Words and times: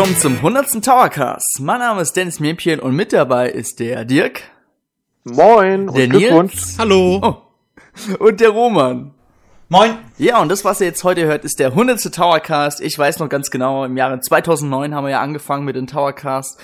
Willkommen 0.00 0.18
zum 0.18 0.36
100. 0.36 0.82
Towercast. 0.82 1.58
Mein 1.60 1.80
Name 1.80 2.00
ist 2.00 2.16
Dennis 2.16 2.40
Miepchen 2.40 2.80
und 2.80 2.96
mit 2.96 3.12
dabei 3.12 3.50
ist 3.50 3.80
der 3.80 4.06
Dirk. 4.06 4.44
Moin 5.24 5.90
und 5.90 5.98
der 5.98 6.08
Nils. 6.08 6.76
Hallo. 6.78 7.20
Oh. 7.22 8.14
Und 8.18 8.40
der 8.40 8.48
Roman. 8.48 9.12
Moin. 9.68 9.98
Ja, 10.16 10.40
und 10.40 10.48
das, 10.48 10.64
was 10.64 10.80
ihr 10.80 10.86
jetzt 10.86 11.04
heute 11.04 11.26
hört, 11.26 11.44
ist 11.44 11.58
der 11.58 11.72
100. 11.72 12.14
Towercast. 12.14 12.80
Ich 12.80 12.98
weiß 12.98 13.18
noch 13.18 13.28
ganz 13.28 13.50
genau, 13.50 13.84
im 13.84 13.94
Jahre 13.98 14.18
2009 14.18 14.94
haben 14.94 15.04
wir 15.04 15.10
ja 15.10 15.20
angefangen 15.20 15.66
mit 15.66 15.76
dem 15.76 15.86
Towercast 15.86 16.58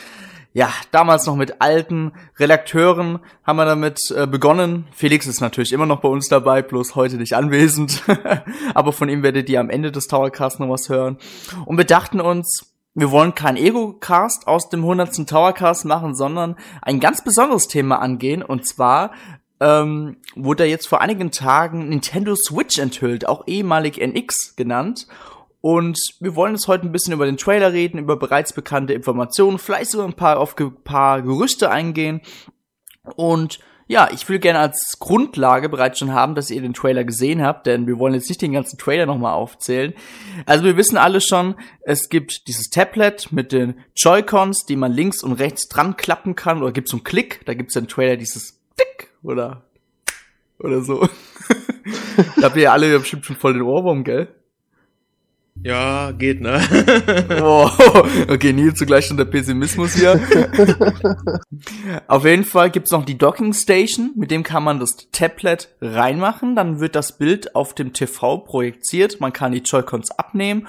ja, 0.55 0.71
damals 0.91 1.27
noch 1.27 1.37
mit 1.37 1.61
alten 1.61 2.13
Redakteuren 2.39 3.19
haben 3.45 3.57
wir 3.57 3.67
damit 3.67 4.01
äh, 4.17 4.27
begonnen. 4.27 4.87
Felix 4.91 5.27
ist 5.27 5.43
natürlich 5.43 5.71
immer 5.71 5.85
noch 5.85 6.01
bei 6.01 6.09
uns 6.09 6.29
dabei, 6.29 6.63
bloß 6.63 6.95
heute 6.95 7.19
nicht 7.19 7.37
anwesend. 7.37 8.03
Aber 8.75 8.95
von 8.95 9.11
ihm 9.11 9.23
werdet 9.23 9.51
ihr 9.51 9.61
am 9.61 9.69
Ende 9.69 9.93
des 9.93 10.07
Towercasts 10.07 10.59
noch 10.59 10.71
was 10.71 10.89
hören. 10.89 11.19
Und 11.67 11.77
wir 11.77 11.85
dachten 11.85 12.23
uns, 12.23 12.75
wir 12.97 13.11
wollen 13.11 13.35
kein 13.35 13.59
Ego-Cast 13.59 14.49
aus 14.49 14.71
dem 14.71 14.81
100. 14.81 15.29
Towercast 15.29 15.85
machen, 15.85 16.15
sondern 16.15 16.57
ein 16.81 16.99
ganz 16.99 17.23
besonderes 17.23 17.69
Thema 17.69 18.01
angehen. 18.01 18.43
Und 18.43 18.67
zwar 18.67 19.13
ähm, 19.61 20.17
wurde 20.35 20.65
jetzt 20.65 20.89
vor 20.89 21.03
einigen 21.03 21.31
Tagen 21.31 21.91
Nintendo 21.91 22.35
Switch 22.35 22.79
enthüllt, 22.79 23.29
auch 23.29 23.47
ehemalig 23.47 23.99
NX 23.99 24.57
genannt. 24.57 25.07
Und 25.61 25.99
wir 26.21 26.35
wollen 26.37 26.55
jetzt 26.55 26.69
heute 26.69 26.87
ein 26.87 26.93
bisschen 26.93 27.13
über 27.13 27.27
den 27.27 27.37
Trailer 27.37 27.75
reden, 27.75 27.99
über 27.99 28.17
bereits 28.17 28.55
bekannte 28.55 28.95
Informationen, 28.95 29.59
vielleicht 29.59 29.91
sogar 29.91 30.07
ein 30.07 30.15
paar 30.15 30.39
auf 30.39 30.59
ein 30.59 30.83
paar 30.83 31.21
Gerüchte 31.21 31.71
eingehen. 31.71 32.23
Und 33.15 33.59
ja, 33.89 34.09
ich 34.13 34.29
will 34.29 34.39
gerne 34.39 34.59
als 34.59 34.97
Grundlage 34.99 35.69
bereits 35.69 35.99
schon 35.99 36.13
haben, 36.13 36.35
dass 36.35 36.51
ihr 36.51 36.61
den 36.61 36.75
Trailer 36.75 37.05
gesehen 37.05 37.43
habt, 37.43 37.67
denn 37.67 37.87
wir 37.87 37.99
wollen 37.99 38.15
jetzt 38.15 38.29
nicht 38.29 38.43
den 38.43 38.53
ganzen 38.53 38.79
Trailer 38.79 39.07
nochmal 39.07 39.35
aufzählen. 39.35 39.95
Also 40.45 40.65
wir 40.65 40.77
wissen 40.77 40.97
alle 40.97 41.21
schon, 41.21 41.55
es 41.83 42.09
gibt 42.09 42.49
dieses 42.49 42.71
Tablet 42.71 43.31
mit 43.31 43.53
den 43.53 43.75
Joy-Cons, 43.95 44.67
die 44.69 44.77
man 44.77 44.93
links 44.93 45.23
und 45.23 45.33
rechts 45.35 45.69
dran 45.69 45.97
klappen 45.97 46.35
kann, 46.35 46.63
oder 46.63 46.73
gibt 46.73 46.89
so 46.89 46.97
einen 46.97 47.05
Klick, 47.05 47.45
da 47.47 47.55
gibt 47.55 47.71
es 47.71 47.77
im 47.77 47.87
Trailer 47.87 48.17
dieses 48.17 48.61
Tick 48.77 49.11
oder 49.23 49.63
oder 50.59 50.81
so. 50.81 51.01
da 52.37 52.43
habt 52.43 52.57
ihr 52.57 52.63
ja 52.63 52.73
alle 52.73 52.99
bestimmt 52.99 53.25
schon 53.25 53.37
voll 53.37 53.53
den 53.53 53.63
Ohrwurm, 53.63 54.05
gell? 54.05 54.29
Ja, 55.67 56.13
geht, 56.13 56.41
ne? 56.41 56.63
oh, 57.43 57.69
okay, 58.33 58.53
Nils, 58.53 58.79
zugleich 58.79 59.07
schon 59.07 59.17
der 59.17 59.25
Pessimismus 59.25 59.95
hier. 59.95 60.21
Auf 62.07 62.25
jeden 62.25 62.45
Fall 62.45 62.71
gibt's 62.71 62.93
noch 62.93 63.05
die 63.05 63.19
Docking 63.19 63.53
Station, 63.53 64.13
mit 64.15 64.31
dem 64.31 64.45
kann 64.45 64.63
man 64.63 64.79
das 64.79 64.97
Tablet 65.11 65.71
reinmachen, 65.81 66.55
dann 66.55 66.79
wird 66.79 66.95
das 66.95 67.19
Bild 67.19 67.57
auf 67.57 67.75
dem 67.75 67.93
TV 67.93 68.39
projiziert, 68.39 69.19
man 69.19 69.33
kann 69.33 69.51
die 69.51 69.59
Joy-Cons 69.59 70.13
abnehmen 70.13 70.69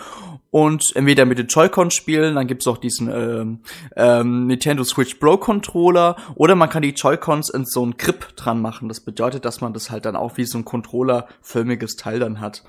und 0.49 0.83
entweder 0.95 1.25
mit 1.25 1.37
den 1.37 1.45
Joy-Cons 1.45 1.93
spielen, 1.93 2.33
dann 2.33 2.47
gibt's 2.47 2.65
auch 2.65 2.79
diesen 2.79 3.07
ähm, 3.07 3.59
ähm, 3.95 4.47
Nintendo 4.47 4.83
Switch 4.83 5.13
Pro 5.15 5.37
Controller 5.37 6.15
oder 6.33 6.55
man 6.55 6.69
kann 6.69 6.81
die 6.81 6.95
Joy-Cons 6.95 7.51
in 7.51 7.65
so 7.65 7.85
ein 7.85 7.97
Grip 7.97 8.35
dran 8.35 8.59
machen. 8.63 8.87
Das 8.87 9.01
bedeutet, 9.01 9.45
dass 9.45 9.61
man 9.61 9.73
das 9.73 9.91
halt 9.91 10.05
dann 10.05 10.15
auch 10.15 10.37
wie 10.37 10.45
so 10.45 10.57
ein 10.57 10.65
Controller-förmiges 10.65 11.97
Teil 11.97 12.17
dann 12.17 12.39
hat. 12.39 12.63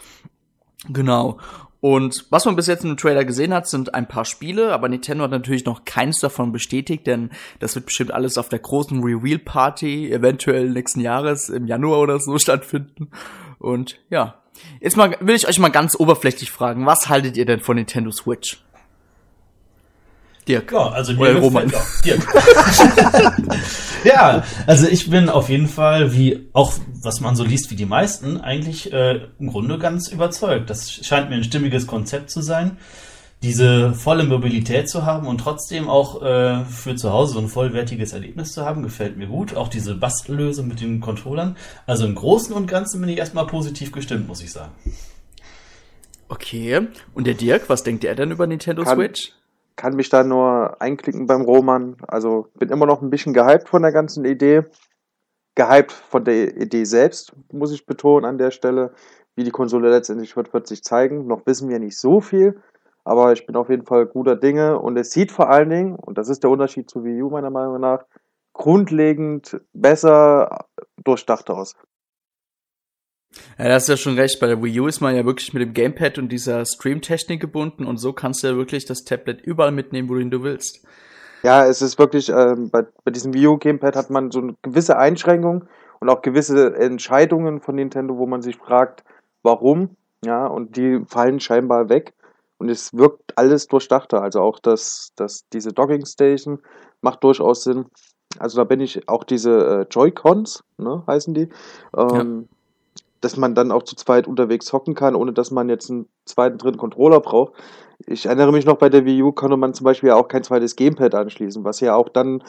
Genau. 0.89 1.39
Und 1.81 2.27
was 2.31 2.45
man 2.45 2.57
bis 2.57 2.67
jetzt 2.67 2.85
im 2.85 2.97
Trailer 2.97 3.25
gesehen 3.25 3.55
hat, 3.55 3.69
sind 3.69 3.95
ein 3.95 4.09
paar 4.09 4.25
Spiele, 4.25 4.73
aber 4.73 4.89
Nintendo 4.89 5.25
hat 5.25 5.31
natürlich 5.31 5.65
noch 5.65 5.85
keins 5.85 6.19
davon 6.19 6.51
bestätigt, 6.51 7.07
denn 7.07 7.31
das 7.61 7.77
wird 7.77 7.87
bestimmt 7.87 8.13
alles 8.13 8.37
auf 8.37 8.49
der 8.49 8.59
großen 8.59 9.03
Reveal 9.03 9.39
Party, 9.39 10.11
eventuell 10.11 10.71
nächsten 10.71 11.01
Jahres 11.01 11.49
im 11.49 11.67
Januar 11.67 12.01
oder 12.01 12.19
so 12.19 12.37
stattfinden. 12.39 13.11
Und 13.59 14.01
ja, 14.11 14.43
jetzt 14.81 14.97
mal 14.97 15.17
will 15.21 15.37
ich 15.37 15.47
euch 15.47 15.61
mal 15.61 15.69
ganz 15.69 15.99
oberflächlich 15.99 16.51
fragen, 16.51 16.85
was 16.85 17.09
haltet 17.09 17.37
ihr 17.37 17.47
denn 17.47 17.61
von 17.61 17.77
Nintendo 17.77 18.11
Switch? 18.11 18.59
Dirk. 20.49 20.73
Ja, 20.73 20.89
also 20.89 21.13
mir 21.13 21.37
Roman. 21.37 21.71
Ja, 21.71 21.81
Dirk. 22.05 22.27
ja, 24.05 24.45
also 24.67 24.89
ich 24.89 25.11
bin 25.11 25.29
auf 25.29 25.49
jeden 25.49 25.69
Fall, 25.69 26.15
wie 26.15 26.49
auch 26.53 26.73
was 27.03 27.21
man 27.21 27.37
so 27.37 27.45
liest 27.45 27.71
wie 27.71 27.77
die 27.77 27.87
meisten, 27.87 28.41
eigentlich 28.41 28.93
äh, 28.93 29.21
im 29.39 29.49
Grunde 29.49 29.79
ganz 29.79 30.09
überzeugt. 30.09 30.71
Das 30.71 30.93
scheint 30.93 31.31
mir 31.31 31.37
ein 31.37 31.45
stimmiges 31.45 31.87
Konzept 31.87 32.31
zu 32.31 32.41
sein, 32.41 32.79
diese 33.43 33.95
volle 33.95 34.25
Mobilität 34.25 34.89
zu 34.89 35.05
haben 35.07 35.27
und 35.27 35.39
trotzdem 35.39 35.89
auch 35.89 36.23
äh, 36.23 36.65
für 36.65 36.97
zu 36.97 37.13
Hause 37.13 37.35
so 37.35 37.39
ein 37.39 37.49
vollwertiges 37.49 38.13
Erlebnis 38.13 38.53
zu 38.53 38.65
haben, 38.65 38.83
gefällt 38.83 39.17
mir 39.17 39.27
gut. 39.27 39.55
Auch 39.55 39.69
diese 39.69 39.95
Bastellösung 39.95 40.67
mit 40.67 40.81
den 40.81 41.01
Controllern. 41.01 41.57
Also 41.87 42.07
im 42.07 42.15
Großen 42.15 42.55
und 42.55 42.67
Ganzen 42.67 43.01
bin 43.01 43.11
ich 43.11 43.19
erstmal 43.19 43.47
positiv 43.47 43.93
gestimmt, 43.93 44.27
muss 44.27 44.43
ich 44.43 44.51
sagen. 44.51 44.73
Okay. 46.29 46.89
Und 47.15 47.27
der 47.27 47.35
Dirk, 47.35 47.69
was 47.69 47.85
denkt 47.85 48.05
er 48.05 48.15
denn 48.15 48.31
über 48.31 48.47
Nintendo 48.47 48.83
Kann, 48.83 48.97
Switch? 48.97 49.33
Kann 49.79 49.95
mich 49.95 50.11
da 50.11 50.25
nur 50.25 50.83
einklicken 50.83 51.27
beim 51.27 51.43
Roman. 51.43 51.97
Also 52.07 52.49
bin 52.59 52.69
immer 52.69 52.85
noch 52.85 53.01
ein 53.01 53.11
bisschen 53.11 53.33
gehypt 53.33 53.69
von 53.69 53.81
der 53.81 53.93
ganzen 53.93 54.25
Idee. 54.27 54.65
Gehypt 55.55 55.93
von 55.93 56.25
der 56.25 56.57
Idee 56.57 56.85
selbst, 56.85 57.33
muss 57.53 57.73
ich 57.73 57.87
betonen 57.87 58.27
an 58.27 58.39
der 58.39 58.51
Stelle. 58.51 58.93
Wie 59.37 59.45
die 59.45 59.53
Konsole 59.53 59.89
letztendlich 59.89 60.37
wird, 60.37 60.53
wird 60.53 60.67
sich 60.67 60.83
zeigen. 60.83 61.27
Noch 61.29 61.47
wissen 61.47 61.69
wir 61.69 61.79
nicht 61.79 61.97
so 61.97 62.21
viel, 62.21 62.61
aber 63.05 63.33
ich 63.33 63.47
bin 63.47 63.57
auf 63.57 63.71
jeden 63.71 63.87
Fall 63.87 64.07
guter 64.07 64.35
Dinge 64.35 64.81
und 64.81 64.97
es 64.99 65.13
sieht 65.13 65.31
vor 65.31 65.49
allen 65.49 65.71
Dingen, 65.71 65.95
und 65.95 66.19
das 66.19 66.29
ist 66.29 66.43
der 66.43 66.51
Unterschied 66.51 66.91
zu 66.91 67.05
Wii 67.05 67.23
U 67.23 67.31
meiner 67.31 67.51
Meinung 67.51 67.81
nach, 67.81 68.05
grundlegend 68.53 69.61
besser 69.73 70.67
durchdacht 71.05 71.51
aus. 71.51 71.75
Ja, 73.59 73.69
da 73.69 73.75
hast 73.75 73.89
du 73.89 73.93
ja 73.93 73.97
schon 73.97 74.15
recht. 74.15 74.41
Bei 74.41 74.47
der 74.47 74.63
Wii 74.63 74.81
U 74.81 74.87
ist 74.87 75.01
man 75.01 75.15
ja 75.15 75.25
wirklich 75.25 75.53
mit 75.53 75.63
dem 75.63 75.75
Gamepad 75.75 76.19
und 76.19 76.31
dieser 76.31 76.65
Stream-Technik 76.65 77.41
gebunden 77.41 77.85
und 77.85 77.99
so 77.99 78.13
kannst 78.13 78.43
du 78.43 78.49
ja 78.49 78.57
wirklich 78.57 78.85
das 78.85 79.05
Tablet 79.05 79.41
überall 79.43 79.73
mitnehmen, 79.73 80.09
wohin 80.09 80.31
du 80.31 80.43
willst. 80.43 80.87
Ja, 81.43 81.67
es 81.67 81.83
ist 81.83 81.99
wirklich, 81.99 82.31
ähm, 82.31 82.71
bei, 82.71 82.85
bei 83.05 83.11
diesem 83.11 83.35
Wii 83.35 83.47
U 83.47 83.59
Gamepad 83.59 83.97
hat 83.97 84.11
man 84.11 84.31
so 84.31 84.41
eine 84.41 84.55
gewisse 84.63 84.99
Einschränkung 84.99 85.65
und 86.01 86.09
auch 86.09 86.23
gewisse 86.23 86.75
Entscheidungen 86.77 87.61
von 87.61 87.77
Nintendo, 87.77 88.17
wo 88.17 88.27
man 88.27 88.43
sich 88.43 88.57
fragt, 88.57 89.05
warum, 89.43 89.97
ja, 90.25 90.47
und 90.47 90.77
die 90.77 91.01
fallen 91.07 91.41
scheinbar 91.41 91.89
weg. 91.89 92.15
Und 92.59 92.69
es 92.69 92.93
wirkt 92.93 93.39
alles 93.39 93.69
durchdachter. 93.69 94.21
Also 94.21 94.41
auch 94.41 94.59
das, 94.59 95.13
das, 95.15 95.45
diese 95.53 95.73
Docking 95.73 96.05
Station 96.05 96.59
macht 97.03 97.23
durchaus 97.23 97.63
Sinn. 97.63 97.87
Also 98.41 98.59
da 98.59 98.65
bin 98.65 98.81
ich 98.81 99.09
auch 99.09 99.23
diese 99.23 99.53
äh, 99.53 99.87
Joy-Cons, 99.89 100.65
ne, 100.77 101.05
heißen 101.07 101.35
die. 101.35 101.49
Ähm, 101.97 102.49
ja 102.51 102.58
dass 103.21 103.37
man 103.37 103.55
dann 103.55 103.73
auch 103.73 103.83
zu 103.83 103.97
zweit 103.97 104.27
unterwegs 104.27 104.73
hocken 104.73 104.95
kann, 104.95 105.15
ohne 105.15 105.33
dass 105.33 105.51
man 105.51 105.69
jetzt 105.69 105.91
einen 105.91 106.07
zweiten, 106.25 106.59
dritten 106.59 106.79
Controller 106.79 107.21
braucht. 107.21 107.53
Ich 108.07 108.27
erinnere 108.27 108.53
mich 108.53 108.65
noch, 108.65 108.77
bei 108.77 108.89
der 108.89 109.05
Wii 109.05 109.23
U 109.23 109.33
konnte 109.33 109.57
man 109.57 109.75
zum 109.75 109.85
Beispiel 109.85 110.13
auch 110.13 110.29
kein 110.29 110.45
zweites 110.45 110.77
Gamepad 110.77 111.15
anschließen, 111.15 111.65
was 111.65 111.81
ja 111.81 111.95
auch 111.95 112.09
dann 112.09 112.43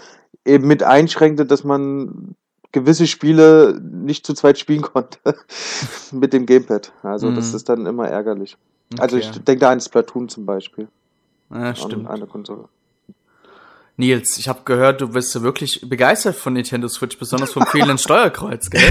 eben 0.46 0.68
mit 0.68 0.84
einschränkte, 0.84 1.46
dass 1.46 1.64
man 1.64 2.36
gewisse 2.72 3.08
Spiele 3.08 3.80
nicht 3.82 4.26
zu 4.26 4.34
zweit 4.34 4.60
spielen 4.60 4.82
konnte 4.94 5.20
mit 6.12 6.34
dem 6.34 6.46
Gamepad. 6.46 6.94
Also 7.04 7.30
mhm. 7.30 7.36
das 7.36 7.54
ist 7.54 7.70
dann 7.70 7.86
immer 7.86 8.08
ärgerlich. 8.08 8.58
Also 8.98 9.18
okay. 9.18 9.26
Also 9.26 9.40
ich 9.40 9.44
denke 9.44 9.62
da 9.62 9.72
an 9.72 9.82
Splatoon 9.82 10.30
zum 10.30 10.46
Beispiel. 10.46 10.88
Ja, 11.52 11.76
stimmt. 11.76 12.08
An 12.08 12.16
eine 12.16 12.28
Konsole. 12.28 12.66
Nils, 14.00 14.38
ich 14.38 14.48
habe 14.48 14.62
gehört, 14.64 15.02
du 15.02 15.10
bist 15.10 15.40
wirklich 15.42 15.82
begeistert 15.84 16.38
von 16.38 16.54
Nintendo 16.54 16.88
Switch, 16.88 17.18
besonders 17.18 17.52
vom 17.52 17.66
fehlenden 17.66 17.98
Steuerkreuz, 18.00 18.70
gell? 18.70 18.82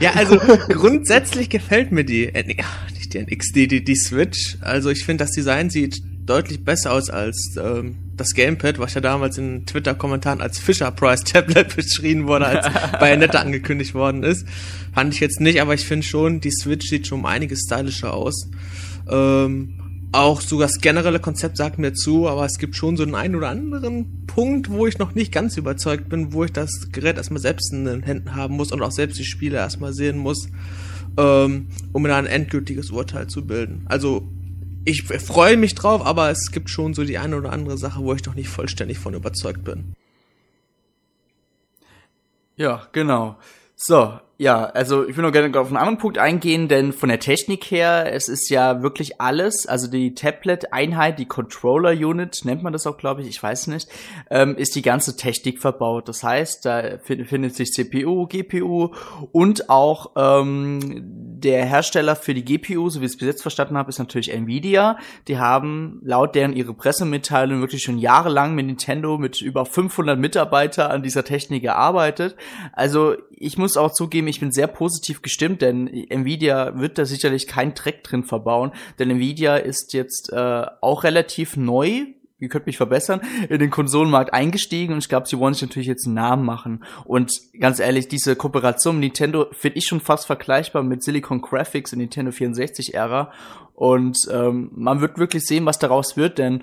ja, 0.00 0.12
also 0.12 0.36
grundsätzlich 0.68 1.48
gefällt 1.48 1.92
mir 1.92 2.04
die, 2.04 2.26
äh, 2.26 2.44
nicht 2.44 3.14
die 3.14 3.18
NX, 3.18 3.52
die, 3.52 3.68
die, 3.68 3.82
die 3.82 3.96
Switch. 3.96 4.58
Also 4.60 4.90
ich 4.90 5.04
finde, 5.04 5.24
das 5.24 5.32
Design 5.32 5.70
sieht 5.70 6.02
deutlich 6.26 6.62
besser 6.62 6.92
aus 6.92 7.08
als 7.08 7.56
ähm, 7.58 7.96
das 8.16 8.34
Gamepad, 8.34 8.78
was 8.78 8.92
ja 8.92 9.00
damals 9.00 9.38
in 9.38 9.64
Twitter-Kommentaren 9.64 10.42
als 10.42 10.58
Fisher 10.58 10.90
Price 10.90 11.24
Tablet 11.24 11.74
beschrieben 11.74 12.26
wurde, 12.26 12.46
als 12.46 12.66
Bayonetta 13.00 13.38
angekündigt 13.38 13.94
worden 13.94 14.22
ist. 14.22 14.46
Fand 14.94 15.14
ich 15.14 15.20
jetzt 15.20 15.40
nicht, 15.40 15.62
aber 15.62 15.72
ich 15.72 15.86
finde 15.86 16.06
schon, 16.06 16.40
die 16.40 16.52
Switch 16.52 16.88
sieht 16.88 17.06
schon 17.06 17.20
um 17.20 17.26
einiges 17.26 17.62
stylischer 17.66 18.12
aus. 18.12 18.50
Ähm, 19.10 19.80
auch 20.14 20.40
so 20.40 20.60
das 20.60 20.80
generelle 20.80 21.18
Konzept 21.18 21.56
sagt 21.56 21.78
mir 21.78 21.92
zu, 21.92 22.28
aber 22.28 22.44
es 22.44 22.58
gibt 22.58 22.76
schon 22.76 22.96
so 22.96 23.02
einen 23.02 23.16
einen 23.16 23.34
oder 23.34 23.48
anderen 23.48 24.26
Punkt, 24.26 24.70
wo 24.70 24.86
ich 24.86 24.98
noch 24.98 25.14
nicht 25.14 25.32
ganz 25.32 25.56
überzeugt 25.56 26.08
bin, 26.08 26.32
wo 26.32 26.44
ich 26.44 26.52
das 26.52 26.92
Gerät 26.92 27.16
erstmal 27.16 27.40
selbst 27.40 27.72
in 27.72 27.84
den 27.84 28.02
Händen 28.04 28.34
haben 28.36 28.54
muss 28.54 28.70
und 28.70 28.80
auch 28.80 28.92
selbst 28.92 29.18
die 29.18 29.24
Spiele 29.24 29.56
erstmal 29.56 29.92
sehen 29.92 30.18
muss, 30.18 30.48
ähm, 31.16 31.68
um 31.92 32.02
mir 32.02 32.08
da 32.08 32.18
ein 32.18 32.26
endgültiges 32.26 32.90
Urteil 32.90 33.26
zu 33.26 33.44
bilden. 33.44 33.82
Also 33.86 34.28
ich 34.84 35.02
freue 35.02 35.56
mich 35.56 35.74
drauf, 35.74 36.06
aber 36.06 36.30
es 36.30 36.52
gibt 36.52 36.70
schon 36.70 36.94
so 36.94 37.04
die 37.04 37.18
eine 37.18 37.36
oder 37.36 37.52
andere 37.52 37.76
Sache, 37.76 38.02
wo 38.02 38.14
ich 38.14 38.24
noch 38.24 38.34
nicht 38.34 38.48
vollständig 38.48 38.98
von 38.98 39.14
überzeugt 39.14 39.64
bin. 39.64 39.94
Ja, 42.56 42.86
genau. 42.92 43.36
So, 43.74 44.20
Ja, 44.36 44.64
also 44.64 45.06
ich 45.06 45.16
will 45.16 45.22
nur 45.22 45.30
gerne 45.30 45.56
auf 45.60 45.68
einen 45.68 45.76
anderen 45.76 45.98
Punkt 45.98 46.18
eingehen, 46.18 46.66
denn 46.66 46.92
von 46.92 47.08
der 47.08 47.20
Technik 47.20 47.70
her, 47.70 48.12
es 48.12 48.28
ist 48.28 48.50
ja 48.50 48.82
wirklich 48.82 49.20
alles, 49.20 49.66
also 49.66 49.88
die 49.88 50.14
Tablet-Einheit, 50.14 51.20
die 51.20 51.26
Controller-Unit, 51.26 52.44
nennt 52.44 52.64
man 52.64 52.72
das 52.72 52.84
auch, 52.88 52.96
glaube 52.96 53.22
ich, 53.22 53.28
ich 53.28 53.40
weiß 53.40 53.68
nicht, 53.68 53.88
ähm, 54.30 54.56
ist 54.56 54.74
die 54.74 54.82
ganze 54.82 55.16
Technik 55.16 55.60
verbaut. 55.60 56.08
Das 56.08 56.24
heißt, 56.24 56.66
da 56.66 56.98
findet 56.98 57.54
sich 57.54 57.72
CPU, 57.72 58.26
GPU 58.26 58.90
und 59.30 59.70
auch 59.70 60.10
ähm, 60.16 60.80
der 61.44 61.64
Hersteller 61.64 62.16
für 62.16 62.34
die 62.34 62.44
GPU, 62.44 62.88
so 62.90 63.00
wie 63.00 63.04
ich 63.04 63.12
es 63.12 63.16
bis 63.16 63.28
jetzt 63.28 63.42
verstanden 63.42 63.76
habe, 63.76 63.90
ist 63.90 64.00
natürlich 64.00 64.32
Nvidia. 64.32 64.98
Die 65.28 65.38
haben 65.38 66.00
laut 66.02 66.34
deren 66.34 66.54
ihre 66.54 66.74
Pressemitteilung 66.74 67.60
wirklich 67.60 67.82
schon 67.82 67.98
jahrelang 67.98 68.56
mit 68.56 68.66
Nintendo 68.66 69.16
mit 69.16 69.40
über 69.40 69.64
500 69.64 70.18
Mitarbeiter 70.18 70.90
an 70.90 71.04
dieser 71.04 71.22
Technik 71.22 71.62
gearbeitet. 71.62 72.34
Also 72.72 73.14
ich 73.44 73.58
muss 73.58 73.76
auch 73.76 73.92
zugeben, 73.92 74.28
ich 74.28 74.40
bin 74.40 74.52
sehr 74.52 74.66
positiv 74.66 75.22
gestimmt, 75.22 75.62
denn 75.62 75.86
Nvidia 75.86 76.78
wird 76.78 76.98
da 76.98 77.04
sicherlich 77.04 77.46
keinen 77.46 77.74
Dreck 77.74 78.02
drin 78.02 78.24
verbauen, 78.24 78.72
denn 78.98 79.10
Nvidia 79.10 79.56
ist 79.56 79.92
jetzt 79.92 80.32
äh, 80.32 80.66
auch 80.80 81.04
relativ 81.04 81.56
neu 81.56 82.06
ihr 82.44 82.48
könnt 82.48 82.66
mich 82.66 82.76
verbessern, 82.76 83.20
in 83.48 83.58
den 83.58 83.70
Konsolenmarkt 83.70 84.34
eingestiegen 84.34 84.92
und 84.92 84.98
ich 84.98 85.08
glaube, 85.08 85.26
sie 85.26 85.38
wollen 85.38 85.54
sich 85.54 85.62
natürlich 85.62 85.88
jetzt 85.88 86.06
einen 86.06 86.16
Namen 86.16 86.44
machen. 86.44 86.84
Und 87.04 87.32
ganz 87.58 87.80
ehrlich, 87.80 88.08
diese 88.08 88.36
Kooperation 88.36 88.96
mit 88.96 89.02
Nintendo 89.02 89.46
finde 89.52 89.78
ich 89.78 89.86
schon 89.86 90.00
fast 90.00 90.26
vergleichbar 90.26 90.82
mit 90.82 91.02
Silicon 91.02 91.40
Graphics 91.40 91.92
in 91.92 92.00
Nintendo 92.00 92.32
64-Ära. 92.32 93.32
Und 93.74 94.18
ähm, 94.30 94.70
man 94.74 95.00
wird 95.00 95.18
wirklich 95.18 95.44
sehen, 95.44 95.66
was 95.66 95.78
daraus 95.78 96.16
wird, 96.16 96.38
denn 96.38 96.62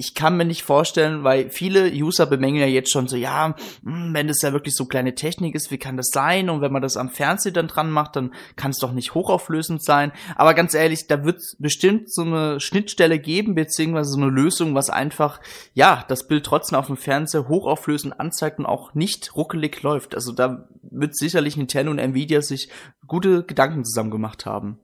ich 0.00 0.14
kann 0.14 0.36
mir 0.36 0.44
nicht 0.44 0.62
vorstellen, 0.62 1.24
weil 1.24 1.50
viele 1.50 1.90
User 1.90 2.24
bemängeln 2.24 2.62
ja 2.62 2.72
jetzt 2.72 2.92
schon 2.92 3.08
so, 3.08 3.16
ja, 3.16 3.56
hm, 3.82 4.14
wenn 4.14 4.28
das 4.28 4.40
ja 4.42 4.52
wirklich 4.52 4.76
so 4.76 4.86
kleine 4.86 5.16
Technik 5.16 5.56
ist, 5.56 5.72
wie 5.72 5.78
kann 5.78 5.96
das 5.96 6.10
sein? 6.12 6.50
Und 6.50 6.60
wenn 6.60 6.70
man 6.70 6.82
das 6.82 6.96
am 6.96 7.10
Fernseher 7.10 7.50
dann 7.50 7.66
dran 7.66 7.90
macht, 7.90 8.14
dann 8.14 8.32
kann 8.54 8.70
es 8.70 8.78
doch 8.78 8.92
nicht 8.92 9.14
hochauflösend 9.14 9.82
sein. 9.82 10.12
Aber 10.36 10.54
ganz 10.54 10.74
ehrlich, 10.74 11.08
da 11.08 11.24
wird 11.24 11.42
bestimmt 11.58 12.12
so 12.12 12.22
eine 12.22 12.60
Schnittstelle 12.60 13.18
geben, 13.18 13.56
beziehungsweise 13.56 14.10
so 14.10 14.18
eine 14.18 14.30
Lösung, 14.30 14.76
was 14.76 14.88
einfach, 14.88 15.40
ja, 15.74 16.04
das 16.06 16.28
Bild 16.28 16.46
trotzdem 16.46 16.78
auf 16.78 16.86
dem 16.86 16.96
Fernseher 16.96 17.48
hochauflösend 17.48 18.20
anzeigt 18.20 18.60
und 18.60 18.66
auch 18.66 18.94
nicht 18.94 19.34
ruckelig 19.34 19.82
läuft. 19.82 20.14
Also 20.14 20.30
da 20.30 20.68
wird 20.80 21.16
sicherlich 21.16 21.56
Nintendo 21.56 21.90
und 21.90 21.98
Nvidia 21.98 22.40
sich 22.40 22.68
gute 23.08 23.42
Gedanken 23.42 23.84
zusammen 23.84 24.12
gemacht 24.12 24.46
haben. 24.46 24.78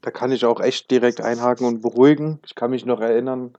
Da 0.00 0.10
kann 0.10 0.32
ich 0.32 0.46
auch 0.46 0.60
echt 0.60 0.90
direkt 0.90 1.20
einhaken 1.20 1.66
und 1.66 1.82
beruhigen. 1.82 2.40
Ich 2.46 2.54
kann 2.54 2.70
mich 2.70 2.86
noch 2.86 3.00
erinnern, 3.00 3.52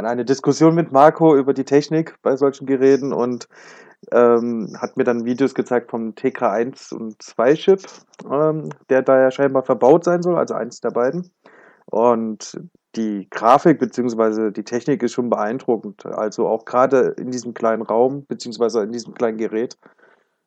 an 0.00 0.06
eine 0.06 0.24
Diskussion 0.24 0.74
mit 0.74 0.92
Marco 0.92 1.36
über 1.36 1.52
die 1.52 1.64
Technik 1.64 2.16
bei 2.22 2.34
solchen 2.34 2.66
Geräten 2.66 3.12
und 3.12 3.48
ähm, 4.12 4.74
hat 4.80 4.96
mir 4.96 5.04
dann 5.04 5.26
Videos 5.26 5.54
gezeigt 5.54 5.90
vom 5.90 6.14
TK1 6.14 6.94
und 6.94 7.22
2 7.22 7.54
Chip, 7.54 7.82
ähm, 8.30 8.70
der 8.88 9.02
da 9.02 9.20
ja 9.20 9.30
scheinbar 9.30 9.62
verbaut 9.62 10.04
sein 10.04 10.22
soll, 10.22 10.36
also 10.36 10.54
eins 10.54 10.80
der 10.80 10.90
beiden. 10.90 11.30
Und 11.84 12.58
die 12.96 13.28
Grafik 13.28 13.78
bzw. 13.78 14.52
die 14.52 14.64
Technik 14.64 15.02
ist 15.02 15.12
schon 15.12 15.28
beeindruckend. 15.28 16.06
Also 16.06 16.48
auch 16.48 16.64
gerade 16.64 17.14
in 17.18 17.30
diesem 17.30 17.52
kleinen 17.52 17.82
Raum 17.82 18.24
bzw. 18.24 18.84
in 18.84 18.92
diesem 18.92 19.12
kleinen 19.12 19.36
Gerät. 19.36 19.76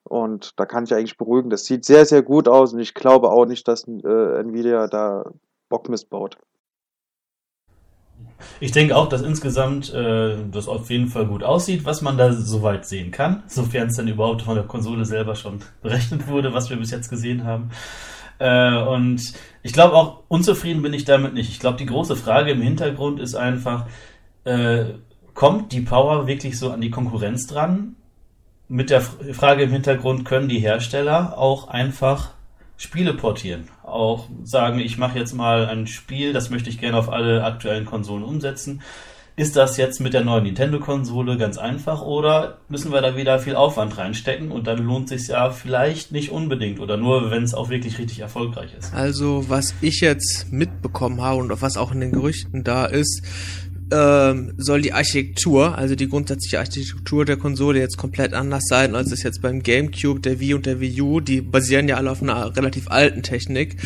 Und 0.04 0.60
da 0.60 0.66
kann 0.66 0.86
ich 0.86 0.94
eigentlich 0.96 1.18
beruhigen. 1.18 1.52
Das 1.52 1.66
sieht 1.66 1.86
sehr, 1.86 2.06
sehr 2.06 2.24
gut 2.24 2.48
aus 2.48 2.74
und 2.74 2.80
ich 2.80 2.96
glaube 2.96 3.30
auch 3.30 3.46
nicht, 3.46 3.68
dass 3.68 3.88
äh, 3.88 4.40
Nvidia 4.40 4.88
da 4.88 5.26
Bock 5.70 5.90
missbaut. 5.90 6.38
Ich 8.60 8.72
denke 8.72 8.96
auch, 8.96 9.10
dass 9.10 9.22
insgesamt 9.22 9.94
äh, 9.94 10.36
das 10.52 10.68
auf 10.68 10.90
jeden 10.90 11.08
Fall 11.08 11.26
gut 11.26 11.44
aussieht, 11.44 11.86
was 11.86 12.02
man 12.02 12.18
da 12.18 12.34
soweit 12.34 12.86
sehen 12.86 13.12
kann, 13.12 13.44
sofern 13.48 13.88
es 13.88 13.98
dann 13.98 14.08
überhaupt 14.08 14.44
von 14.44 14.56
der 14.56 14.66
Konsole 14.66 15.06
selber 15.06 15.36
schon 15.36 15.60
berechnet 15.82 16.28
wurde, 16.28 16.54
was 16.54 16.70
wir 16.70 16.78
bis 16.78 16.92
jetzt 16.92 17.10
gesehen 17.10 17.44
haben. 17.44 17.72
Äh, 18.40 18.78
und 18.78 19.34
ich 19.62 19.74
glaube 19.74 19.96
auch, 19.96 20.24
unzufrieden 20.28 20.82
bin 20.82 20.94
ich 20.94 21.06
damit 21.06 21.34
nicht. 21.34 21.50
Ich 21.50 21.60
glaube, 21.60 21.78
die 21.78 21.86
große 21.86 22.16
Frage 22.16 22.52
im 22.52 22.62
Hintergrund 22.62 23.20
ist 23.20 23.36
einfach, 23.36 23.86
äh, 24.44 24.86
kommt 25.34 25.72
die 25.72 25.82
Power 25.82 26.28
wirklich 26.28 26.58
so 26.60 26.72
an 26.72 26.82
die 26.82 26.92
Konkurrenz 26.92 27.48
dran? 27.48 27.96
Mit 28.68 28.90
der 28.90 29.02
Frage 29.02 29.64
im 29.64 29.72
Hintergrund, 29.72 30.26
können 30.26 30.50
die 30.50 30.60
Hersteller 30.60 31.38
auch 31.38 31.68
einfach 31.68 32.32
Spiele 32.78 33.14
portieren. 33.14 33.68
Auch 33.84 34.28
sagen, 34.44 34.80
ich 34.80 34.98
mache 34.98 35.20
jetzt 35.20 35.34
mal 35.34 35.68
ein 35.68 35.88
Spiel, 35.88 36.34
das 36.34 36.50
möchte 36.50 36.70
ich 36.70 36.80
gerne 36.80 36.98
auf 36.98 37.10
alle 37.12 37.44
aktuellen 37.44 37.86
Konsolen 37.86 38.24
umsetzen. 38.24 38.82
Ist 39.36 39.56
das 39.56 39.78
jetzt 39.78 40.00
mit 40.00 40.14
der 40.14 40.24
neuen 40.24 40.44
Nintendo-Konsole 40.44 41.38
ganz 41.38 41.58
einfach 41.58 42.04
oder 42.04 42.60
müssen 42.70 42.92
wir 42.92 43.02
da 43.02 43.18
wieder 43.18 43.40
viel 43.40 43.56
Aufwand 43.56 43.98
reinstecken 43.98 44.52
und 44.52 44.68
dann 44.68 44.78
lohnt 44.78 45.10
sich 45.10 45.28
ja 45.28 45.50
vielleicht 45.50 46.12
nicht 46.12 46.30
unbedingt 46.30 46.80
oder 46.80 46.98
nur, 46.98 47.32
wenn 47.32 47.44
es 47.44 47.56
auch 47.56 47.70
wirklich 47.70 47.98
richtig 47.98 48.20
erfolgreich 48.20 48.76
ist? 48.78 48.94
Also, 48.94 49.50
was 49.50 49.74
ich 49.82 50.02
jetzt 50.02 50.52
mitbekommen 50.52 51.20
habe 51.20 51.42
und 51.42 51.62
was 51.64 51.78
auch 51.78 51.92
in 51.92 52.00
den 52.00 52.12
Gerüchten 52.12 52.64
da 52.64 52.86
ist, 52.86 53.24
ähm, 53.92 54.54
soll 54.58 54.82
die 54.82 54.94
Architektur, 54.94 55.78
also 55.78 55.96
die 55.96 56.08
grundsätzliche 56.10 56.60
Architektur 56.60 57.26
der 57.26 57.38
Konsole 57.38 57.80
jetzt 57.80 57.98
komplett 57.98 58.34
anders 58.34 58.64
sein, 58.68 58.96
als 58.96 59.12
es 59.12 59.24
jetzt 59.24 59.42
beim 59.42 59.62
GameCube, 59.64 60.20
der 60.20 60.40
Wii 60.40 60.54
und 60.54 60.66
der 60.66 60.80
Wii 60.80 61.02
U, 61.02 61.20
die 61.20 61.42
basieren 61.42 61.88
ja 61.88 61.98
alle 61.98 62.12
auf 62.12 62.22
einer 62.22 62.56
relativ 62.56 62.90
alten 62.90 63.24
Technik, 63.24 63.78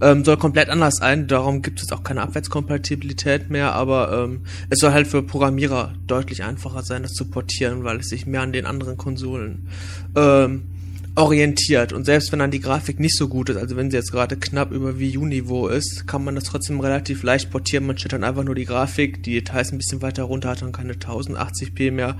ähm, 0.00 0.24
soll 0.24 0.36
komplett 0.36 0.68
anders 0.68 0.96
sein. 0.96 1.26
Darum 1.26 1.62
gibt 1.62 1.82
es 1.82 1.92
auch 1.92 2.02
keine 2.02 2.22
Abwärtskompatibilität 2.22 3.50
mehr, 3.50 3.72
aber 3.72 4.24
ähm, 4.24 4.42
es 4.70 4.78
soll 4.78 4.92
halt 4.92 5.06
für 5.06 5.22
Programmierer 5.22 5.94
deutlich 6.06 6.42
einfacher 6.42 6.82
sein, 6.82 7.02
das 7.02 7.12
zu 7.12 7.24
portieren, 7.26 7.84
weil 7.84 7.98
es 7.98 8.08
sich 8.08 8.26
mehr 8.26 8.42
an 8.42 8.52
den 8.52 8.66
anderen 8.66 8.96
Konsolen 8.96 9.68
ähm, 10.14 10.64
orientiert. 11.16 11.92
Und 11.92 12.04
selbst 12.04 12.30
wenn 12.30 12.38
dann 12.38 12.50
die 12.50 12.60
Grafik 12.60 13.00
nicht 13.00 13.16
so 13.16 13.28
gut 13.28 13.48
ist, 13.48 13.56
also 13.56 13.76
wenn 13.76 13.90
sie 13.90 13.96
jetzt 13.96 14.12
gerade 14.12 14.36
knapp 14.36 14.70
über 14.70 14.98
Wii 14.98 15.18
U-Niveau 15.18 15.68
ist, 15.68 16.06
kann 16.06 16.22
man 16.22 16.34
das 16.34 16.44
trotzdem 16.44 16.78
relativ 16.80 17.22
leicht 17.22 17.50
portieren. 17.50 17.86
Man 17.86 17.98
stellt 17.98 18.12
dann 18.12 18.24
einfach 18.24 18.44
nur 18.44 18.54
die 18.54 18.66
Grafik, 18.66 19.22
die 19.22 19.32
Details 19.32 19.72
ein 19.72 19.78
bisschen 19.78 20.02
weiter 20.02 20.24
runter, 20.24 20.50
hat 20.50 20.62
dann 20.62 20.72
keine 20.72 20.92
1080p 20.92 21.90
mehr. 21.90 22.16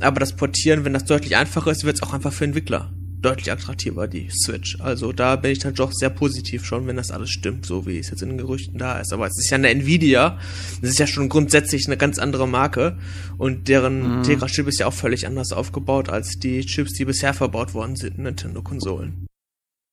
Aber 0.00 0.20
das 0.20 0.32
Portieren, 0.32 0.84
wenn 0.84 0.94
das 0.94 1.04
deutlich 1.04 1.36
einfacher 1.36 1.70
ist, 1.70 1.84
wird 1.84 1.96
es 1.96 2.02
auch 2.02 2.14
einfach 2.14 2.32
für 2.32 2.44
Entwickler 2.44 2.90
deutlich 3.22 3.50
attraktiver, 3.50 4.06
die 4.06 4.30
Switch. 4.30 4.80
Also 4.80 5.12
da 5.12 5.36
bin 5.36 5.50
ich 5.50 5.58
dann 5.58 5.74
doch 5.74 5.92
sehr 5.92 6.10
positiv 6.10 6.64
schon, 6.64 6.86
wenn 6.86 6.96
das 6.96 7.10
alles 7.10 7.30
stimmt, 7.30 7.66
so 7.66 7.86
wie 7.86 7.98
es 7.98 8.10
jetzt 8.10 8.22
in 8.22 8.30
den 8.30 8.38
Gerüchten 8.38 8.78
da 8.78 8.98
ist. 9.00 9.12
Aber 9.12 9.26
es 9.26 9.38
ist 9.38 9.50
ja 9.50 9.56
eine 9.56 9.68
Nvidia, 9.68 10.38
das 10.80 10.90
ist 10.90 10.98
ja 10.98 11.06
schon 11.06 11.28
grundsätzlich 11.28 11.86
eine 11.86 11.96
ganz 11.96 12.18
andere 12.18 12.48
Marke 12.48 12.98
und 13.38 13.68
deren 13.68 14.18
mhm. 14.18 14.22
Tegra-Chip 14.22 14.66
ist 14.68 14.80
ja 14.80 14.86
auch 14.86 14.92
völlig 14.92 15.26
anders 15.26 15.52
aufgebaut 15.52 16.08
als 16.08 16.38
die 16.38 16.60
Chips, 16.64 16.94
die 16.94 17.04
bisher 17.04 17.34
verbaut 17.34 17.74
worden 17.74 17.96
sind 17.96 18.16
in 18.18 18.24
Nintendo-Konsolen. 18.24 19.26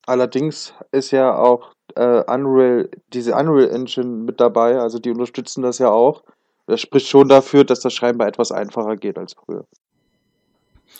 Allerdings 0.06 0.74
ist 0.92 1.12
ja 1.12 1.36
auch 1.36 1.74
äh, 1.96 2.24
Unreal, 2.32 2.90
diese 3.14 3.36
Unreal 3.36 3.70
Engine 3.70 4.24
mit 4.24 4.40
dabei, 4.40 4.80
also 4.80 5.00
die 5.00 5.12
unterstützen 5.12 5.62
das 5.62 5.80
ja 5.80 5.90
auch. 5.90 6.24
Das 6.66 6.82
spricht 6.82 7.08
schon 7.08 7.28
dafür, 7.28 7.64
dass 7.64 7.82
das 7.82 7.94
scheinbar 7.94 8.28
etwas 8.28 8.52
einfacher 8.52 8.96
geht 8.96 9.18
als 9.18 9.34
früher. 9.34 9.66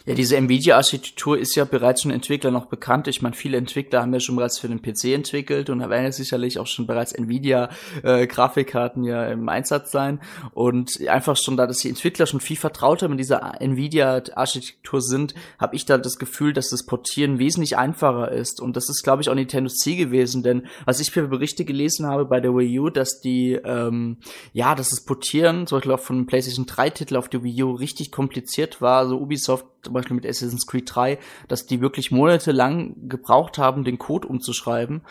Ja, 0.08 0.16
diese 0.16 0.38
Nvidia-Architektur 0.38 1.38
ist 1.38 1.54
ja 1.56 1.66
bereits 1.66 2.04
schon 2.04 2.12
Entwickler 2.12 2.50
noch 2.50 2.68
bekannt. 2.68 3.10
Ich 3.10 3.22
meine, 3.22 3.36
viele 3.36 3.58
Entwickler 3.58 4.02
haben 4.02 4.14
ja 4.14 4.22
schon 4.22 4.38
bereits 4.38 4.58
für 4.58 4.70
den 4.70 4.82
PC 4.82 5.14
entwickelt 5.14 5.70
und 5.70 5.80
da 5.80 5.90
werden 5.90 6.06
ja 6.06 6.14
sicherlich 6.14 6.60
auch 6.60 6.68
schon 6.68 6.88
bereits 6.88 7.12
Nvidia-Grafikkarten 7.12 9.04
äh, 9.04 9.10
ja 9.10 9.28
im 9.28 9.50
Einsatz 9.50 9.92
sein. 9.92 10.22
Und 10.54 11.06
einfach 11.10 11.36
schon 11.36 11.58
da, 11.58 11.68
dass 11.68 11.80
die 11.80 11.90
Entwickler 11.90 12.26
schon 12.26 12.40
viel 12.40 12.56
vertrauter 12.56 13.10
mit 13.10 13.20
dieser 13.20 13.62
Nvidia-Architektur 13.62 15.02
sind, 15.02 15.36
habe 15.60 15.76
ich 15.76 15.86
da 15.86 15.98
das 15.98 16.18
Gefühl, 16.18 16.54
dass 16.54 16.70
das 16.70 16.86
Portieren 16.86 17.38
wesentlich 17.38 17.76
einfacher 17.76 18.32
ist. 18.32 18.62
Und 18.62 18.78
das 18.78 18.88
ist, 18.88 19.04
glaube 19.04 19.22
ich, 19.22 19.30
auch 19.30 19.36
Nintendos 19.36 19.76
Ziel 19.76 19.98
gewesen, 19.98 20.42
denn 20.42 20.68
was 20.86 21.02
ich 21.02 21.12
für 21.12 21.28
Berichte 21.28 21.66
gelesen 21.66 22.06
habe 22.06 22.24
bei 22.24 22.40
der 22.40 22.56
Wii 22.56 22.80
U, 22.80 22.90
dass 22.90 23.20
die, 23.20 23.60
ähm, 23.62 24.20
ja, 24.54 24.74
dass 24.74 24.88
das 24.88 25.04
Portieren, 25.04 25.68
zum 25.68 25.80
Beispiel 25.80 25.92
auch 25.92 26.00
von 26.00 26.28
PlayStation 26.28 26.66
3 26.66 26.92
Titel 26.92 27.18
auf 27.18 27.28
die 27.28 27.44
Wii 27.44 27.64
U 27.64 27.72
richtig 27.74 28.14
kompliziert 28.14 28.80
war. 28.80 29.00
Also 29.00 29.18
Ubisoft 29.18 29.66
Beispiel 29.98 30.16
mit 30.16 30.26
Assassin's 30.26 30.66
Creed 30.66 30.90
3, 30.94 31.20
dass 31.48 31.66
die 31.66 31.82
wirklich 31.82 32.12
monatelang 32.12 33.10
gebraucht 33.10 33.58
haben, 33.58 33.84
den 33.84 33.98
Code 33.98 34.28
umzuschreiben. 34.28 35.02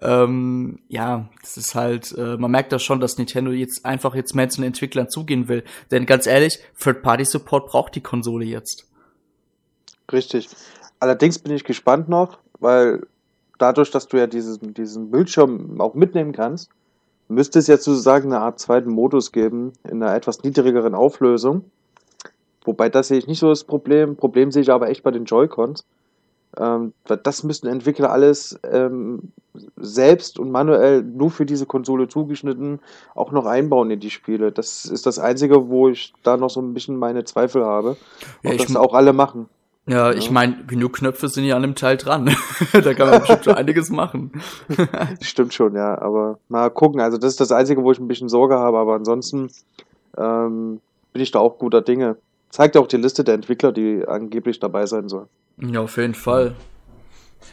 Ähm, 0.00 0.80
ja, 0.88 1.28
das 1.42 1.56
ist 1.56 1.74
halt, 1.74 2.12
äh, 2.16 2.36
man 2.36 2.50
merkt 2.50 2.72
da 2.72 2.78
schon, 2.78 3.00
dass 3.00 3.18
Nintendo 3.18 3.50
jetzt 3.50 3.84
einfach 3.84 4.14
jetzt 4.14 4.34
mehr 4.34 4.48
zu 4.48 4.60
den 4.60 4.68
Entwicklern 4.68 5.08
zugehen 5.08 5.48
will. 5.48 5.64
Denn 5.90 6.06
ganz 6.06 6.26
ehrlich, 6.26 6.58
Third-Party-Support 6.80 7.66
braucht 7.66 7.94
die 7.94 8.02
Konsole 8.02 8.44
jetzt. 8.44 8.86
Richtig. 10.12 10.48
Allerdings 11.00 11.38
bin 11.38 11.52
ich 11.52 11.64
gespannt 11.64 12.08
noch, 12.08 12.38
weil 12.58 13.06
dadurch, 13.58 13.90
dass 13.90 14.08
du 14.08 14.16
ja 14.16 14.26
diesen, 14.26 14.74
diesen 14.74 15.10
Bildschirm 15.10 15.80
auch 15.80 15.94
mitnehmen 15.94 16.32
kannst, 16.32 16.70
müsste 17.28 17.58
es 17.58 17.66
ja 17.66 17.76
sozusagen 17.76 18.32
eine 18.32 18.42
Art 18.42 18.60
zweiten 18.60 18.90
Modus 18.90 19.32
geben, 19.32 19.72
in 19.84 20.02
einer 20.02 20.14
etwas 20.14 20.42
niedrigeren 20.42 20.94
Auflösung 20.94 21.64
Wobei 22.66 22.88
das 22.88 23.08
sehe 23.08 23.18
ich 23.18 23.26
nicht 23.26 23.38
so 23.38 23.48
das 23.48 23.64
Problem. 23.64 24.16
Problem 24.16 24.52
sehe 24.52 24.62
ich 24.62 24.70
aber 24.70 24.90
echt 24.90 25.02
bei 25.02 25.10
den 25.10 25.24
Joy-Cons. 25.24 25.84
Ähm, 26.58 26.92
das 27.04 27.42
müssen 27.44 27.66
Entwickler 27.66 28.10
alles 28.10 28.58
ähm, 28.70 29.32
selbst 29.76 30.38
und 30.38 30.50
manuell 30.50 31.02
nur 31.02 31.30
für 31.30 31.46
diese 31.46 31.66
Konsole 31.66 32.08
zugeschnitten 32.08 32.80
auch 33.14 33.32
noch 33.32 33.46
einbauen 33.46 33.90
in 33.90 34.00
die 34.00 34.10
Spiele. 34.10 34.52
Das 34.52 34.84
ist 34.84 35.06
das 35.06 35.18
Einzige, 35.18 35.68
wo 35.68 35.88
ich 35.88 36.14
da 36.22 36.36
noch 36.36 36.50
so 36.50 36.60
ein 36.60 36.74
bisschen 36.74 36.96
meine 36.96 37.24
Zweifel 37.24 37.64
habe, 37.64 37.96
ob 38.44 38.52
ja, 38.52 38.56
das 38.56 38.76
auch 38.76 38.94
alle 38.94 39.12
machen. 39.12 39.48
Ja, 39.88 40.12
ich 40.12 40.32
meine, 40.32 40.64
genug 40.66 40.94
Knöpfe 40.94 41.28
sind 41.28 41.44
ja 41.44 41.54
an 41.54 41.62
dem 41.62 41.76
Teil 41.76 41.96
dran. 41.96 42.34
da 42.72 42.92
kann 42.94 43.08
man 43.08 43.20
bestimmt 43.20 43.44
schon 43.44 43.54
einiges 43.54 43.88
machen. 43.90 44.32
Stimmt 45.20 45.54
schon, 45.54 45.76
ja. 45.76 46.00
Aber 46.00 46.40
mal 46.48 46.70
gucken. 46.70 47.00
Also 47.00 47.18
das 47.18 47.30
ist 47.30 47.40
das 47.40 47.52
Einzige, 47.52 47.84
wo 47.84 47.92
ich 47.92 48.00
ein 48.00 48.08
bisschen 48.08 48.28
Sorge 48.28 48.56
habe. 48.56 48.78
Aber 48.78 48.94
ansonsten 48.94 49.48
ähm, 50.18 50.80
bin 51.12 51.22
ich 51.22 51.30
da 51.30 51.38
auch 51.38 51.58
guter 51.58 51.82
Dinge. 51.82 52.16
Zeigt 52.50 52.76
auch 52.76 52.86
die 52.86 52.96
Liste 52.96 53.24
der 53.24 53.34
Entwickler, 53.34 53.72
die 53.72 54.04
angeblich 54.06 54.60
dabei 54.60 54.86
sein 54.86 55.08
sollen. 55.08 55.28
Ja, 55.58 55.80
auf 55.80 55.96
jeden 55.96 56.14
Fall. 56.14 56.54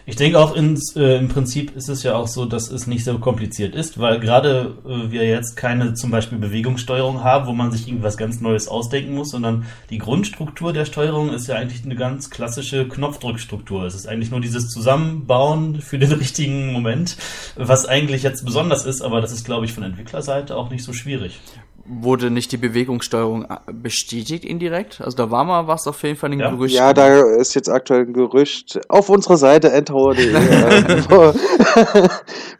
Ich 0.06 0.18
denke 0.18 0.38
auch 0.38 0.56
ins, 0.56 0.96
äh, 0.98 1.18
im 1.18 1.30
Prinzip 1.30 1.76
ist 1.78 1.88
es 1.88 2.04
ja 2.04 2.16
auch 2.16 2.28
so, 2.28 2.46
dass 2.46 2.70
es 2.70 2.88
nicht 2.88 3.06
so 3.06 3.18
kompliziert 3.20 3.74
ist, 3.74 4.00
weil 4.00 4.20
gerade 4.20 4.76
äh, 4.86 5.12
wir 5.12 5.26
jetzt 5.26 5.56
keine 5.56 5.94
zum 5.94 6.12
Beispiel 6.12 6.38
Bewegungssteuerung 6.38 7.24
haben, 7.24 7.48
wo 7.48 7.54
man 7.54 7.72
sich 7.72 7.88
irgendwas 7.88 8.18
ganz 8.18 8.42
Neues 8.42 8.68
ausdenken 8.68 9.14
muss, 9.16 9.30
sondern 9.32 9.66
die 9.90 10.00
Grundstruktur 10.00 10.74
der 10.74 10.84
Steuerung 10.84 11.30
ist 11.30 11.48
ja 11.48 11.56
eigentlich 11.56 11.86
eine 11.86 11.96
ganz 11.96 12.30
klassische 12.30 12.88
Knopfdrückstruktur. 12.88 13.84
Es 13.86 13.96
ist 13.96 14.08
eigentlich 14.08 14.32
nur 14.32 14.42
dieses 14.42 14.68
Zusammenbauen 14.70 15.80
für 15.80 16.00
den 16.00 16.12
richtigen 16.14 16.74
Moment, 16.74 17.16
was 17.56 17.86
eigentlich 17.86 18.24
jetzt 18.24 18.44
besonders 18.44 18.86
ist, 18.86 19.02
aber 19.02 19.22
das 19.22 19.32
ist, 19.32 19.46
glaube 19.46 19.66
ich, 19.66 19.74
von 19.74 19.84
Entwicklerseite 19.84 20.58
auch 20.58 20.70
nicht 20.70 20.84
so 20.84 20.92
schwierig 20.92 21.40
wurde 21.86 22.32
nicht 22.32 22.52
die 22.52 22.58
Bewegungssteuerung 22.58 23.46
äh, 23.46 23.72
bestätigt 23.72 24.46
indirekt? 24.46 25.02
Also 25.02 25.18
da 25.18 25.32
war 25.32 25.44
mal 25.44 25.68
was 25.68 25.88
auf 25.88 26.02
jeden 26.04 26.16
Fall 26.16 26.32
in 26.34 26.40
ja. 26.40 26.50
Gerücht. 26.50 26.76
Ja, 26.76 26.94
da 26.94 27.22
ist 27.22 27.54
jetzt 27.56 27.70
aktuell 27.70 28.02
ein 28.02 28.14
Gerücht 28.14 28.80
auf 28.90 29.10
unserer 29.10 29.38
Seite 29.38 29.72
endtower.de, 29.72 30.34
äh, 30.34 31.04
wo, 31.10 31.34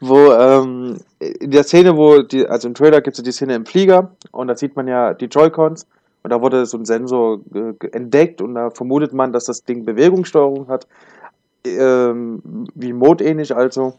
wo 0.00 0.32
ähm, 0.32 0.98
in 1.18 1.50
der 1.50 1.64
Szene, 1.64 1.96
wo 1.96 2.22
die, 2.22 2.46
also 2.46 2.68
im 2.68 2.74
Trailer 2.74 3.00
gibt 3.00 3.16
es 3.16 3.24
die 3.24 3.32
Szene 3.32 3.54
im 3.54 3.66
Flieger 3.66 4.10
und 4.30 4.48
da 4.48 4.56
sieht 4.56 4.76
man 4.76 4.88
ja 4.88 5.14
die 5.14 5.26
Joy-Cons 5.26 5.86
und 6.22 6.30
da 6.30 6.40
wurde 6.40 6.66
so 6.66 6.76
ein 6.76 6.84
Sensor 6.84 7.40
entdeckt 7.92 8.42
und 8.42 8.54
da 8.54 8.70
vermutet 8.70 9.12
man, 9.12 9.32
dass 9.32 9.44
das 9.44 9.64
Ding 9.64 9.84
Bewegungssteuerung 9.84 10.68
hat, 10.68 10.86
ähm, 11.64 12.66
wie 12.74 12.92
Mode 12.92 13.24
ähnlich 13.24 13.54
also. 13.56 13.94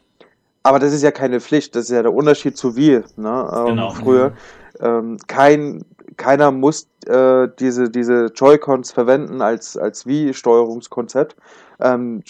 Aber 0.62 0.80
das 0.80 0.94
ist 0.94 1.04
ja 1.04 1.12
keine 1.12 1.40
Pflicht, 1.40 1.76
das 1.76 1.86
ist 1.86 1.92
ja 1.92 2.02
der 2.02 2.14
Unterschied 2.14 2.58
zu 2.58 2.76
Wii, 2.76 3.04
ne, 3.18 3.54
ähm, 3.56 3.66
genau. 3.66 3.90
früher. 3.92 4.30
Mhm 4.30 4.65
ähm, 4.80 5.18
kein, 5.28 5.84
keiner 6.18 6.52
muss 6.52 6.88
äh, 7.08 7.48
diese, 7.60 7.90
diese 7.90 8.28
Joy-Cons 8.28 8.92
verwenden 8.92 9.42
als, 9.42 9.78
als 9.78 10.06
Wii-Steuerungskonzept. 10.06 11.36
Ähm, 11.80 12.24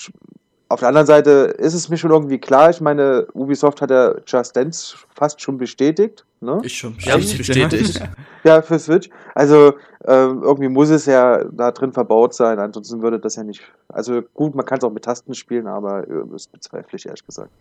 auf 0.67 0.79
der 0.79 0.89
anderen 0.89 1.05
Seite 1.05 1.29
ist 1.57 1.75
es 1.75 1.89
mir 1.89 1.97
schon 1.97 2.11
irgendwie 2.11 2.39
klar, 2.39 2.71
ich 2.71 2.81
meine, 2.81 3.27
Ubisoft 3.33 3.81
hat 3.81 3.91
ja 3.91 4.15
Just 4.25 4.55
Dance 4.55 4.97
fast 5.13 5.39
schon 5.39 5.57
bestätigt. 5.57 6.25
Ne? 6.41 6.59
Ich 6.63 6.77
schon 6.77 6.95
ja, 6.99 7.17
bestätigt. 7.17 8.01
ja, 8.43 8.61
für 8.61 8.79
Switch. 8.79 9.09
Also 9.35 9.75
ähm, 10.05 10.41
irgendwie 10.43 10.69
muss 10.69 10.89
es 10.89 11.05
ja 11.05 11.43
da 11.43 11.71
drin 11.71 11.93
verbaut 11.93 12.33
sein, 12.33 12.59
ansonsten 12.59 13.01
würde 13.01 13.19
das 13.19 13.35
ja 13.35 13.43
nicht. 13.43 13.61
Also 13.89 14.21
gut, 14.33 14.55
man 14.55 14.65
kann 14.65 14.79
es 14.79 14.83
auch 14.83 14.91
mit 14.91 15.03
Tasten 15.03 15.35
spielen, 15.35 15.67
aber 15.67 16.07
äh, 16.07 16.23
das 16.31 16.47
bezweifle 16.47 16.97
ich 16.97 17.05
ehrlich 17.05 17.25
gesagt. 17.25 17.51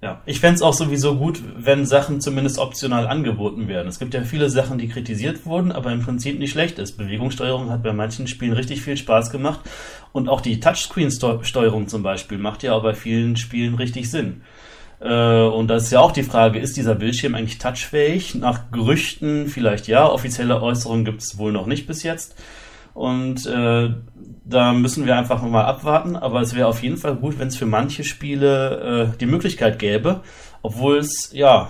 Ja, 0.00 0.22
ich 0.26 0.38
fände 0.38 0.54
es 0.54 0.62
auch 0.62 0.74
sowieso 0.74 1.16
gut, 1.16 1.42
wenn 1.56 1.84
Sachen 1.84 2.20
zumindest 2.20 2.58
optional 2.58 3.08
angeboten 3.08 3.66
werden. 3.66 3.88
Es 3.88 3.98
gibt 3.98 4.14
ja 4.14 4.22
viele 4.22 4.48
Sachen, 4.48 4.78
die 4.78 4.86
kritisiert 4.86 5.44
wurden, 5.44 5.72
aber 5.72 5.90
im 5.90 6.02
Prinzip 6.02 6.38
nicht 6.38 6.52
schlecht 6.52 6.78
ist. 6.78 6.96
Bewegungssteuerung 6.96 7.68
hat 7.70 7.82
bei 7.82 7.92
manchen 7.92 8.28
Spielen 8.28 8.52
richtig 8.52 8.82
viel 8.82 8.96
Spaß 8.96 9.30
gemacht 9.30 9.58
und 10.12 10.28
auch 10.28 10.40
die 10.40 10.60
Touchscreen-Steuerung 10.60 11.88
zum 11.88 12.04
Beispiel 12.04 12.38
macht 12.38 12.62
ja 12.62 12.74
auch 12.74 12.82
bei 12.84 12.94
vielen 12.94 13.36
Spielen 13.36 13.74
richtig 13.74 14.08
Sinn. 14.08 14.42
Äh, 15.00 15.42
und 15.42 15.66
da 15.66 15.76
ist 15.76 15.90
ja 15.90 15.98
auch 15.98 16.12
die 16.12 16.22
Frage, 16.22 16.60
ist 16.60 16.76
dieser 16.76 16.94
Bildschirm 16.94 17.34
eigentlich 17.34 17.58
touchfähig? 17.58 18.36
Nach 18.36 18.70
Gerüchten 18.70 19.48
vielleicht 19.48 19.88
ja, 19.88 20.08
offizielle 20.08 20.62
Äußerungen 20.62 21.04
gibt 21.04 21.22
es 21.22 21.38
wohl 21.38 21.50
noch 21.50 21.66
nicht 21.66 21.88
bis 21.88 22.04
jetzt. 22.04 22.36
Und 22.98 23.46
äh, 23.46 23.90
da 24.44 24.72
müssen 24.72 25.06
wir 25.06 25.16
einfach 25.16 25.40
mal 25.42 25.64
abwarten. 25.64 26.16
Aber 26.16 26.40
es 26.40 26.56
wäre 26.56 26.66
auf 26.66 26.82
jeden 26.82 26.96
Fall 26.96 27.14
gut, 27.14 27.38
wenn 27.38 27.46
es 27.46 27.56
für 27.56 27.64
manche 27.64 28.02
Spiele 28.02 29.12
äh, 29.14 29.18
die 29.18 29.26
Möglichkeit 29.26 29.78
gäbe. 29.78 30.22
Obwohl 30.62 30.98
es, 30.98 31.30
ja, 31.32 31.68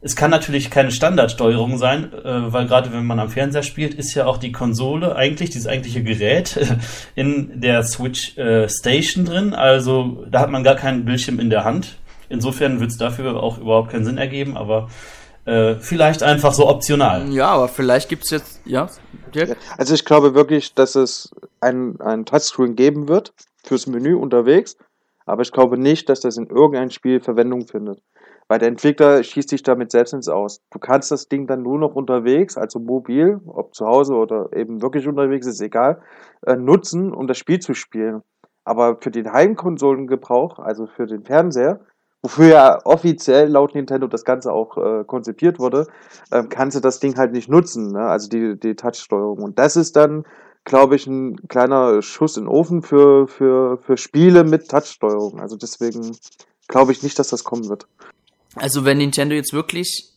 es 0.00 0.16
kann 0.16 0.30
natürlich 0.30 0.70
keine 0.70 0.90
Standardsteuerung 0.90 1.76
sein, 1.76 2.10
äh, 2.14 2.50
weil 2.50 2.66
gerade 2.66 2.90
wenn 2.90 3.04
man 3.04 3.18
am 3.18 3.28
Fernseher 3.28 3.62
spielt, 3.62 3.92
ist 3.92 4.14
ja 4.14 4.24
auch 4.24 4.38
die 4.38 4.50
Konsole 4.50 5.14
eigentlich, 5.14 5.50
dieses 5.50 5.66
eigentliche 5.66 6.02
Gerät 6.02 6.58
in 7.14 7.60
der 7.60 7.82
Switch 7.82 8.38
äh, 8.38 8.66
Station 8.70 9.26
drin. 9.26 9.52
Also 9.52 10.24
da 10.30 10.40
hat 10.40 10.50
man 10.50 10.64
gar 10.64 10.76
keinen 10.76 11.04
Bildschirm 11.04 11.38
in 11.38 11.50
der 11.50 11.64
Hand. 11.64 11.98
Insofern 12.30 12.80
wird 12.80 12.92
es 12.92 12.96
dafür 12.96 13.42
auch 13.42 13.58
überhaupt 13.58 13.90
keinen 13.90 14.06
Sinn 14.06 14.16
ergeben, 14.16 14.56
aber 14.56 14.88
äh, 15.44 15.74
vielleicht 15.76 16.22
einfach 16.22 16.52
so 16.52 16.68
optional. 16.68 17.28
Ja, 17.30 17.48
aber 17.48 17.68
vielleicht 17.68 18.08
gibt 18.08 18.24
es 18.24 18.30
jetzt, 18.30 18.60
ja, 18.64 18.88
Dirk? 19.34 19.56
Also 19.76 19.94
ich 19.94 20.04
glaube 20.04 20.34
wirklich, 20.34 20.74
dass 20.74 20.94
es 20.94 21.34
ein, 21.60 22.00
ein 22.00 22.24
Touchscreen 22.24 22.76
geben 22.76 23.08
wird 23.08 23.32
fürs 23.64 23.86
Menü 23.86 24.14
unterwegs, 24.14 24.76
aber 25.26 25.42
ich 25.42 25.52
glaube 25.52 25.78
nicht, 25.78 26.08
dass 26.08 26.20
das 26.20 26.36
in 26.36 26.46
irgendeinem 26.46 26.90
Spiel 26.90 27.20
Verwendung 27.20 27.66
findet. 27.66 28.00
Weil 28.48 28.58
der 28.58 28.68
Entwickler 28.68 29.22
schießt 29.22 29.48
sich 29.48 29.62
damit 29.62 29.92
selbst 29.92 30.12
ins 30.12 30.28
Aus. 30.28 30.60
Du 30.70 30.78
kannst 30.78 31.10
das 31.10 31.28
Ding 31.28 31.46
dann 31.46 31.62
nur 31.62 31.78
noch 31.78 31.94
unterwegs, 31.94 32.56
also 32.58 32.80
mobil, 32.80 33.40
ob 33.46 33.74
zu 33.74 33.86
Hause 33.86 34.14
oder 34.14 34.50
eben 34.54 34.82
wirklich 34.82 35.08
unterwegs, 35.08 35.46
ist 35.46 35.60
egal, 35.60 36.02
äh, 36.44 36.56
nutzen, 36.56 37.14
um 37.14 37.26
das 37.26 37.38
Spiel 37.38 37.60
zu 37.60 37.74
spielen. 37.74 38.22
Aber 38.64 38.98
für 39.00 39.10
den 39.10 39.32
Heimkonsolengebrauch, 39.32 40.58
also 40.58 40.86
für 40.86 41.06
den 41.06 41.24
Fernseher, 41.24 41.80
wofür 42.22 42.48
ja 42.48 42.86
offiziell 42.86 43.48
laut 43.48 43.74
Nintendo 43.74 44.06
das 44.06 44.24
Ganze 44.24 44.52
auch 44.52 44.76
äh, 44.76 45.04
konzipiert 45.04 45.58
wurde, 45.58 45.86
ähm, 46.30 46.48
kannst 46.48 46.76
du 46.76 46.80
das 46.80 47.00
Ding 47.00 47.16
halt 47.16 47.32
nicht 47.32 47.48
nutzen, 47.48 47.92
ne? 47.92 48.02
also 48.02 48.28
die, 48.28 48.58
die 48.58 48.74
Touch-Steuerung. 48.76 49.42
Und 49.42 49.58
das 49.58 49.76
ist 49.76 49.96
dann, 49.96 50.24
glaube 50.64 50.94
ich, 50.96 51.06
ein 51.06 51.48
kleiner 51.48 52.00
Schuss 52.00 52.36
in 52.36 52.44
den 52.44 52.48
Ofen 52.48 52.82
für, 52.82 53.26
für, 53.26 53.78
für 53.78 53.96
Spiele 53.96 54.44
mit 54.44 54.68
Touch-Steuerung. 54.68 55.40
Also 55.40 55.56
deswegen 55.56 56.16
glaube 56.68 56.92
ich 56.92 57.02
nicht, 57.02 57.18
dass 57.18 57.28
das 57.28 57.42
kommen 57.42 57.68
wird. 57.68 57.86
Also 58.54 58.84
wenn 58.84 58.98
Nintendo 58.98 59.34
jetzt 59.34 59.52
wirklich 59.52 60.12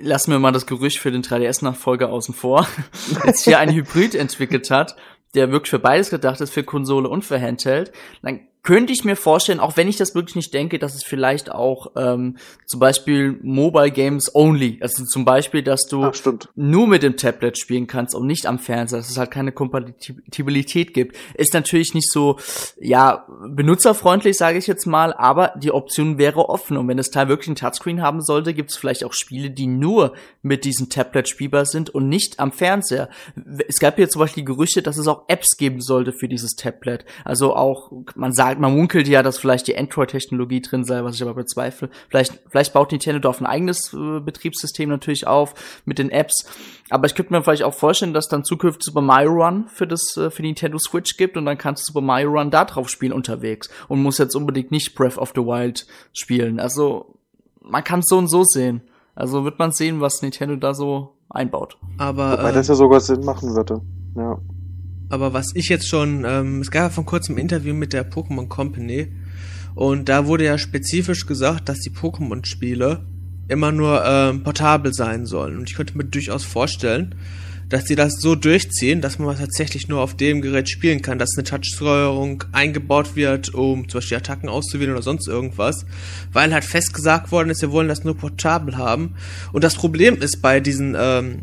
lassen 0.00 0.30
wir 0.30 0.38
mal 0.38 0.52
das 0.52 0.66
Gerücht 0.66 0.98
für 0.98 1.10
den 1.10 1.22
3DS-Nachfolger 1.22 2.10
außen 2.10 2.34
vor, 2.34 2.68
jetzt 3.24 3.44
hier 3.44 3.58
ein 3.58 3.72
Hybrid 3.72 4.14
entwickelt 4.14 4.70
hat, 4.70 4.96
der 5.34 5.50
wirklich 5.50 5.70
für 5.70 5.78
beides 5.78 6.10
gedacht 6.10 6.40
ist, 6.40 6.50
für 6.50 6.62
Konsole 6.62 7.08
und 7.08 7.24
für 7.24 7.40
Handheld, 7.40 7.92
dann 8.22 8.40
könnte 8.68 8.92
ich 8.92 9.02
mir 9.02 9.16
vorstellen, 9.16 9.60
auch 9.60 9.78
wenn 9.78 9.88
ich 9.88 9.96
das 9.96 10.14
wirklich 10.14 10.36
nicht 10.36 10.52
denke, 10.52 10.78
dass 10.78 10.94
es 10.94 11.02
vielleicht 11.02 11.50
auch 11.50 11.92
ähm, 11.96 12.36
zum 12.66 12.80
Beispiel 12.80 13.38
Mobile 13.42 13.90
Games 13.90 14.30
only, 14.34 14.76
also 14.82 15.06
zum 15.06 15.24
Beispiel, 15.24 15.62
dass 15.62 15.86
du 15.86 16.04
Ach, 16.04 16.14
nur 16.54 16.86
mit 16.86 17.02
dem 17.02 17.16
Tablet 17.16 17.56
spielen 17.56 17.86
kannst 17.86 18.14
und 18.14 18.26
nicht 18.26 18.44
am 18.44 18.58
Fernseher, 18.58 18.98
dass 18.98 19.08
es 19.08 19.16
halt 19.16 19.30
keine 19.30 19.52
Kompatibilität 19.52 20.92
gibt, 20.92 21.16
ist 21.32 21.54
natürlich 21.54 21.94
nicht 21.94 22.12
so, 22.12 22.38
ja, 22.78 23.26
benutzerfreundlich, 23.48 24.36
sage 24.36 24.58
ich 24.58 24.66
jetzt 24.66 24.84
mal, 24.84 25.14
aber 25.14 25.54
die 25.56 25.72
Option 25.72 26.18
wäre 26.18 26.50
offen. 26.50 26.76
Und 26.76 26.88
wenn 26.88 26.98
das 26.98 27.08
Teil 27.08 27.28
wirklich 27.28 27.48
ein 27.48 27.56
Touchscreen 27.56 28.02
haben 28.02 28.20
sollte, 28.20 28.52
gibt 28.52 28.70
es 28.70 28.76
vielleicht 28.76 29.02
auch 29.02 29.14
Spiele, 29.14 29.48
die 29.50 29.66
nur 29.66 30.12
mit 30.42 30.66
diesem 30.66 30.90
Tablet 30.90 31.26
spielbar 31.26 31.64
sind 31.64 31.88
und 31.88 32.10
nicht 32.10 32.38
am 32.38 32.52
Fernseher. 32.52 33.08
Es 33.66 33.78
gab 33.78 33.96
hier 33.96 34.10
zum 34.10 34.20
Beispiel 34.20 34.44
Gerüchte, 34.44 34.82
dass 34.82 34.98
es 34.98 35.08
auch 35.08 35.24
Apps 35.28 35.56
geben 35.56 35.80
sollte 35.80 36.12
für 36.12 36.28
dieses 36.28 36.50
Tablet, 36.54 37.06
also 37.24 37.56
auch, 37.56 37.90
man 38.14 38.34
sagt 38.34 38.57
sagt, 38.58 38.60
man 38.60 38.76
munkelt 38.76 39.08
ja, 39.08 39.22
dass 39.22 39.38
vielleicht 39.38 39.66
die 39.66 39.76
Android-Technologie 39.76 40.60
drin 40.60 40.84
sei, 40.84 41.04
was 41.04 41.16
ich 41.16 41.22
aber 41.22 41.34
bezweifle. 41.34 41.88
Vielleicht, 42.08 42.40
vielleicht 42.50 42.72
baut 42.72 42.90
Nintendo 42.90 43.20
da 43.20 43.28
auf 43.28 43.40
ein 43.40 43.46
eigenes 43.46 43.92
äh, 43.94 44.20
Betriebssystem 44.20 44.88
natürlich 44.88 45.26
auf 45.26 45.54
mit 45.84 45.98
den 45.98 46.10
Apps. 46.10 46.46
Aber 46.90 47.06
ich 47.06 47.14
könnte 47.14 47.32
mir 47.32 47.42
vielleicht 47.42 47.62
auch 47.62 47.74
vorstellen, 47.74 48.12
dass 48.12 48.28
dann 48.28 48.44
zukünftig 48.44 48.84
Super 48.84 49.00
Mario 49.00 49.30
Run 49.30 49.68
für 49.68 49.86
das 49.86 50.16
äh, 50.16 50.30
für 50.30 50.42
die 50.42 50.48
Nintendo 50.48 50.78
Switch 50.78 51.16
gibt 51.16 51.36
und 51.36 51.46
dann 51.46 51.58
kannst 51.58 51.82
du 51.82 51.92
Super 51.92 52.04
Mario 52.04 52.30
Run 52.30 52.50
da 52.50 52.64
drauf 52.64 52.88
spielen 52.88 53.12
unterwegs 53.12 53.68
und 53.88 54.02
muss 54.02 54.18
jetzt 54.18 54.34
unbedingt 54.34 54.70
nicht 54.70 54.94
Breath 54.94 55.18
of 55.18 55.32
the 55.34 55.42
Wild 55.42 55.86
spielen. 56.12 56.60
Also 56.60 57.14
man 57.60 57.84
kann 57.84 58.00
es 58.00 58.06
so 58.08 58.18
und 58.18 58.28
so 58.28 58.44
sehen. 58.44 58.82
Also 59.14 59.44
wird 59.44 59.58
man 59.58 59.72
sehen, 59.72 60.00
was 60.00 60.22
Nintendo 60.22 60.56
da 60.56 60.74
so 60.74 61.14
einbaut. 61.28 61.76
Aber 61.98 62.38
Wobei 62.38 62.50
äh, 62.50 62.54
das 62.54 62.68
ja 62.68 62.74
sogar 62.74 63.00
Sinn 63.00 63.24
machen 63.24 63.54
würde. 63.54 63.80
Ja. 64.16 64.38
Aber 65.08 65.32
was 65.32 65.46
ich 65.54 65.68
jetzt 65.68 65.88
schon, 65.88 66.24
ähm, 66.26 66.60
es 66.60 66.70
gab 66.70 66.82
ja 66.82 66.90
vor 66.90 67.06
kurzem 67.06 67.36
ein 67.36 67.38
Interview 67.38 67.74
mit 67.74 67.92
der 67.92 68.10
Pokémon 68.10 68.48
Company 68.48 69.08
und 69.74 70.08
da 70.08 70.26
wurde 70.26 70.44
ja 70.44 70.58
spezifisch 70.58 71.26
gesagt, 71.26 71.68
dass 71.68 71.78
die 71.78 71.90
Pokémon-Spiele 71.90 73.04
immer 73.48 73.72
nur 73.72 74.04
ähm, 74.04 74.42
portabel 74.42 74.92
sein 74.92 75.24
sollen. 75.24 75.56
Und 75.56 75.70
ich 75.70 75.76
könnte 75.76 75.96
mir 75.96 76.04
durchaus 76.04 76.44
vorstellen, 76.44 77.14
dass 77.68 77.84
sie 77.84 77.94
das 77.96 78.14
so 78.18 78.34
durchziehen, 78.34 79.00
dass 79.00 79.18
man 79.18 79.36
tatsächlich 79.36 79.88
nur 79.88 80.00
auf 80.00 80.16
dem 80.16 80.40
Gerät 80.40 80.68
spielen 80.68 81.02
kann, 81.02 81.18
dass 81.18 81.36
eine 81.36 81.44
Touchsteuerung 81.44 82.44
eingebaut 82.52 83.14
wird, 83.14 83.52
um 83.54 83.88
zum 83.88 83.98
Beispiel 83.98 84.16
Attacken 84.16 84.48
auszuwählen 84.48 84.92
oder 84.92 85.02
sonst 85.02 85.28
irgendwas, 85.28 85.84
weil 86.32 86.52
halt 86.52 86.64
fest 86.64 86.94
gesagt 86.94 87.30
worden 87.30 87.50
ist, 87.50 87.60
wir 87.60 87.70
wollen 87.70 87.88
das 87.88 88.04
nur 88.04 88.16
portabel 88.16 88.76
haben. 88.76 89.14
Und 89.52 89.64
das 89.64 89.74
Problem 89.74 90.20
ist 90.20 90.40
bei 90.40 90.60
diesen, 90.60 90.96
ähm, 90.98 91.42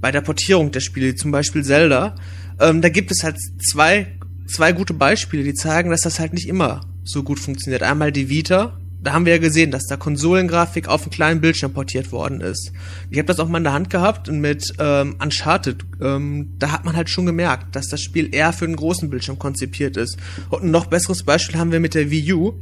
bei 0.00 0.12
der 0.12 0.20
Portierung 0.20 0.70
der 0.70 0.80
Spiele, 0.80 1.16
zum 1.16 1.32
Beispiel 1.32 1.64
Zelda, 1.64 2.14
ähm, 2.60 2.82
da 2.82 2.88
gibt 2.88 3.10
es 3.10 3.22
halt 3.22 3.36
zwei, 3.60 4.06
zwei 4.46 4.72
gute 4.72 4.94
Beispiele, 4.94 5.44
die 5.44 5.54
zeigen, 5.54 5.90
dass 5.90 6.02
das 6.02 6.20
halt 6.20 6.32
nicht 6.32 6.48
immer 6.48 6.82
so 7.04 7.22
gut 7.22 7.38
funktioniert. 7.38 7.82
Einmal 7.82 8.12
die 8.12 8.28
Vita, 8.28 8.78
da 9.04 9.12
haben 9.12 9.26
wir 9.26 9.34
ja 9.34 9.38
gesehen, 9.38 9.70
dass 9.70 9.84
da 9.84 9.98
Konsolengrafik 9.98 10.88
auf 10.88 11.02
einen 11.02 11.10
kleinen 11.10 11.40
Bildschirm 11.42 11.74
portiert 11.74 12.10
worden 12.10 12.40
ist. 12.40 12.72
Ich 13.10 13.18
habe 13.18 13.26
das 13.26 13.38
auch 13.38 13.48
mal 13.48 13.58
in 13.58 13.64
der 13.64 13.74
Hand 13.74 13.90
gehabt 13.90 14.30
und 14.30 14.40
mit 14.40 14.72
ähm, 14.78 15.16
Uncharted, 15.22 15.84
ähm, 16.00 16.54
da 16.58 16.72
hat 16.72 16.86
man 16.86 16.96
halt 16.96 17.10
schon 17.10 17.26
gemerkt, 17.26 17.76
dass 17.76 17.88
das 17.88 18.00
Spiel 18.00 18.34
eher 18.34 18.54
für 18.54 18.64
einen 18.64 18.76
großen 18.76 19.10
Bildschirm 19.10 19.38
konzipiert 19.38 19.98
ist. 19.98 20.16
Und 20.48 20.64
ein 20.64 20.70
noch 20.70 20.86
besseres 20.86 21.22
Beispiel 21.22 21.60
haben 21.60 21.70
wir 21.70 21.80
mit 21.80 21.94
der 21.94 22.10
Wii 22.10 22.32
U. 22.32 22.54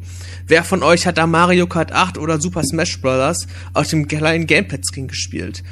Wer 0.48 0.64
von 0.64 0.82
euch 0.82 1.06
hat 1.06 1.16
da 1.16 1.28
Mario 1.28 1.68
Kart 1.68 1.92
8 1.92 2.18
oder 2.18 2.40
Super 2.40 2.64
Smash 2.64 3.00
Bros. 3.00 3.46
auf 3.72 3.86
dem 3.88 4.08
kleinen 4.08 4.48
Gamepad-Screen 4.48 5.06
gespielt? 5.06 5.62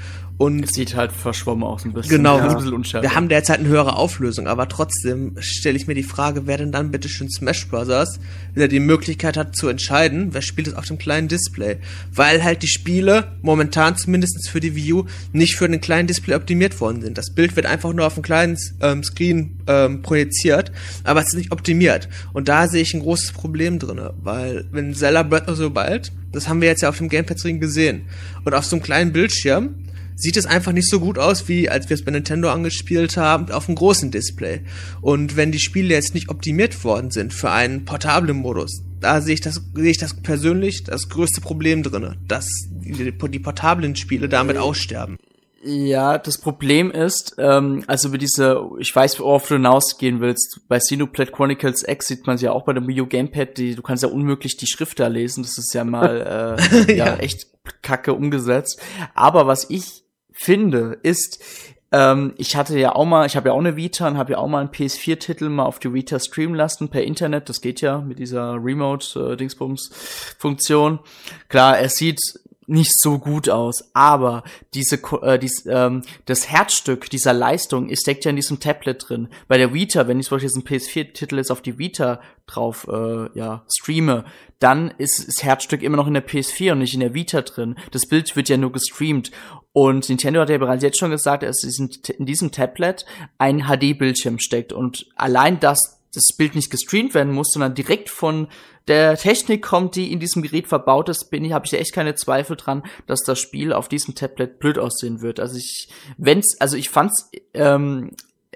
Und 0.40 0.64
es 0.64 0.70
sieht 0.70 0.96
halt 0.96 1.12
verschwommen 1.12 1.64
aus 1.64 1.84
ein 1.84 1.92
bisschen. 1.92 2.16
Genau, 2.16 2.38
ja. 2.38 2.48
ein 2.48 2.54
bisschen 2.54 2.72
unscharf. 2.72 3.02
Wir 3.02 3.14
haben 3.14 3.28
derzeit 3.28 3.58
eine 3.58 3.68
höhere 3.68 3.96
Auflösung, 3.96 4.46
aber 4.46 4.70
trotzdem 4.70 5.34
stelle 5.38 5.76
ich 5.76 5.86
mir 5.86 5.92
die 5.92 6.02
Frage, 6.02 6.46
wer 6.46 6.56
denn 6.56 6.72
dann 6.72 6.90
bitte 6.90 7.10
schön 7.10 7.28
Smash 7.28 7.68
Bros. 7.68 8.18
wieder 8.54 8.66
die 8.66 8.80
Möglichkeit 8.80 9.36
hat 9.36 9.54
zu 9.54 9.68
entscheiden, 9.68 10.32
wer 10.32 10.40
spielt 10.40 10.68
es 10.68 10.72
auf 10.72 10.86
dem 10.86 10.96
kleinen 10.96 11.28
Display. 11.28 11.76
Weil 12.14 12.42
halt 12.42 12.62
die 12.62 12.68
Spiele 12.68 13.32
momentan 13.42 13.98
zumindest 13.98 14.48
für 14.48 14.60
die 14.60 14.74
Wii 14.74 14.92
U 14.94 15.04
nicht 15.34 15.56
für 15.56 15.68
den 15.68 15.82
kleinen 15.82 16.08
Display 16.08 16.36
optimiert 16.36 16.80
worden 16.80 17.02
sind. 17.02 17.18
Das 17.18 17.34
Bild 17.34 17.54
wird 17.54 17.66
einfach 17.66 17.92
nur 17.92 18.06
auf 18.06 18.14
dem 18.14 18.22
kleinen 18.22 18.56
ähm, 18.80 19.04
Screen 19.04 19.60
ähm, 19.66 20.00
projiziert, 20.00 20.72
aber 21.04 21.20
es 21.20 21.28
ist 21.28 21.36
nicht 21.36 21.52
optimiert. 21.52 22.08
Und 22.32 22.48
da 22.48 22.66
sehe 22.66 22.80
ich 22.80 22.94
ein 22.94 23.00
großes 23.00 23.32
Problem 23.32 23.78
drinne, 23.78 24.14
weil 24.22 24.64
wenn 24.72 24.94
Zelda 24.94 25.22
Breath 25.22 25.48
of 25.48 25.58
the 25.58 25.74
Wild, 25.74 26.12
das 26.32 26.48
haben 26.48 26.62
wir 26.62 26.68
jetzt 26.68 26.80
ja 26.80 26.88
auf 26.88 26.96
dem 26.96 27.10
Gamepad 27.10 27.44
Ring 27.44 27.60
gesehen, 27.60 28.06
und 28.46 28.54
auf 28.54 28.64
so 28.64 28.76
einem 28.76 28.82
kleinen 28.82 29.12
Bildschirm 29.12 29.74
sieht 30.20 30.36
es 30.36 30.46
einfach 30.46 30.72
nicht 30.72 30.88
so 30.88 31.00
gut 31.00 31.18
aus, 31.18 31.48
wie 31.48 31.68
als 31.68 31.88
wir 31.88 31.94
es 31.94 32.04
bei 32.04 32.10
Nintendo 32.10 32.50
angespielt 32.50 33.16
haben, 33.16 33.50
auf 33.50 33.66
dem 33.66 33.74
großen 33.74 34.10
Display. 34.10 34.62
Und 35.00 35.36
wenn 35.36 35.52
die 35.52 35.60
Spiele 35.60 35.94
jetzt 35.94 36.14
nicht 36.14 36.28
optimiert 36.28 36.84
worden 36.84 37.10
sind 37.10 37.32
für 37.32 37.50
einen 37.50 37.84
portablen 37.84 38.36
Modus, 38.36 38.82
da 39.00 39.20
sehe 39.20 39.34
ich 39.34 39.40
das, 39.40 39.60
sehe 39.74 39.90
ich 39.90 39.98
das 39.98 40.22
persönlich 40.22 40.84
das 40.84 41.08
größte 41.08 41.40
Problem 41.40 41.82
drinne, 41.82 42.18
dass 42.28 42.46
die, 42.70 43.12
die 43.12 43.38
portablen 43.38 43.96
Spiele 43.96 44.28
damit 44.28 44.56
aussterben. 44.56 45.16
Ja, 45.62 46.16
das 46.16 46.38
Problem 46.38 46.90
ist, 46.90 47.34
ähm, 47.36 47.84
also 47.86 48.08
mit 48.08 48.22
dieser, 48.22 48.70
ich 48.78 48.96
weiß, 48.96 49.20
worauf 49.20 49.46
du 49.46 49.54
hinausgehen 49.54 50.20
willst, 50.20 50.60
bei 50.68 50.78
Xenoblade 50.78 51.32
Chronicles 51.32 51.84
X 51.86 52.06
sieht 52.06 52.26
man 52.26 52.38
ja 52.38 52.52
auch 52.52 52.64
bei 52.64 52.72
dem 52.72 52.88
Wii 52.88 53.02
U 53.02 53.06
Gamepad, 53.06 53.58
die, 53.58 53.74
du 53.74 53.82
kannst 53.82 54.02
ja 54.02 54.08
unmöglich 54.08 54.56
die 54.56 54.66
Schrift 54.66 54.98
da 55.00 55.08
lesen, 55.08 55.42
das 55.42 55.58
ist 55.58 55.74
ja 55.74 55.84
mal 55.84 56.56
äh, 56.88 56.94
ja, 56.96 57.06
ja, 57.08 57.16
echt 57.16 57.46
kacke 57.82 58.14
umgesetzt. 58.14 58.80
Aber 59.14 59.46
was 59.46 59.68
ich 59.68 60.02
finde, 60.40 60.98
ist, 61.02 61.44
ähm, 61.92 62.32
ich 62.38 62.56
hatte 62.56 62.78
ja 62.78 62.94
auch 62.94 63.04
mal, 63.04 63.26
ich 63.26 63.36
habe 63.36 63.50
ja 63.50 63.54
auch 63.54 63.58
eine 63.58 63.76
Vita 63.76 64.08
und 64.08 64.16
habe 64.16 64.32
ja 64.32 64.38
auch 64.38 64.48
mal 64.48 64.60
einen 64.60 64.70
PS4-Titel 64.70 65.50
mal 65.50 65.64
auf 65.64 65.80
die 65.80 65.92
Vita 65.92 66.18
streamen 66.18 66.54
lassen 66.54 66.88
per 66.88 67.04
Internet. 67.04 67.50
Das 67.50 67.60
geht 67.60 67.82
ja 67.82 68.00
mit 68.00 68.18
dieser 68.18 68.54
Remote-Dingsbums-Funktion. 68.54 71.00
Klar, 71.48 71.80
es 71.80 71.96
sieht 71.96 72.22
nicht 72.70 72.98
so 72.98 73.18
gut 73.18 73.48
aus, 73.48 73.90
aber 73.94 74.44
diese, 74.74 74.96
äh, 75.22 75.38
dies, 75.38 75.64
ähm, 75.66 76.02
das 76.26 76.48
Herzstück 76.48 77.10
dieser 77.10 77.32
Leistung 77.32 77.88
ist 77.88 78.02
steckt 78.02 78.24
ja 78.24 78.30
in 78.30 78.36
diesem 78.36 78.60
Tablet 78.60 79.08
drin. 79.08 79.28
Bei 79.48 79.58
der 79.58 79.74
Vita, 79.74 80.06
wenn 80.06 80.20
ich 80.20 80.26
zum 80.26 80.36
Beispiel 80.36 80.48
diesen 80.48 80.64
PS4-Titel 80.64 81.36
jetzt 81.36 81.50
auf 81.50 81.62
die 81.62 81.78
Vita 81.78 82.20
drauf 82.46 82.86
äh, 82.88 83.28
ja, 83.38 83.64
streame, 83.72 84.24
dann 84.58 84.92
ist 84.98 85.26
das 85.26 85.42
Herzstück 85.42 85.82
immer 85.82 85.96
noch 85.96 86.06
in 86.06 86.14
der 86.14 86.26
PS4 86.26 86.72
und 86.72 86.78
nicht 86.78 86.94
in 86.94 87.00
der 87.00 87.14
Vita 87.14 87.42
drin. 87.42 87.76
Das 87.90 88.06
Bild 88.06 88.34
wird 88.36 88.48
ja 88.48 88.56
nur 88.56 88.72
gestreamt. 88.72 89.30
Und 89.72 90.08
Nintendo 90.08 90.40
hat 90.40 90.50
ja 90.50 90.58
bereits 90.58 90.82
jetzt 90.82 90.98
schon 90.98 91.10
gesagt, 91.10 91.42
dass 91.42 91.62
in 91.62 92.26
diesem 92.26 92.52
Tablet 92.52 93.04
ein 93.38 93.64
HD-Bildschirm 93.64 94.38
steckt. 94.38 94.72
Und 94.72 95.06
allein 95.16 95.60
das 95.60 96.00
das 96.14 96.36
Bild 96.36 96.54
nicht 96.54 96.70
gestreamt 96.70 97.14
werden 97.14 97.32
muss, 97.32 97.50
sondern 97.52 97.74
direkt 97.74 98.10
von 98.10 98.48
der 98.90 99.16
Technik 99.16 99.62
kommt, 99.62 99.94
die 99.94 100.12
in 100.12 100.20
diesem 100.20 100.42
Gerät 100.42 100.66
verbaut 100.66 101.08
ist, 101.08 101.30
bin 101.30 101.44
ich, 101.44 101.52
habe 101.52 101.64
ich 101.64 101.72
echt 101.72 101.94
keine 101.94 102.16
Zweifel 102.16 102.56
dran, 102.56 102.82
dass 103.06 103.20
das 103.20 103.38
Spiel 103.38 103.72
auf 103.72 103.88
diesem 103.88 104.14
Tablet 104.14 104.58
blöd 104.58 104.78
aussehen 104.78 105.22
wird. 105.22 105.40
Also 105.40 105.56
ich, 105.56 105.88
wenn's, 106.18 106.60
also 106.60 106.76
ich 106.76 106.90
fand's 106.90 107.30
ähm, 107.54 108.10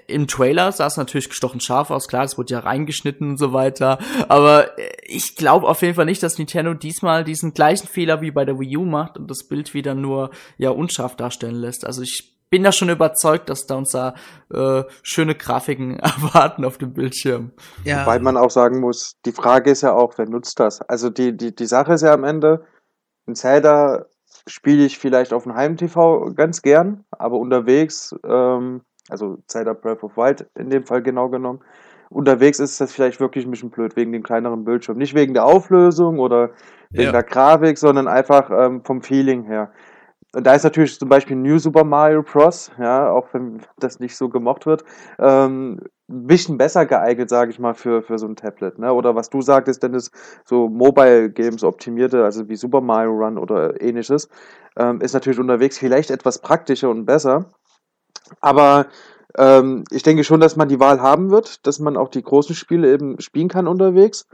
im 0.07 0.27
Trailer 0.27 0.71
sah 0.71 0.87
es 0.87 0.97
natürlich 0.97 1.29
gestochen 1.29 1.59
scharf 1.59 1.89
aus, 1.89 2.07
klar, 2.07 2.25
es 2.25 2.37
wurde 2.37 2.53
ja 2.53 2.59
reingeschnitten 2.59 3.31
und 3.31 3.37
so 3.37 3.53
weiter. 3.53 3.97
Aber 4.27 4.69
ich 5.03 5.35
glaube 5.35 5.67
auf 5.67 5.81
jeden 5.81 5.95
Fall 5.95 6.05
nicht, 6.05 6.21
dass 6.21 6.37
Nintendo 6.37 6.73
diesmal 6.73 7.23
diesen 7.23 7.53
gleichen 7.53 7.87
Fehler 7.87 8.21
wie 8.21 8.31
bei 8.31 8.45
der 8.45 8.59
Wii 8.59 8.77
U 8.77 8.85
macht 8.85 9.17
und 9.17 9.31
das 9.31 9.47
Bild 9.47 9.73
wieder 9.73 9.95
nur 9.95 10.31
ja 10.57 10.69
unscharf 10.69 11.15
darstellen 11.15 11.55
lässt. 11.55 11.85
Also 11.87 12.01
ich 12.01 12.34
bin 12.55 12.63
da 12.63 12.71
schon 12.71 12.87
überzeugt, 12.87 13.49
dass 13.49 13.65
da 13.65 13.75
uns 13.75 13.91
da 13.91 14.15
äh, 14.53 14.85
schöne 15.03 15.35
Grafiken 15.35 15.99
erwarten 15.99 16.63
auf 16.63 16.77
dem 16.77 16.93
Bildschirm. 16.93 17.51
Ja. 17.83 18.05
Wobei 18.05 18.19
man 18.19 18.37
auch 18.37 18.49
sagen 18.49 18.79
muss, 18.79 19.17
die 19.25 19.33
Frage 19.33 19.71
ist 19.71 19.81
ja 19.81 19.91
auch, 19.91 20.13
wer 20.15 20.25
nutzt 20.25 20.57
das? 20.61 20.81
Also 20.81 21.09
die, 21.09 21.35
die, 21.35 21.53
die 21.53 21.65
Sache 21.65 21.91
ist 21.91 22.01
ja 22.01 22.13
am 22.13 22.23
Ende, 22.23 22.63
in 23.27 23.35
Zelda 23.35 24.05
spiele 24.47 24.85
ich 24.85 24.99
vielleicht 24.99 25.33
auf 25.33 25.43
dem 25.43 25.53
Heim-TV 25.53 26.31
ganz 26.33 26.61
gern, 26.61 27.03
aber 27.11 27.39
unterwegs 27.39 28.15
ähm, 28.25 28.83
also 29.09 29.39
Zelda 29.47 29.73
Breath 29.73 30.03
of 30.03 30.15
Wild 30.15 30.47
in 30.55 30.69
dem 30.69 30.85
Fall 30.85 31.01
genau 31.01 31.27
genommen. 31.27 31.59
Unterwegs 32.09 32.59
ist 32.59 32.79
das 32.79 32.93
vielleicht 32.93 33.19
wirklich 33.19 33.43
ein 33.43 33.51
bisschen 33.51 33.69
blöd 33.69 33.97
wegen 33.97 34.13
dem 34.13 34.23
kleineren 34.23 34.63
Bildschirm. 34.63 34.97
Nicht 34.97 35.13
wegen 35.13 35.33
der 35.33 35.43
Auflösung 35.43 36.19
oder 36.19 36.51
wegen 36.91 37.07
ja. 37.07 37.11
der 37.11 37.23
Grafik, 37.23 37.77
sondern 37.77 38.07
einfach 38.07 38.49
ähm, 38.49 38.81
vom 38.85 39.01
Feeling 39.01 39.43
her. 39.43 39.73
Und 40.35 40.45
da 40.45 40.53
ist 40.53 40.63
natürlich 40.63 40.99
zum 40.99 41.07
Beispiel 41.07 41.37
New 41.37 41.59
Super 41.59 41.85
Mario 41.85 42.21
Bros., 42.21 42.69
ja, 42.77 43.09
auch 43.09 43.29
wenn 43.31 43.61
das 43.79 44.01
nicht 44.01 44.17
so 44.17 44.27
gemocht 44.27 44.65
wird, 44.65 44.83
ähm, 45.17 45.79
ein 46.09 46.27
bisschen 46.27 46.57
besser 46.57 46.85
geeignet, 46.85 47.29
sage 47.29 47.51
ich 47.51 47.57
mal, 47.57 47.73
für, 47.73 48.01
für 48.01 48.19
so 48.19 48.27
ein 48.27 48.35
Tablet. 48.35 48.77
Ne? 48.77 48.91
Oder 48.91 49.15
was 49.15 49.29
du 49.29 49.41
sagtest, 49.41 49.81
Dennis, 49.81 50.11
so 50.43 50.67
Mobile 50.67 51.29
Games 51.29 51.63
optimierte, 51.63 52.25
also 52.25 52.49
wie 52.49 52.57
Super 52.57 52.81
Mario 52.81 53.11
Run 53.11 53.37
oder 53.37 53.81
ähnliches, 53.81 54.27
ähm, 54.75 54.99
ist 54.99 55.13
natürlich 55.13 55.39
unterwegs 55.39 55.77
vielleicht 55.77 56.11
etwas 56.11 56.39
praktischer 56.39 56.89
und 56.89 57.05
besser. 57.05 57.45
Aber 58.41 58.87
ähm, 59.37 59.85
ich 59.89 60.03
denke 60.03 60.25
schon, 60.25 60.41
dass 60.41 60.57
man 60.57 60.67
die 60.67 60.81
Wahl 60.81 61.01
haben 61.01 61.31
wird, 61.31 61.65
dass 61.65 61.79
man 61.79 61.95
auch 61.95 62.09
die 62.09 62.23
großen 62.23 62.55
Spiele 62.55 62.91
eben 62.91 63.21
spielen 63.21 63.47
kann 63.47 63.69
unterwegs. 63.69 64.27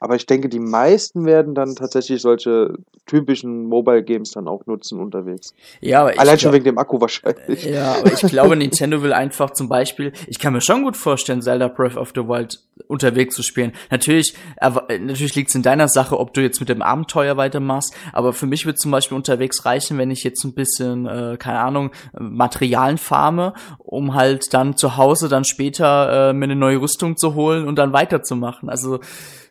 Aber 0.00 0.14
ich 0.14 0.26
denke, 0.26 0.48
die 0.48 0.60
meisten 0.60 1.26
werden 1.26 1.54
dann 1.54 1.74
tatsächlich 1.74 2.22
solche 2.22 2.74
typischen 3.06 3.64
Mobile 3.64 4.04
Games 4.04 4.30
dann 4.30 4.46
auch 4.46 4.64
nutzen 4.66 5.00
unterwegs. 5.00 5.54
Ja, 5.80 6.02
aber 6.02 6.18
Allein 6.18 6.38
schon 6.38 6.52
wegen 6.52 6.64
dem 6.64 6.78
Akku 6.78 7.00
wahrscheinlich. 7.00 7.64
Ja, 7.64 7.96
aber 7.98 8.12
ich 8.12 8.20
glaube, 8.20 8.54
Nintendo 8.54 9.02
will 9.02 9.12
einfach 9.12 9.50
zum 9.50 9.68
Beispiel, 9.68 10.12
ich 10.28 10.38
kann 10.38 10.52
mir 10.52 10.60
schon 10.60 10.84
gut 10.84 10.96
vorstellen, 10.96 11.42
Zelda 11.42 11.68
Breath 11.68 11.96
of 11.96 12.12
the 12.14 12.28
Wild 12.28 12.60
unterwegs 12.86 13.34
zu 13.34 13.42
spielen. 13.42 13.72
Natürlich, 13.90 14.34
äh, 14.58 14.98
natürlich 14.98 15.34
liegt 15.34 15.48
es 15.48 15.54
in 15.56 15.62
deiner 15.62 15.88
Sache, 15.88 16.18
ob 16.18 16.32
du 16.32 16.42
jetzt 16.42 16.60
mit 16.60 16.68
dem 16.68 16.82
Abenteuer 16.82 17.36
weitermachst, 17.36 17.94
aber 18.12 18.32
für 18.32 18.46
mich 18.46 18.66
wird 18.66 18.78
zum 18.78 18.92
Beispiel 18.92 19.16
unterwegs 19.16 19.64
reichen, 19.64 19.98
wenn 19.98 20.10
ich 20.10 20.22
jetzt 20.22 20.44
ein 20.44 20.54
bisschen, 20.54 21.06
äh, 21.06 21.36
keine 21.38 21.58
Ahnung, 21.58 21.90
Materialien 22.18 22.98
farme, 22.98 23.54
um 23.78 24.14
halt 24.14 24.54
dann 24.54 24.76
zu 24.76 24.96
Hause 24.96 25.28
dann 25.28 25.44
später 25.44 26.30
äh, 26.30 26.32
mir 26.32 26.44
eine 26.44 26.56
neue 26.56 26.80
Rüstung 26.80 27.16
zu 27.16 27.34
holen 27.34 27.66
und 27.66 27.76
dann 27.76 27.92
weiterzumachen. 27.92 28.68
Also 28.68 29.00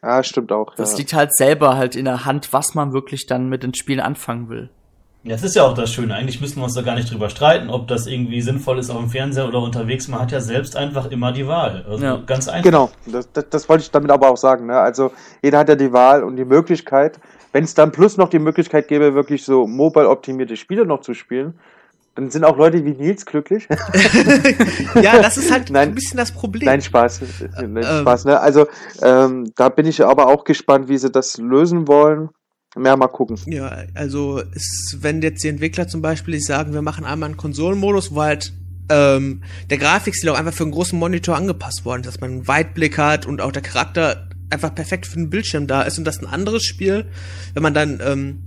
ja, 0.07 0.23
stimmt 0.23 0.51
auch. 0.51 0.73
Das 0.75 0.93
ja. 0.93 0.99
liegt 0.99 1.13
halt 1.13 1.35
selber 1.35 1.75
halt 1.75 1.95
in 1.95 2.05
der 2.05 2.25
Hand, 2.25 2.53
was 2.53 2.75
man 2.75 2.93
wirklich 2.93 3.25
dann 3.25 3.49
mit 3.49 3.63
den 3.63 3.73
Spielen 3.73 3.99
anfangen 3.99 4.49
will. 4.49 4.69
Ja, 5.23 5.35
es 5.35 5.43
ist 5.43 5.57
ja 5.57 5.63
auch 5.63 5.73
das 5.73 5.91
Schöne. 5.91 6.15
Eigentlich 6.15 6.39
müssen 6.39 6.57
wir 6.57 6.63
uns 6.63 6.75
da 6.75 6.81
gar 6.81 6.95
nicht 6.95 7.11
drüber 7.11 7.29
streiten, 7.29 7.69
ob 7.69 7.89
das 7.89 8.07
irgendwie 8.07 8.41
sinnvoll 8.41 8.79
ist 8.79 8.89
auf 8.89 8.97
dem 8.97 9.09
Fernseher 9.09 9.45
oder 9.45 9.61
unterwegs. 9.61 10.07
Man 10.07 10.21
hat 10.21 10.31
ja 10.31 10.39
selbst 10.39 10.77
einfach 10.77 11.11
immer 11.11 11.33
die 11.33 11.45
Wahl. 11.47 11.83
Also 11.89 12.05
ja. 12.05 12.21
ganz 12.25 12.47
einfach. 12.47 12.63
Genau, 12.63 12.89
das, 13.05 13.29
das, 13.33 13.45
das, 13.49 13.67
wollte 13.67 13.83
ich 13.83 13.91
damit 13.91 14.09
aber 14.09 14.29
auch 14.29 14.37
sagen. 14.37 14.67
Ne? 14.67 14.79
Also 14.79 15.11
jeder 15.43 15.57
hat 15.57 15.67
ja 15.67 15.75
die 15.75 15.91
Wahl 15.91 16.23
und 16.23 16.37
die 16.37 16.45
Möglichkeit. 16.45 17.19
Wenn 17.51 17.65
es 17.65 17.73
dann 17.73 17.91
plus 17.91 18.15
noch 18.15 18.29
die 18.29 18.39
Möglichkeit 18.39 18.87
gäbe, 18.87 19.15
wirklich 19.15 19.43
so 19.43 19.67
mobile 19.67 20.07
optimierte 20.07 20.55
Spiele 20.55 20.85
noch 20.85 21.01
zu 21.01 21.13
spielen, 21.13 21.59
dann 22.17 22.31
sind 22.31 22.43
auch 22.43 22.57
Leute 22.57 22.83
wie 22.83 22.93
Nils 22.93 23.27
glücklich. 23.27 23.67
ja, 24.95 25.21
das 25.21 25.37
ist 25.37 25.51
halt 25.51 25.69
nein, 25.69 25.89
ein 25.89 25.95
bisschen 25.95 26.17
das 26.17 26.31
Problem. 26.31 26.65
Nein, 26.65 26.81
Spaß. 26.81 27.21
Nein, 27.55 27.77
ähm, 27.77 27.83
Spaß 28.01 28.25
ne? 28.25 28.39
Also 28.39 28.65
ähm, 29.03 29.51
da 29.55 29.69
bin 29.69 29.85
ich 29.85 30.03
aber 30.03 30.25
auch 30.25 30.43
gespannt, 30.43 30.89
wie 30.89 30.97
sie 30.97 31.11
das 31.11 31.37
lösen 31.37 31.87
wollen. 31.87 32.29
Mehr 32.75 32.97
mal 32.97 33.07
gucken. 33.07 33.37
Ja, 33.45 33.83
also 33.93 34.39
ist, 34.39 34.97
wenn 35.01 35.21
jetzt 35.21 35.43
die 35.43 35.49
Entwickler 35.49 35.87
zum 35.87 36.01
Beispiel 36.01 36.39
sagen, 36.39 36.73
wir 36.73 36.81
machen 36.81 37.05
einmal 37.05 37.29
einen 37.29 37.37
Konsolenmodus, 37.37 38.13
wo 38.15 38.23
halt 38.23 38.51
ähm, 38.89 39.43
der 39.69 39.77
Grafikstil 39.77 40.29
auch 40.29 40.39
einfach 40.39 40.53
für 40.53 40.63
einen 40.63 40.71
großen 40.71 40.97
Monitor 40.97 41.35
angepasst 41.35 41.85
worden 41.85 42.01
ist, 42.01 42.07
dass 42.07 42.19
man 42.19 42.31
einen 42.31 42.47
Weitblick 42.47 42.97
hat 42.97 43.27
und 43.27 43.41
auch 43.41 43.51
der 43.51 43.61
Charakter 43.61 44.27
einfach 44.49 44.73
perfekt 44.73 45.05
für 45.05 45.17
den 45.17 45.29
Bildschirm 45.29 45.67
da 45.67 45.83
ist 45.83 45.99
und 45.99 46.03
das 46.03 46.19
ein 46.19 46.25
anderes 46.25 46.63
Spiel, 46.63 47.05
wenn 47.53 47.61
man 47.61 47.75
dann, 47.75 47.99
ähm, 48.03 48.43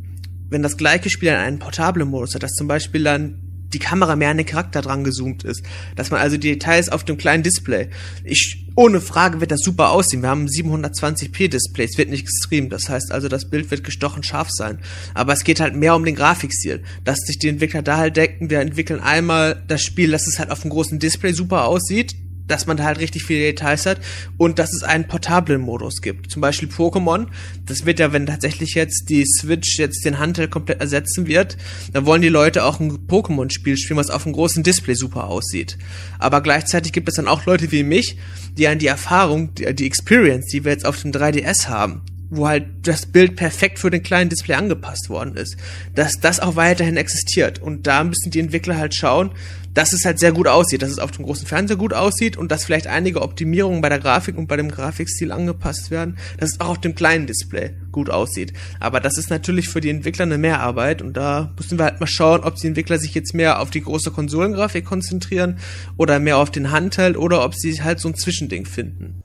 wenn 0.48 0.62
das 0.62 0.76
gleiche 0.76 1.08
Spiel 1.08 1.28
in 1.28 1.36
einen 1.36 1.60
portablen 1.60 2.08
Modus 2.08 2.34
hat, 2.34 2.42
dass 2.42 2.54
zum 2.54 2.66
Beispiel 2.66 3.04
dann 3.04 3.46
die 3.72 3.78
Kamera 3.78 4.16
mehr 4.16 4.30
an 4.30 4.36
den 4.36 4.46
Charakter 4.46 4.82
dran 4.82 5.04
gezoomt 5.04 5.44
ist. 5.44 5.62
Dass 5.96 6.10
man 6.10 6.20
also 6.20 6.36
die 6.36 6.52
Details 6.52 6.88
auf 6.88 7.04
dem 7.04 7.16
kleinen 7.16 7.42
Display. 7.42 7.88
Ich, 8.24 8.66
ohne 8.74 9.00
Frage 9.00 9.40
wird 9.40 9.50
das 9.50 9.60
super 9.60 9.90
aussehen. 9.90 10.22
Wir 10.22 10.28
haben 10.28 10.46
720p 10.46 11.48
Displays, 11.48 11.98
wird 11.98 12.10
nicht 12.10 12.26
gestreamt. 12.26 12.72
Das 12.72 12.88
heißt 12.88 13.12
also, 13.12 13.28
das 13.28 13.48
Bild 13.48 13.70
wird 13.70 13.84
gestochen 13.84 14.22
scharf 14.22 14.48
sein. 14.50 14.78
Aber 15.14 15.32
es 15.32 15.44
geht 15.44 15.60
halt 15.60 15.76
mehr 15.76 15.94
um 15.94 16.04
den 16.04 16.14
Grafikstil. 16.14 16.82
Dass 17.04 17.18
sich 17.20 17.38
die 17.38 17.48
Entwickler 17.48 17.82
da 17.82 17.98
halt 17.98 18.16
denken, 18.16 18.50
wir 18.50 18.60
entwickeln 18.60 19.00
einmal 19.00 19.62
das 19.68 19.82
Spiel, 19.82 20.10
dass 20.10 20.26
es 20.26 20.38
halt 20.38 20.50
auf 20.50 20.62
dem 20.62 20.70
großen 20.70 20.98
Display 20.98 21.32
super 21.32 21.66
aussieht 21.66 22.14
dass 22.50 22.66
man 22.66 22.76
da 22.76 22.84
halt 22.84 22.98
richtig 22.98 23.24
viele 23.24 23.40
Details 23.40 23.86
hat 23.86 24.00
und 24.36 24.58
dass 24.58 24.72
es 24.72 24.82
einen 24.82 25.06
portablen 25.06 25.60
Modus 25.60 26.00
gibt. 26.02 26.30
Zum 26.30 26.42
Beispiel 26.42 26.68
Pokémon. 26.68 27.26
Das 27.66 27.86
wird 27.86 28.00
ja, 28.00 28.12
wenn 28.12 28.26
tatsächlich 28.26 28.74
jetzt 28.74 29.08
die 29.08 29.24
Switch 29.24 29.78
jetzt 29.78 30.04
den 30.04 30.18
Handheld 30.18 30.50
komplett 30.50 30.80
ersetzen 30.80 31.26
wird, 31.26 31.56
dann 31.92 32.06
wollen 32.06 32.22
die 32.22 32.28
Leute 32.28 32.64
auch 32.64 32.80
ein 32.80 33.06
Pokémon-Spiel 33.06 33.76
spielen, 33.76 33.98
was 33.98 34.10
auf 34.10 34.26
einem 34.26 34.34
großen 34.34 34.62
Display 34.62 34.94
super 34.94 35.24
aussieht. 35.24 35.78
Aber 36.18 36.40
gleichzeitig 36.40 36.92
gibt 36.92 37.08
es 37.08 37.14
dann 37.14 37.28
auch 37.28 37.46
Leute 37.46 37.70
wie 37.72 37.82
mich, 37.82 38.16
die 38.58 38.66
an 38.68 38.78
die 38.78 38.86
Erfahrung, 38.88 39.54
die, 39.54 39.72
die 39.74 39.86
Experience, 39.86 40.46
die 40.46 40.64
wir 40.64 40.72
jetzt 40.72 40.86
auf 40.86 41.00
dem 41.00 41.12
3DS 41.12 41.68
haben, 41.68 42.02
wo 42.30 42.48
halt 42.48 42.66
das 42.82 43.06
Bild 43.06 43.36
perfekt 43.36 43.78
für 43.78 43.90
den 43.90 44.02
kleinen 44.02 44.30
Display 44.30 44.54
angepasst 44.54 45.08
worden 45.08 45.36
ist, 45.36 45.56
dass 45.94 46.14
das 46.20 46.40
auch 46.40 46.56
weiterhin 46.56 46.96
existiert. 46.96 47.60
Und 47.60 47.86
da 47.86 48.04
müssen 48.04 48.30
die 48.30 48.40
Entwickler 48.40 48.76
halt 48.76 48.94
schauen, 48.94 49.30
dass 49.74 49.92
es 49.92 50.04
halt 50.04 50.18
sehr 50.18 50.32
gut 50.32 50.48
aussieht, 50.48 50.82
dass 50.82 50.90
es 50.90 50.98
auf 50.98 51.10
dem 51.10 51.24
großen 51.24 51.46
Fernseher 51.46 51.76
gut 51.76 51.94
aussieht 51.94 52.36
und 52.36 52.50
dass 52.50 52.64
vielleicht 52.64 52.86
einige 52.86 53.22
Optimierungen 53.22 53.80
bei 53.80 53.88
der 53.88 53.98
Grafik 53.98 54.36
und 54.36 54.46
bei 54.46 54.56
dem 54.56 54.70
Grafikstil 54.70 55.32
angepasst 55.32 55.90
werden, 55.90 56.16
dass 56.38 56.52
es 56.52 56.60
auch 56.60 56.68
auf 56.68 56.80
dem 56.80 56.94
kleinen 56.94 57.26
Display 57.26 57.74
gut 57.92 58.10
aussieht. 58.10 58.52
Aber 58.80 59.00
das 59.00 59.18
ist 59.18 59.30
natürlich 59.30 59.68
für 59.68 59.80
die 59.80 59.90
Entwickler 59.90 60.24
eine 60.24 60.38
Mehrarbeit 60.38 61.02
und 61.02 61.16
da 61.16 61.52
müssen 61.56 61.78
wir 61.78 61.84
halt 61.84 62.00
mal 62.00 62.06
schauen, 62.06 62.40
ob 62.40 62.56
die 62.56 62.66
Entwickler 62.66 62.98
sich 62.98 63.14
jetzt 63.14 63.34
mehr 63.34 63.60
auf 63.60 63.70
die 63.70 63.82
große 63.82 64.10
Konsolengrafik 64.10 64.84
konzentrieren 64.84 65.58
oder 65.96 66.18
mehr 66.18 66.38
auf 66.38 66.50
den 66.50 66.70
Handheld 66.70 67.16
oder 67.16 67.44
ob 67.44 67.54
sie 67.54 67.82
halt 67.82 68.00
so 68.00 68.08
ein 68.08 68.16
Zwischending 68.16 68.66
finden. 68.66 69.22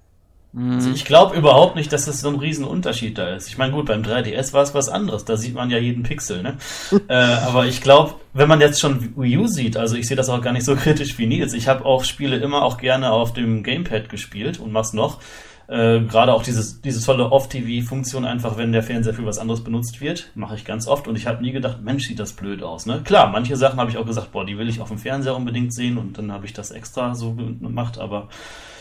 Also 0.57 0.89
ich 0.91 1.03
glaube 1.03 1.35
überhaupt 1.35 1.75
nicht, 1.75 1.91
dass 1.91 2.07
es 2.07 2.21
so 2.21 2.29
ein 2.29 2.35
Riesenunterschied 2.35 3.17
da 3.17 3.35
ist. 3.35 3.49
Ich 3.49 3.57
meine, 3.57 3.73
gut, 3.73 3.87
beim 3.87 4.03
3DS 4.03 4.53
war 4.53 4.63
es 4.63 4.73
was 4.73 4.87
anderes. 4.87 5.25
Da 5.25 5.35
sieht 5.35 5.53
man 5.53 5.69
ja 5.69 5.77
jeden 5.77 6.03
Pixel, 6.03 6.43
ne? 6.43 6.57
äh, 7.09 7.13
aber 7.13 7.65
ich 7.65 7.81
glaube, 7.81 8.13
wenn 8.33 8.47
man 8.47 8.61
jetzt 8.61 8.79
schon 8.79 9.13
Wii 9.17 9.37
U 9.37 9.47
sieht, 9.47 9.75
also 9.75 9.95
ich 9.95 10.07
sehe 10.07 10.15
das 10.15 10.29
auch 10.29 10.41
gar 10.41 10.53
nicht 10.53 10.65
so 10.65 10.75
kritisch 10.77 11.17
wie 11.17 11.27
Nils. 11.27 11.53
Ich 11.53 11.67
habe 11.67 11.83
auch 11.83 12.05
Spiele 12.05 12.37
immer 12.37 12.63
auch 12.63 12.77
gerne 12.77 13.11
auf 13.11 13.33
dem 13.33 13.63
Gamepad 13.63 14.07
gespielt 14.07 14.59
und 14.59 14.71
mach's 14.71 14.93
noch. 14.93 15.19
Äh, 15.67 16.01
Gerade 16.01 16.33
auch 16.33 16.43
dieses, 16.43 16.81
diese 16.81 17.03
tolle 17.03 17.31
Off-TV-Funktion, 17.31 18.23
einfach 18.23 18.57
wenn 18.57 18.71
der 18.71 18.83
Fernseher 18.83 19.13
für 19.13 19.25
was 19.25 19.39
anderes 19.39 19.63
benutzt 19.63 19.99
wird, 19.99 20.31
mache 20.35 20.55
ich 20.55 20.63
ganz 20.63 20.87
oft. 20.87 21.07
Und 21.07 21.17
ich 21.17 21.27
habe 21.27 21.41
nie 21.41 21.51
gedacht, 21.51 21.81
Mensch, 21.81 22.07
sieht 22.07 22.19
das 22.19 22.33
blöd 22.33 22.63
aus. 22.63 22.85
Ne? 22.85 23.01
Klar, 23.03 23.29
manche 23.29 23.57
Sachen 23.57 23.79
habe 23.79 23.89
ich 23.89 23.97
auch 23.97 24.05
gesagt, 24.05 24.31
boah, 24.31 24.45
die 24.45 24.57
will 24.57 24.69
ich 24.69 24.79
auf 24.79 24.89
dem 24.89 24.99
Fernseher 24.99 25.35
unbedingt 25.35 25.73
sehen 25.73 25.97
und 25.97 26.17
dann 26.17 26.31
habe 26.31 26.45
ich 26.45 26.53
das 26.53 26.71
extra 26.71 27.15
so 27.15 27.33
gemacht. 27.33 27.97
Aber 27.97 28.29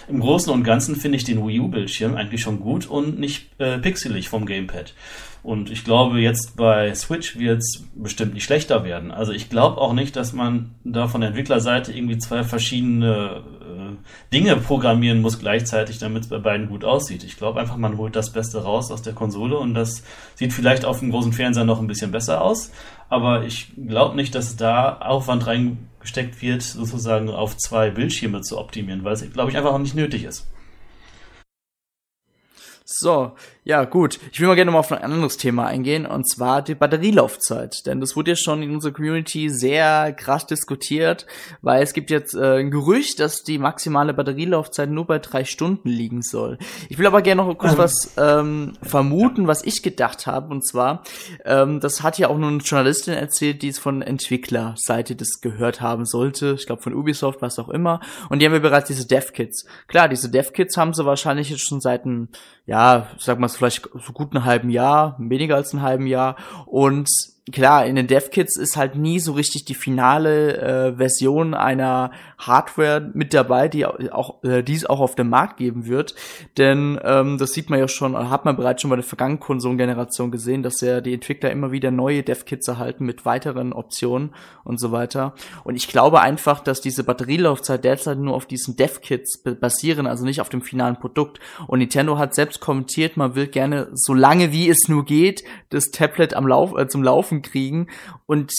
im 0.08 0.20
Großen 0.20 0.52
und 0.52 0.64
Ganzen 0.64 0.96
finde 0.96 1.16
ich 1.16 1.24
den 1.24 1.46
Wii 1.46 1.60
U-Bildschirm 1.60 2.14
eigentlich 2.14 2.42
schon 2.42 2.60
gut 2.60 2.86
und 2.86 3.18
nicht 3.18 3.48
äh, 3.58 3.78
pixelig 3.78 4.28
vom 4.28 4.46
Gamepad. 4.46 4.94
Und 5.44 5.70
ich 5.70 5.84
glaube, 5.84 6.20
jetzt 6.20 6.56
bei 6.56 6.94
Switch 6.94 7.38
wird 7.38 7.58
es 7.58 7.84
bestimmt 7.94 8.32
nicht 8.32 8.44
schlechter 8.44 8.82
werden. 8.82 9.10
Also 9.10 9.32
ich 9.32 9.50
glaube 9.50 9.78
auch 9.78 9.92
nicht, 9.92 10.16
dass 10.16 10.32
man 10.32 10.74
da 10.84 11.06
von 11.06 11.20
der 11.20 11.28
Entwicklerseite 11.28 11.92
irgendwie 11.92 12.16
zwei 12.16 12.44
verschiedene 12.44 13.42
äh, 13.60 14.32
Dinge 14.32 14.56
programmieren 14.56 15.20
muss 15.20 15.38
gleichzeitig, 15.38 15.98
damit 15.98 16.22
es 16.22 16.28
bei 16.30 16.38
beiden 16.38 16.70
gut 16.70 16.82
aussieht. 16.82 17.24
Ich 17.24 17.36
glaube 17.36 17.60
einfach, 17.60 17.76
man 17.76 17.98
holt 17.98 18.16
das 18.16 18.32
Beste 18.32 18.62
raus 18.62 18.90
aus 18.90 19.02
der 19.02 19.12
Konsole 19.12 19.58
und 19.58 19.74
das 19.74 20.02
sieht 20.34 20.54
vielleicht 20.54 20.86
auf 20.86 21.00
dem 21.00 21.10
großen 21.10 21.34
Fernseher 21.34 21.64
noch 21.64 21.78
ein 21.78 21.88
bisschen 21.88 22.10
besser 22.10 22.40
aus. 22.40 22.72
Aber 23.10 23.44
ich 23.44 23.70
glaube 23.76 24.16
nicht, 24.16 24.34
dass 24.34 24.56
da 24.56 24.96
Aufwand 24.96 25.46
reingesteckt 25.46 26.40
wird, 26.40 26.62
sozusagen 26.62 27.28
auf 27.28 27.58
zwei 27.58 27.90
Bildschirme 27.90 28.40
zu 28.40 28.56
optimieren, 28.56 29.04
weil 29.04 29.12
es, 29.12 29.30
glaube 29.30 29.50
ich, 29.50 29.58
einfach 29.58 29.74
auch 29.74 29.78
nicht 29.78 29.94
nötig 29.94 30.24
ist. 30.24 30.46
So, 32.86 33.32
ja, 33.66 33.84
gut. 33.86 34.18
Ich 34.30 34.40
will 34.40 34.46
mal 34.46 34.56
gerne 34.56 34.70
mal 34.70 34.80
auf 34.80 34.92
ein 34.92 35.02
anderes 35.02 35.38
Thema 35.38 35.66
eingehen, 35.66 36.04
und 36.04 36.28
zwar 36.28 36.60
die 36.60 36.74
Batterielaufzeit. 36.74 37.86
Denn 37.86 37.98
das 37.98 38.14
wurde 38.14 38.32
ja 38.32 38.36
schon 38.36 38.62
in 38.62 38.74
unserer 38.74 38.92
Community 38.92 39.48
sehr 39.48 40.12
krass 40.12 40.46
diskutiert, 40.46 41.24
weil 41.62 41.82
es 41.82 41.94
gibt 41.94 42.10
jetzt 42.10 42.34
äh, 42.34 42.58
ein 42.58 42.70
Gerücht, 42.70 43.20
dass 43.20 43.42
die 43.42 43.56
maximale 43.56 44.12
Batterielaufzeit 44.12 44.90
nur 44.90 45.06
bei 45.06 45.18
drei 45.18 45.44
Stunden 45.46 45.88
liegen 45.88 46.20
soll. 46.20 46.58
Ich 46.90 46.98
will 46.98 47.06
aber 47.06 47.22
gerne 47.22 47.42
noch 47.42 47.56
kurz 47.56 47.78
was 47.78 48.12
ähm, 48.18 48.74
vermuten, 48.82 49.46
was 49.46 49.64
ich 49.64 49.82
gedacht 49.82 50.26
habe, 50.26 50.52
und 50.52 50.66
zwar, 50.66 51.02
ähm, 51.46 51.80
das 51.80 52.02
hat 52.02 52.18
ja 52.18 52.28
auch 52.28 52.36
nur 52.36 52.50
eine 52.50 52.58
Journalistin 52.58 53.14
erzählt, 53.14 53.62
die 53.62 53.68
es 53.68 53.78
von 53.78 54.02
Entwicklerseite 54.02 55.16
das 55.16 55.40
gehört 55.40 55.80
haben 55.80 56.04
sollte. 56.04 56.54
Ich 56.58 56.66
glaube 56.66 56.82
von 56.82 56.92
Ubisoft, 56.92 57.40
was 57.40 57.58
auch 57.58 57.70
immer. 57.70 58.00
Und 58.28 58.40
die 58.40 58.46
haben 58.46 58.52
ja 58.52 58.58
bereits 58.58 58.88
diese 58.88 59.06
Dev-Kits. 59.06 59.64
Klar, 59.88 60.10
diese 60.10 60.30
Dev-Kits 60.30 60.76
haben 60.76 60.92
sie 60.92 61.06
wahrscheinlich 61.06 61.48
jetzt 61.48 61.66
schon 61.66 61.80
seit 61.80 62.04
ein, 62.04 62.28
ja, 62.66 63.08
sag 63.18 63.38
mal, 63.38 63.53
vielleicht 63.56 63.88
so 63.94 64.12
gut 64.12 64.32
ein 64.34 64.44
halben 64.44 64.70
Jahr, 64.70 65.16
weniger 65.18 65.56
als 65.56 65.72
ein 65.72 65.82
halben 65.82 66.06
Jahr. 66.06 66.36
Und 66.66 67.08
klar, 67.52 67.86
in 67.86 67.96
den 67.96 68.06
Dev-Kits 68.06 68.56
ist 68.56 68.76
halt 68.76 68.96
nie 68.96 69.20
so 69.20 69.32
richtig 69.32 69.64
die 69.64 69.74
finale 69.74 70.56
äh, 70.56 70.96
Version 70.96 71.54
einer 71.54 72.10
Hardware 72.38 73.10
mit 73.12 73.34
dabei, 73.34 73.68
die 73.68 73.86
auch 73.86 74.42
äh, 74.42 74.62
dies 74.62 74.86
auch 74.86 75.00
auf 75.00 75.14
dem 75.14 75.28
Markt 75.28 75.58
geben 75.58 75.86
wird. 75.86 76.14
Denn 76.56 76.98
ähm, 77.04 77.38
das 77.38 77.52
sieht 77.52 77.70
man 77.70 77.78
ja 77.78 77.88
schon, 77.88 78.16
hat 78.30 78.44
man 78.44 78.56
bereits 78.56 78.82
schon 78.82 78.90
bei 78.90 78.96
der 78.96 79.04
vergangenen 79.04 79.40
Konsolengeneration 79.40 80.30
gesehen, 80.30 80.62
dass 80.62 80.80
ja 80.80 81.00
die 81.00 81.14
Entwickler 81.14 81.50
immer 81.50 81.70
wieder 81.70 81.90
neue 81.90 82.22
Dev-Kits 82.22 82.68
erhalten 82.68 83.04
mit 83.04 83.24
weiteren 83.24 83.72
Optionen 83.72 84.34
und 84.64 84.80
so 84.80 84.90
weiter. 84.92 85.34
Und 85.64 85.76
ich 85.76 85.88
glaube 85.88 86.20
einfach, 86.20 86.60
dass 86.60 86.80
diese 86.80 87.04
Batterielaufzeit 87.04 87.84
derzeit 87.84 88.18
nur 88.18 88.34
auf 88.34 88.46
diesen 88.46 88.76
Dev-Kits 88.76 89.42
basieren, 89.42 90.06
also 90.06 90.24
nicht 90.24 90.40
auf 90.40 90.48
dem 90.48 90.62
finalen 90.62 90.96
Produkt. 90.96 91.40
Und 91.66 91.80
Nintendo 91.80 92.18
hat 92.18 92.34
selbst 92.34 92.60
kommentiert, 92.60 93.16
man 93.16 93.34
will 93.34 93.46
gerne 93.48 93.88
so 93.92 94.14
lange 94.14 94.52
wie 94.52 94.68
es 94.68 94.88
nur 94.88 95.04
geht 95.04 95.44
das 95.74 95.90
Tablet 95.90 96.34
am 96.34 96.46
Lauf 96.46 96.76
äh, 96.76 96.88
zum 96.88 97.02
Laufen 97.02 97.33
kriegen 97.42 97.88
und 98.26 98.52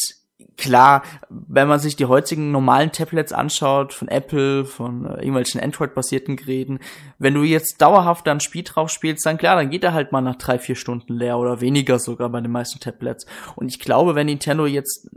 klar, 0.57 1.03
wenn 1.29 1.67
man 1.67 1.79
sich 1.79 1.95
die 1.95 2.05
heutigen 2.05 2.51
normalen 2.51 2.91
Tablets 2.91 3.33
anschaut, 3.33 3.93
von 3.93 4.07
Apple, 4.07 4.65
von 4.65 5.05
äh, 5.05 5.15
irgendwelchen 5.15 5.61
Android-basierten 5.61 6.35
Geräten, 6.35 6.79
wenn 7.19 7.33
du 7.33 7.43
jetzt 7.43 7.81
dauerhaft 7.81 8.27
da 8.27 8.31
ein 8.31 8.39
Spiel 8.39 8.63
drauf 8.63 8.89
spielst, 8.89 9.25
dann 9.25 9.37
klar, 9.37 9.55
dann 9.55 9.69
geht 9.69 9.83
er 9.83 9.93
halt 9.93 10.11
mal 10.11 10.21
nach 10.21 10.35
drei, 10.35 10.59
vier 10.59 10.75
Stunden 10.75 11.13
leer 11.13 11.37
oder 11.37 11.61
weniger 11.61 11.99
sogar 11.99 12.29
bei 12.29 12.41
den 12.41 12.51
meisten 12.51 12.79
Tablets. 12.79 13.25
Und 13.55 13.67
ich 13.67 13.79
glaube, 13.79 14.15
wenn 14.15 14.27
Nintendo 14.27 14.65
jetzt 14.65 15.09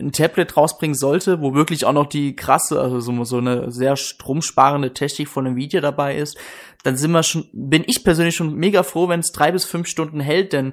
ein 0.00 0.12
Tablet 0.12 0.56
rausbringen 0.56 0.96
sollte, 0.96 1.40
wo 1.40 1.54
wirklich 1.54 1.84
auch 1.84 1.92
noch 1.92 2.06
die 2.06 2.34
krasse, 2.34 2.80
also 2.80 3.00
so, 3.00 3.24
so 3.24 3.38
eine 3.38 3.70
sehr 3.70 3.96
stromsparende 3.96 4.94
Technik 4.94 5.28
von 5.28 5.46
Nvidia 5.46 5.80
dabei 5.80 6.16
ist, 6.16 6.38
dann 6.82 6.96
sind 6.96 7.10
wir 7.10 7.22
schon, 7.22 7.46
bin 7.52 7.84
ich 7.86 8.02
persönlich 8.02 8.34
schon 8.34 8.54
mega 8.54 8.82
froh, 8.82 9.08
wenn 9.08 9.20
es 9.20 9.32
drei 9.32 9.52
bis 9.52 9.66
fünf 9.66 9.86
Stunden 9.86 10.20
hält, 10.20 10.54
denn 10.54 10.72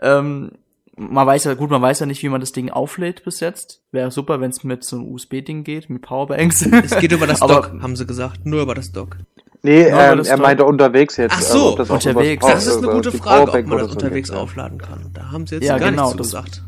ähm, 0.00 0.52
man 0.98 1.26
weiß 1.26 1.44
ja, 1.44 1.54
gut, 1.54 1.70
man 1.70 1.80
weiß 1.80 2.00
ja 2.00 2.06
nicht, 2.06 2.22
wie 2.22 2.28
man 2.28 2.40
das 2.40 2.52
Ding 2.52 2.70
auflädt 2.70 3.24
bis 3.24 3.40
jetzt. 3.40 3.82
Wäre 3.92 4.10
super, 4.10 4.40
wenn 4.40 4.50
es 4.50 4.64
mit 4.64 4.84
so 4.84 4.96
einem 4.96 5.12
USB-Ding 5.12 5.64
geht, 5.64 5.88
mit 5.88 6.02
Powerbanks. 6.02 6.66
Es 6.66 6.98
geht 6.98 7.12
über 7.12 7.26
das 7.26 7.40
Dock, 7.40 7.72
haben 7.80 7.96
sie 7.96 8.06
gesagt. 8.06 8.44
Nur 8.44 8.62
über 8.62 8.74
das 8.74 8.92
Dock. 8.92 9.16
Nee, 9.62 9.82
ähm, 9.82 10.22
er 10.24 10.36
meinte 10.38 10.64
unterwegs 10.64 11.16
jetzt. 11.16 11.34
Ach 11.36 11.40
so, 11.40 11.76
also, 11.76 11.94
unterwegs. 11.94 12.46
Das 12.46 12.66
ist 12.66 12.78
eine 12.78 12.88
gute 12.88 13.12
Frage, 13.12 13.50
ob 13.52 13.66
man 13.66 13.78
das 13.78 13.90
unterwegs 13.90 14.30
aufladen 14.30 14.78
kann. 14.78 15.10
Da 15.14 15.32
haben 15.32 15.46
sie 15.46 15.56
jetzt 15.56 15.64
ja, 15.64 15.78
gar 15.78 15.90
genau, 15.90 16.04
nichts 16.04 16.18
gesagt. 16.18 16.62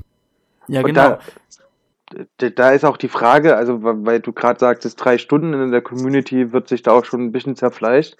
Ja, 0.66 0.82
genau. 0.82 1.18
Da, 2.38 2.50
da 2.50 2.70
ist 2.70 2.84
auch 2.84 2.96
die 2.96 3.08
Frage, 3.08 3.56
also 3.56 3.78
weil 3.82 4.18
du 4.18 4.32
gerade 4.32 4.58
sagtest, 4.58 5.04
drei 5.04 5.18
Stunden 5.18 5.52
in 5.54 5.70
der 5.70 5.82
Community 5.82 6.52
wird 6.52 6.68
sich 6.68 6.82
da 6.82 6.90
auch 6.90 7.04
schon 7.04 7.22
ein 7.22 7.32
bisschen 7.32 7.54
zerfleischt. 7.54 8.16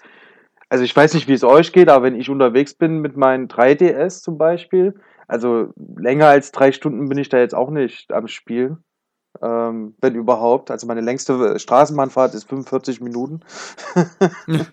Also 0.69 0.85
ich 0.85 0.95
weiß 0.95 1.13
nicht, 1.15 1.27
wie 1.27 1.33
es 1.33 1.43
euch 1.43 1.73
geht, 1.73 1.89
aber 1.89 2.05
wenn 2.05 2.15
ich 2.17 2.29
unterwegs 2.29 2.73
bin 2.73 2.99
mit 2.99 3.17
meinen 3.17 3.49
3DS 3.49 4.21
zum 4.21 4.37
Beispiel, 4.37 4.95
also 5.31 5.69
länger 5.77 6.27
als 6.27 6.51
drei 6.51 6.73
Stunden 6.73 7.07
bin 7.07 7.17
ich 7.17 7.29
da 7.29 7.37
jetzt 7.37 7.55
auch 7.55 7.69
nicht 7.69 8.11
am 8.11 8.27
Spiel. 8.27 8.77
Ähm, 9.41 9.95
wenn 10.01 10.15
überhaupt. 10.15 10.69
Also 10.71 10.87
meine 10.87 10.99
längste 10.99 11.57
Straßenbahnfahrt 11.57 12.33
ist 12.35 12.49
45 12.49 12.99
Minuten. 12.99 13.39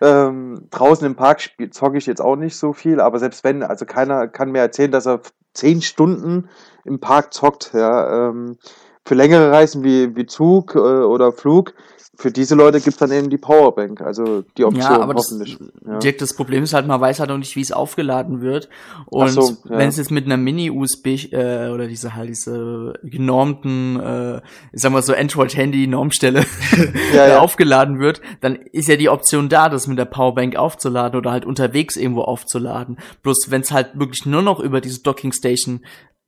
ähm, 0.00 0.68
draußen 0.70 1.06
im 1.06 1.16
Park 1.16 1.42
zocke 1.72 1.98
ich 1.98 2.06
jetzt 2.06 2.22
auch 2.22 2.36
nicht 2.36 2.56
so 2.56 2.72
viel, 2.72 2.98
aber 2.98 3.18
selbst 3.18 3.44
wenn, 3.44 3.62
also 3.62 3.84
keiner 3.84 4.26
kann 4.26 4.52
mir 4.52 4.60
erzählen, 4.60 4.90
dass 4.90 5.06
er 5.06 5.20
zehn 5.52 5.82
Stunden 5.82 6.48
im 6.86 6.98
Park 7.00 7.34
zockt. 7.34 7.74
Ja, 7.74 8.30
ähm, 8.30 8.56
für 9.04 9.14
längere 9.14 9.50
Reisen 9.50 9.84
wie, 9.84 10.14
wie 10.16 10.26
Zug 10.26 10.74
äh, 10.74 10.78
oder 10.78 11.32
Flug 11.32 11.74
für 12.20 12.30
diese 12.30 12.54
Leute 12.54 12.80
gibt's 12.80 12.98
dann 12.98 13.10
eben 13.10 13.30
die 13.30 13.38
Powerbank, 13.38 14.02
also 14.02 14.42
die 14.58 14.64
Option 14.64 14.82
ja, 14.82 15.00
aber 15.00 15.14
hoffentlich. 15.14 15.56
Das, 15.58 15.68
ja. 15.86 15.98
Dirk, 15.98 16.18
das 16.18 16.34
Problem 16.34 16.62
ist 16.64 16.74
halt, 16.74 16.86
man 16.86 17.00
weiß 17.00 17.18
halt 17.18 17.30
noch 17.30 17.38
nicht, 17.38 17.56
wie 17.56 17.62
es 17.62 17.72
aufgeladen 17.72 18.42
wird. 18.42 18.68
Und 19.06 19.30
so, 19.30 19.56
ja. 19.68 19.78
wenn 19.78 19.88
es 19.88 19.96
jetzt 19.96 20.10
mit 20.10 20.26
einer 20.26 20.36
Mini-USB 20.36 21.32
äh, 21.32 21.70
oder 21.70 21.88
diese 21.88 22.14
halt 22.14 22.28
diese 22.28 22.92
genormten, 23.02 23.98
äh, 23.98 24.36
ich 24.72 24.82
sag 24.82 24.92
mal 24.92 25.02
so 25.02 25.14
Android-Handy-Normstelle 25.14 26.44
ja, 27.14 27.26
ja. 27.28 27.38
aufgeladen 27.38 28.00
wird, 28.00 28.20
dann 28.42 28.56
ist 28.56 28.88
ja 28.88 28.96
die 28.96 29.08
Option 29.08 29.48
da, 29.48 29.70
das 29.70 29.86
mit 29.86 29.98
der 29.98 30.04
Powerbank 30.04 30.56
aufzuladen 30.56 31.18
oder 31.18 31.30
halt 31.30 31.46
unterwegs 31.46 31.96
irgendwo 31.96 32.22
aufzuladen. 32.22 32.98
Bloß 33.22 33.46
wenn 33.48 33.62
es 33.62 33.72
halt 33.72 33.98
wirklich 33.98 34.26
nur 34.26 34.42
noch 34.42 34.60
über 34.60 34.82
diese 34.82 35.02
Docking 35.02 35.32
Station 35.32 35.80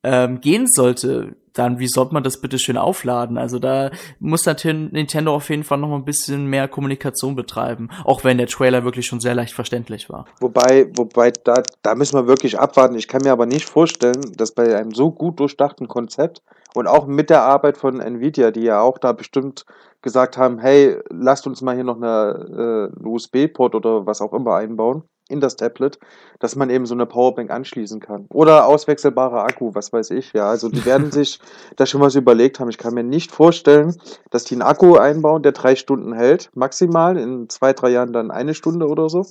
ähm, 0.02 0.40
gehen 0.40 0.66
sollte, 0.66 1.36
dann 1.52 1.78
wie 1.78 1.88
sollte 1.88 2.14
man 2.14 2.22
das 2.22 2.40
bitte 2.40 2.58
schön 2.58 2.76
aufladen? 2.76 3.38
Also 3.38 3.58
da 3.58 3.90
muss 4.18 4.46
natürlich 4.46 4.92
Nintendo 4.92 5.34
auf 5.34 5.50
jeden 5.50 5.64
Fall 5.64 5.78
noch 5.78 5.88
mal 5.88 5.96
ein 5.96 6.04
bisschen 6.04 6.46
mehr 6.46 6.68
Kommunikation 6.68 7.36
betreiben, 7.36 7.90
auch 8.04 8.24
wenn 8.24 8.38
der 8.38 8.46
Trailer 8.46 8.84
wirklich 8.84 9.06
schon 9.06 9.20
sehr 9.20 9.34
leicht 9.34 9.54
verständlich 9.54 10.08
war. 10.08 10.26
Wobei, 10.40 10.90
wobei 10.96 11.30
da, 11.30 11.62
da 11.82 11.94
müssen 11.94 12.16
wir 12.16 12.26
wirklich 12.26 12.58
abwarten. 12.58 12.94
Ich 12.94 13.08
kann 13.08 13.22
mir 13.22 13.32
aber 13.32 13.46
nicht 13.46 13.68
vorstellen, 13.68 14.20
dass 14.36 14.52
bei 14.52 14.76
einem 14.76 14.92
so 14.92 15.10
gut 15.10 15.40
durchdachten 15.40 15.88
Konzept 15.88 16.42
Und 16.74 16.86
auch 16.86 17.06
mit 17.06 17.28
der 17.28 17.42
Arbeit 17.42 17.76
von 17.76 18.00
Nvidia, 18.00 18.50
die 18.50 18.62
ja 18.62 18.80
auch 18.80 18.98
da 18.98 19.12
bestimmt 19.12 19.66
gesagt 20.00 20.36
haben, 20.38 20.58
hey, 20.58 20.98
lasst 21.10 21.46
uns 21.46 21.60
mal 21.60 21.74
hier 21.74 21.84
noch 21.84 21.96
eine, 21.96 22.90
äh, 22.98 23.06
USB-Port 23.06 23.74
oder 23.74 24.06
was 24.06 24.20
auch 24.20 24.32
immer 24.32 24.56
einbauen 24.56 25.04
in 25.28 25.40
das 25.40 25.56
Tablet, 25.56 25.98
dass 26.40 26.56
man 26.56 26.68
eben 26.70 26.84
so 26.84 26.94
eine 26.94 27.06
Powerbank 27.06 27.50
anschließen 27.50 28.00
kann. 28.00 28.26
Oder 28.30 28.66
auswechselbarer 28.66 29.44
Akku, 29.44 29.74
was 29.74 29.92
weiß 29.92 30.10
ich. 30.10 30.32
Ja, 30.32 30.48
also 30.50 30.68
die 30.68 30.84
werden 30.84 31.10
sich 31.12 31.40
da 31.76 31.86
schon 31.86 32.00
was 32.00 32.14
überlegt 32.14 32.60
haben. 32.60 32.68
Ich 32.68 32.78
kann 32.78 32.94
mir 32.94 33.02
nicht 33.04 33.32
vorstellen, 33.32 33.96
dass 34.30 34.44
die 34.44 34.54
einen 34.54 34.62
Akku 34.62 34.96
einbauen, 34.96 35.42
der 35.42 35.52
drei 35.52 35.76
Stunden 35.76 36.12
hält, 36.12 36.50
maximal, 36.54 37.16
in 37.16 37.48
zwei, 37.48 37.72
drei 37.72 37.90
Jahren 37.90 38.12
dann 38.12 38.30
eine 38.30 38.54
Stunde 38.54 38.86
oder 38.88 39.08
so. 39.08 39.24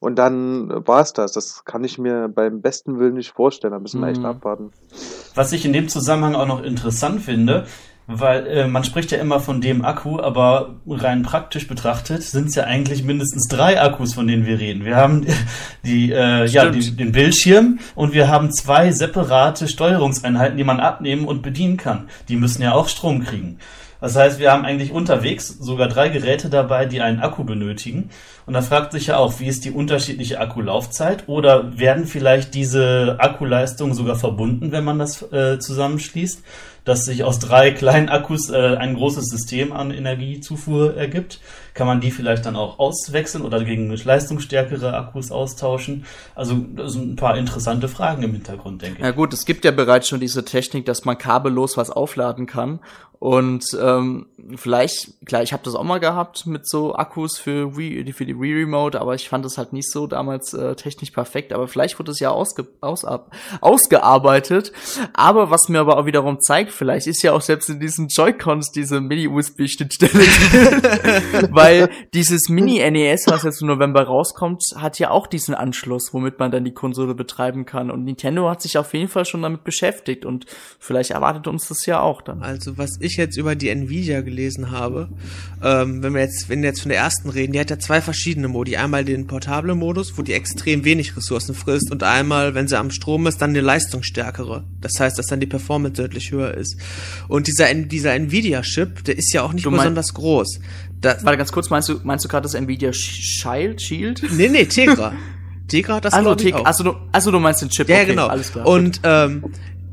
Und 0.00 0.16
dann 0.18 0.86
war's 0.86 1.12
das. 1.12 1.32
Das 1.32 1.64
kann 1.64 1.84
ich 1.84 1.98
mir 1.98 2.28
beim 2.28 2.60
besten 2.60 2.98
Willen 2.98 3.14
nicht 3.14 3.32
vorstellen. 3.32 3.72
Da 3.72 3.78
müssen 3.78 4.00
wir 4.00 4.08
echt 4.08 4.20
Mhm. 4.20 4.26
abwarten. 4.26 4.70
Was 5.34 5.52
ich 5.52 5.64
in 5.66 5.72
dem 5.72 5.88
Zusammenhang 5.88 6.34
auch 6.34 6.46
noch 6.46 6.62
interessant 6.62 7.20
finde, 7.22 7.66
weil 8.06 8.46
äh, 8.46 8.66
man 8.68 8.84
spricht 8.84 9.10
ja 9.10 9.18
immer 9.18 9.40
von 9.40 9.60
dem 9.60 9.84
Akku, 9.84 10.20
aber 10.20 10.76
rein 10.88 11.22
praktisch 11.22 11.66
betrachtet 11.66 12.22
sind 12.22 12.48
es 12.48 12.54
ja 12.54 12.64
eigentlich 12.64 13.02
mindestens 13.02 13.48
drei 13.48 13.80
Akkus, 13.80 14.14
von 14.14 14.26
denen 14.28 14.46
wir 14.46 14.60
reden. 14.60 14.84
Wir 14.84 14.96
haben 14.96 15.26
die, 15.84 16.12
äh, 16.12 16.46
ja, 16.46 16.70
die, 16.70 16.96
den 16.96 17.12
Bildschirm 17.12 17.80
und 17.94 18.12
wir 18.12 18.28
haben 18.28 18.52
zwei 18.52 18.92
separate 18.92 19.66
Steuerungseinheiten, 19.66 20.56
die 20.56 20.64
man 20.64 20.78
abnehmen 20.78 21.26
und 21.26 21.42
bedienen 21.42 21.76
kann. 21.76 22.08
Die 22.28 22.36
müssen 22.36 22.62
ja 22.62 22.72
auch 22.72 22.88
Strom 22.88 23.24
kriegen. 23.24 23.58
Das 24.00 24.14
heißt, 24.14 24.38
wir 24.38 24.52
haben 24.52 24.64
eigentlich 24.64 24.92
unterwegs 24.92 25.48
sogar 25.48 25.88
drei 25.88 26.10
Geräte 26.10 26.50
dabei, 26.50 26.84
die 26.84 27.00
einen 27.00 27.20
Akku 27.20 27.44
benötigen. 27.44 28.10
Und 28.44 28.54
da 28.54 28.62
fragt 28.62 28.92
sich 28.92 29.08
ja 29.08 29.16
auch, 29.16 29.40
wie 29.40 29.46
ist 29.46 29.64
die 29.64 29.70
unterschiedliche 29.70 30.38
Akkulaufzeit? 30.38 31.24
Oder 31.28 31.78
werden 31.78 32.04
vielleicht 32.06 32.54
diese 32.54 33.16
Akkuleistungen 33.18 33.94
sogar 33.94 34.16
verbunden, 34.16 34.70
wenn 34.70 34.84
man 34.84 34.98
das 34.98 35.22
äh, 35.32 35.58
zusammenschließt, 35.58 36.42
dass 36.86 37.04
sich 37.04 37.24
aus 37.24 37.40
drei 37.40 37.72
kleinen 37.72 38.08
Akkus 38.08 38.48
äh, 38.48 38.76
ein 38.76 38.94
großes 38.94 39.26
System 39.26 39.72
an 39.72 39.90
Energiezufuhr 39.90 40.96
ergibt? 40.96 41.40
Kann 41.74 41.86
man 41.86 42.00
die 42.00 42.10
vielleicht 42.10 42.46
dann 42.46 42.56
auch 42.56 42.78
auswechseln 42.78 43.44
oder 43.44 43.62
gegen 43.64 43.90
leistungsstärkere 43.90 44.94
Akkus 44.94 45.30
austauschen? 45.30 46.06
Also 46.34 46.54
das 46.74 46.92
sind 46.92 47.12
ein 47.12 47.16
paar 47.16 47.36
interessante 47.36 47.88
Fragen 47.88 48.22
im 48.22 48.32
Hintergrund, 48.32 48.80
denke 48.80 48.98
ich. 48.98 49.04
Ja 49.04 49.10
gut, 49.10 49.34
es 49.34 49.44
gibt 49.44 49.64
ja 49.64 49.72
bereits 49.72 50.08
schon 50.08 50.20
diese 50.20 50.44
Technik, 50.44 50.86
dass 50.86 51.04
man 51.04 51.18
kabellos 51.18 51.76
was 51.76 51.90
aufladen 51.90 52.46
kann. 52.46 52.80
Und 53.18 53.76
ähm, 53.80 54.26
vielleicht, 54.56 55.24
klar, 55.24 55.42
ich 55.42 55.52
habe 55.52 55.62
das 55.64 55.74
auch 55.74 55.82
mal 55.82 56.00
gehabt 56.00 56.46
mit 56.46 56.68
so 56.68 56.94
Akkus 56.94 57.38
für 57.38 57.76
Wii, 57.76 58.12
für 58.12 58.26
die 58.26 58.38
Wii 58.38 58.60
Remote, 58.60 59.00
aber 59.00 59.14
ich 59.14 59.28
fand 59.28 59.44
das 59.44 59.56
halt 59.56 59.72
nicht 59.72 59.90
so 59.90 60.06
damals 60.06 60.52
äh, 60.52 60.76
technisch 60.76 61.10
perfekt. 61.12 61.52
Aber 61.52 61.66
vielleicht 61.66 61.98
wurde 61.98 62.12
es 62.12 62.20
ja 62.20 62.30
ausge, 62.30 62.66
aus, 62.80 63.06
ausgearbeitet. 63.60 64.72
Aber 65.14 65.50
was 65.50 65.68
mir 65.68 65.80
aber 65.80 65.96
auch 65.96 66.06
wiederum 66.06 66.40
zeigt, 66.40 66.72
vielleicht 66.76 67.06
ist 67.06 67.22
ja 67.22 67.32
auch 67.32 67.40
selbst 67.40 67.68
in 67.68 67.80
diesen 67.80 68.08
Joy-Cons 68.08 68.70
diese 68.70 69.00
Mini-USB-Schnittstelle. 69.00 70.12
Weil 71.50 71.88
dieses 72.14 72.48
Mini-NES, 72.48 73.24
was 73.26 73.42
jetzt 73.42 73.62
im 73.62 73.68
November 73.68 74.02
rauskommt, 74.04 74.62
hat 74.76 74.98
ja 74.98 75.10
auch 75.10 75.26
diesen 75.26 75.54
Anschluss, 75.54 76.12
womit 76.12 76.38
man 76.38 76.50
dann 76.50 76.64
die 76.64 76.74
Konsole 76.74 77.14
betreiben 77.14 77.64
kann. 77.64 77.90
Und 77.90 78.04
Nintendo 78.04 78.48
hat 78.50 78.62
sich 78.62 78.78
auf 78.78 78.94
jeden 78.94 79.08
Fall 79.08 79.24
schon 79.24 79.42
damit 79.42 79.64
beschäftigt 79.64 80.24
und 80.24 80.46
vielleicht 80.78 81.10
erwartet 81.10 81.46
uns 81.46 81.68
das 81.68 81.86
ja 81.86 82.00
auch 82.00 82.22
dann. 82.22 82.42
Also 82.42 82.78
was 82.78 82.98
ich 83.00 83.16
jetzt 83.16 83.36
über 83.36 83.54
die 83.54 83.68
Nvidia 83.68 84.20
gelesen 84.20 84.70
habe, 84.70 85.08
ähm, 85.62 86.02
wenn 86.02 86.14
wir 86.14 86.20
jetzt, 86.20 86.48
wenn 86.48 86.62
wir 86.62 86.68
jetzt 86.68 86.82
von 86.82 86.90
der 86.90 86.98
ersten 86.98 87.30
reden, 87.30 87.52
die 87.52 87.60
hat 87.60 87.70
ja 87.70 87.78
zwei 87.78 88.00
verschiedene 88.00 88.48
Modi. 88.48 88.76
Einmal 88.76 89.04
den 89.04 89.26
portable 89.26 89.74
Modus, 89.74 90.16
wo 90.16 90.22
die 90.22 90.32
extrem 90.32 90.84
wenig 90.84 91.16
Ressourcen 91.16 91.54
frisst 91.54 91.90
und 91.90 92.02
einmal, 92.02 92.54
wenn 92.54 92.68
sie 92.68 92.78
am 92.78 92.90
Strom 92.90 93.26
ist, 93.26 93.40
dann 93.40 93.50
eine 93.50 93.60
leistungsstärkere. 93.60 94.64
Das 94.80 94.98
heißt, 94.98 95.18
dass 95.18 95.26
dann 95.26 95.40
die 95.40 95.46
Performance 95.46 96.02
deutlich 96.02 96.30
höher 96.30 96.54
ist. 96.54 96.65
Und 97.28 97.46
dieser, 97.46 97.72
dieser 97.74 98.14
Nvidia-Chip, 98.14 99.04
der 99.04 99.16
ist 99.18 99.32
ja 99.32 99.42
auch 99.42 99.52
nicht 99.52 99.68
besonders 99.68 100.14
groß. 100.14 100.60
Da, 101.00 101.16
Warte 101.22 101.38
ganz 101.38 101.52
kurz, 101.52 101.70
meinst 101.70 101.88
du, 101.88 102.00
meinst 102.04 102.24
du 102.24 102.28
gerade 102.28 102.42
das 102.44 102.54
Nvidia 102.54 102.92
Shield? 102.92 103.82
Shield? 103.82 104.22
nee, 104.32 104.48
nee, 104.48 104.64
Tegra. 104.64 105.12
Tegra 105.68 105.96
hat 105.96 106.04
das 106.04 106.14
Also, 106.14 106.24
glaub 106.34 106.40
ich, 106.40 106.46
Teg- 106.46 106.54
auch. 106.54 106.64
also, 106.64 106.84
du, 106.84 106.94
also 107.12 107.30
du 107.30 107.38
meinst 107.40 107.60
den 107.62 107.68
Chip? 107.70 107.88
Ja, 107.88 107.96
okay, 107.96 108.06
genau. 108.06 108.28
Alles 108.28 108.52
klar. 108.52 108.66
Und 108.66 109.00
ähm, 109.02 109.44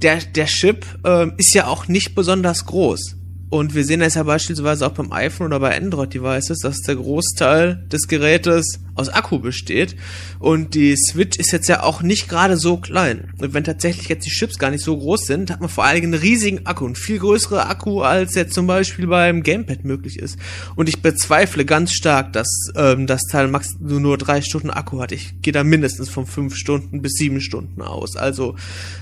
der, 0.01 0.17
der 0.17 0.45
Chip 0.45 0.85
ähm, 1.03 1.33
ist 1.37 1.53
ja 1.55 1.67
auch 1.67 1.87
nicht 1.87 2.13
besonders 2.15 2.65
groß. 2.65 3.15
Und 3.49 3.75
wir 3.75 3.83
sehen 3.85 3.99
das 3.99 4.15
ja 4.15 4.23
beispielsweise 4.23 4.85
auch 4.87 4.91
beim 4.93 5.11
iPhone 5.11 5.47
oder 5.47 5.59
bei 5.59 5.75
Android-Devices, 5.77 6.59
dass 6.59 6.79
der 6.81 6.95
Großteil 6.95 7.85
des 7.91 8.07
Gerätes 8.07 8.79
aus 8.95 9.09
Akku 9.09 9.39
besteht. 9.39 9.95
Und 10.39 10.75
die 10.75 10.95
Switch 10.95 11.37
ist 11.37 11.51
jetzt 11.51 11.67
ja 11.69 11.83
auch 11.83 12.01
nicht 12.01 12.29
gerade 12.29 12.57
so 12.57 12.77
klein. 12.77 13.31
Und 13.39 13.53
wenn 13.53 13.63
tatsächlich 13.63 14.09
jetzt 14.09 14.25
die 14.25 14.31
Chips 14.31 14.57
gar 14.57 14.71
nicht 14.71 14.83
so 14.83 14.97
groß 14.97 15.25
sind, 15.25 15.51
hat 15.51 15.59
man 15.59 15.69
vor 15.69 15.83
allen 15.83 15.95
Dingen 16.01 16.13
einen 16.13 16.21
riesigen 16.21 16.65
Akku, 16.65 16.85
einen 16.85 16.95
viel 16.95 17.19
größeren 17.19 17.59
Akku, 17.59 18.01
als 18.01 18.35
jetzt 18.35 18.53
zum 18.53 18.67
Beispiel 18.67 19.07
beim 19.07 19.43
Gamepad 19.43 19.83
möglich 19.83 20.19
ist. 20.19 20.37
Und 20.75 20.89
ich 20.89 21.01
bezweifle 21.01 21.65
ganz 21.65 21.93
stark, 21.93 22.33
dass 22.33 22.47
ähm, 22.75 23.07
das 23.07 23.23
Teil 23.23 23.47
max 23.47 23.69
nur, 23.79 23.99
nur 23.99 24.17
drei 24.17 24.41
Stunden 24.41 24.69
Akku 24.69 24.99
hat. 25.01 25.11
Ich 25.11 25.41
gehe 25.41 25.53
da 25.53 25.63
mindestens 25.63 26.09
von 26.09 26.25
fünf 26.25 26.55
Stunden 26.55 27.01
bis 27.01 27.13
sieben 27.13 27.41
Stunden 27.41 27.81
aus. 27.81 28.15
Also 28.15 28.55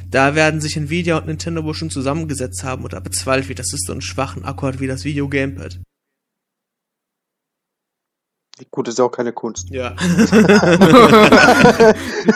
da 0.10 0.36
werden 0.36 0.62
sich 0.62 0.77
Nvidia 0.77 1.17
und 1.17 1.27
Nintendo 1.27 1.63
wohl 1.63 1.73
schon 1.73 1.89
zusammengesetzt 1.89 2.63
haben 2.63 2.84
und 2.84 2.93
da 2.93 2.99
bezweifle 2.99 3.51
ich, 3.51 3.56
dass 3.56 3.73
es 3.73 3.82
so 3.86 3.93
einen 3.93 4.01
schwachen 4.01 4.43
Akku 4.43 4.67
hat 4.67 4.80
wie 4.80 4.88
das 4.88 5.06
Video 5.06 5.30
Gamepad. 5.30 5.80
Gut, 8.69 8.88
ist 8.88 9.00
ja 9.00 9.06
auch 9.06 9.12
keine 9.12 9.34
Kunst. 9.34 9.69
Ja. 9.69 9.91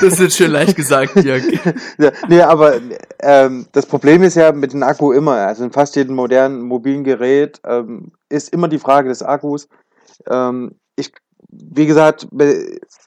das 0.02 0.20
ist 0.20 0.38
schön 0.38 0.52
leicht 0.52 0.76
gesagt, 0.76 1.16
Jörg. 1.24 1.44
Ja, 1.98 2.12
nee, 2.28 2.42
aber 2.42 2.76
ähm, 3.20 3.68
das 3.72 3.86
Problem 3.86 4.24
ist 4.24 4.36
ja 4.36 4.52
mit 4.52 4.74
dem 4.74 4.84
Akku 4.84 5.12
immer, 5.12 5.34
also 5.34 5.64
in 5.64 5.72
fast 5.72 5.96
jedem 5.96 6.16
modernen 6.16 6.62
mobilen 6.62 7.04
Gerät 7.04 7.60
ähm, 7.66 8.12
ist 8.30 8.54
immer 8.54 8.68
die 8.68 8.80
Frage 8.80 9.10
des 9.10 9.24
Akkus. 9.24 9.68
Ähm, 10.28 10.76
ich, 10.96 11.12
wie 11.50 11.86
gesagt, 11.86 12.28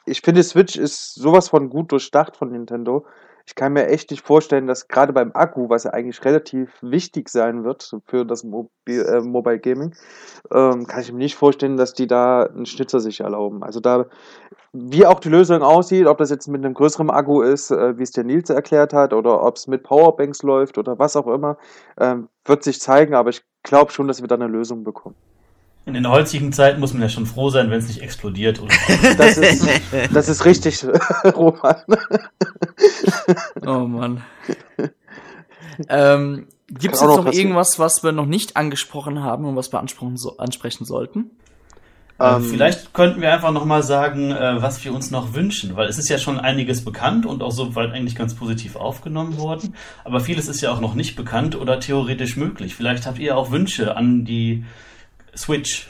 ich 0.06 0.20
finde 0.20 0.42
Switch 0.42 0.76
ist 0.76 1.14
sowas 1.14 1.48
von 1.48 1.70
gut 1.70 1.92
durchdacht 1.92 2.36
von 2.36 2.50
Nintendo. 2.50 3.06
Ich 3.48 3.54
kann 3.54 3.72
mir 3.72 3.86
echt 3.86 4.10
nicht 4.10 4.20
vorstellen, 4.20 4.66
dass 4.66 4.88
gerade 4.88 5.14
beim 5.14 5.30
Akku, 5.32 5.70
was 5.70 5.84
ja 5.84 5.92
eigentlich 5.92 6.22
relativ 6.22 6.70
wichtig 6.82 7.30
sein 7.30 7.64
wird 7.64 7.96
für 8.04 8.26
das 8.26 8.44
Mobil, 8.44 8.68
äh, 8.86 9.22
Mobile 9.22 9.58
Gaming, 9.58 9.94
ähm, 10.52 10.86
kann 10.86 11.00
ich 11.00 11.10
mir 11.10 11.16
nicht 11.16 11.34
vorstellen, 11.34 11.78
dass 11.78 11.94
die 11.94 12.06
da 12.06 12.42
einen 12.42 12.66
Schnitzer 12.66 13.00
sich 13.00 13.20
erlauben. 13.20 13.62
Also 13.62 13.80
da, 13.80 14.04
wie 14.74 15.06
auch 15.06 15.18
die 15.18 15.30
Lösung 15.30 15.62
aussieht, 15.62 16.06
ob 16.06 16.18
das 16.18 16.28
jetzt 16.28 16.46
mit 16.46 16.62
einem 16.62 16.74
größeren 16.74 17.08
Akku 17.08 17.40
ist, 17.40 17.70
äh, 17.70 17.96
wie 17.96 18.02
es 18.02 18.10
der 18.10 18.24
Nils 18.24 18.50
erklärt 18.50 18.92
hat, 18.92 19.14
oder 19.14 19.42
ob 19.42 19.56
es 19.56 19.66
mit 19.66 19.82
Powerbanks 19.82 20.42
läuft 20.42 20.76
oder 20.76 20.98
was 20.98 21.16
auch 21.16 21.26
immer, 21.26 21.56
ähm, 21.98 22.28
wird 22.44 22.62
sich 22.62 22.82
zeigen, 22.82 23.14
aber 23.14 23.30
ich 23.30 23.42
glaube 23.62 23.92
schon, 23.92 24.08
dass 24.08 24.20
wir 24.20 24.28
da 24.28 24.34
eine 24.34 24.46
Lösung 24.46 24.84
bekommen. 24.84 25.16
In 25.88 25.94
den 25.94 26.06
heutigen 26.06 26.52
Zeiten 26.52 26.80
muss 26.80 26.92
man 26.92 27.00
ja 27.00 27.08
schon 27.08 27.24
froh 27.24 27.48
sein, 27.48 27.70
wenn 27.70 27.78
es 27.78 27.88
nicht 27.88 28.02
explodiert. 28.02 28.60
Oder 28.60 28.74
Das 29.16 29.38
ist, 29.38 29.66
das 30.12 30.28
ist 30.28 30.44
richtig, 30.44 30.84
Roman. 31.34 31.76
Oh 33.66 33.86
Mann. 33.86 34.22
ähm, 35.88 36.46
Gibt 36.68 36.94
es 36.94 37.00
jetzt 37.00 37.02
auch 37.10 37.16
noch 37.16 37.24
noch 37.24 37.32
irgendwas, 37.32 37.78
was 37.78 38.02
wir 38.04 38.12
noch 38.12 38.26
nicht 38.26 38.58
angesprochen 38.58 39.22
haben 39.22 39.46
und 39.46 39.56
was 39.56 39.72
wir 39.72 39.80
ansprechen, 39.80 40.18
so, 40.18 40.36
ansprechen 40.36 40.84
sollten? 40.84 41.30
Äh, 42.20 42.36
Ähm, 42.36 42.42
Vielleicht 42.44 42.92
könnten 42.92 43.22
wir 43.22 43.32
einfach 43.32 43.52
nochmal 43.52 43.82
sagen, 43.82 44.30
äh, 44.30 44.60
was 44.60 44.84
wir 44.84 44.92
uns 44.92 45.10
noch 45.10 45.32
wünschen, 45.32 45.74
weil 45.74 45.88
es 45.88 45.96
ist 45.96 46.10
ja 46.10 46.18
schon 46.18 46.38
einiges 46.38 46.84
bekannt 46.84 47.24
und 47.24 47.42
auch 47.42 47.52
soweit 47.52 47.92
eigentlich 47.92 48.14
ganz 48.14 48.34
positiv 48.34 48.76
aufgenommen 48.76 49.38
worden. 49.38 49.74
Aber 50.04 50.20
vieles 50.20 50.48
ist 50.48 50.60
ja 50.60 50.70
auch 50.70 50.80
noch 50.82 50.94
nicht 50.94 51.16
bekannt 51.16 51.56
oder 51.56 51.80
theoretisch 51.80 52.36
möglich. 52.36 52.74
Vielleicht 52.74 53.06
habt 53.06 53.18
ihr 53.18 53.38
auch 53.38 53.50
Wünsche 53.50 53.96
an 53.96 54.26
die 54.26 54.66
Switch, 55.38 55.86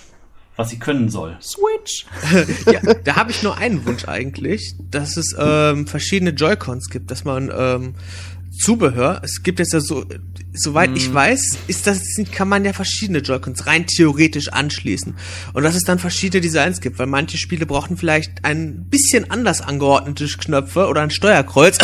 was 0.57 0.71
sie 0.71 0.79
können 0.79 1.09
soll. 1.09 1.37
Switch. 1.41 2.07
ja, 2.67 2.81
da 3.05 3.17
habe 3.17 3.31
ich 3.31 3.43
nur 3.43 3.57
einen 3.57 3.87
Wunsch 3.87 4.07
eigentlich, 4.07 4.75
dass 4.91 5.17
es 5.17 5.35
ähm, 5.39 5.87
verschiedene 5.87 6.31
Joy-Cons 6.31 6.91
gibt, 6.91 7.11
dass 7.11 7.25
man 7.25 7.51
ähm, 7.57 7.95
Zubehör, 8.59 9.21
es 9.23 9.43
gibt 9.45 9.61
jetzt 9.61 9.73
ja 9.73 9.81
so, 9.81 10.05
soweit 10.53 10.91
ich 10.97 11.13
weiß, 11.13 11.59
ist 11.69 11.87
das, 11.87 12.03
kann 12.33 12.49
man 12.49 12.65
ja 12.65 12.73
verschiedene 12.73 13.21
Joy-Cons 13.21 13.67
rein 13.67 13.87
theoretisch 13.87 14.49
anschließen. 14.49 15.15
Und 15.53 15.63
dass 15.63 15.77
es 15.77 15.85
dann 15.85 16.01
verschiedene 16.01 16.41
Designs 16.41 16.81
gibt, 16.81 16.99
weil 16.99 17.07
manche 17.07 17.39
Spiele 17.39 17.67
brauchen 17.67 17.97
vielleicht 17.97 18.45
ein 18.45 18.87
bisschen 18.89 19.31
anders 19.31 19.61
angeordnete 19.61 20.27
Knöpfe 20.27 20.89
oder 20.89 21.03
ein 21.03 21.11
Steuerkreuz. 21.11 21.79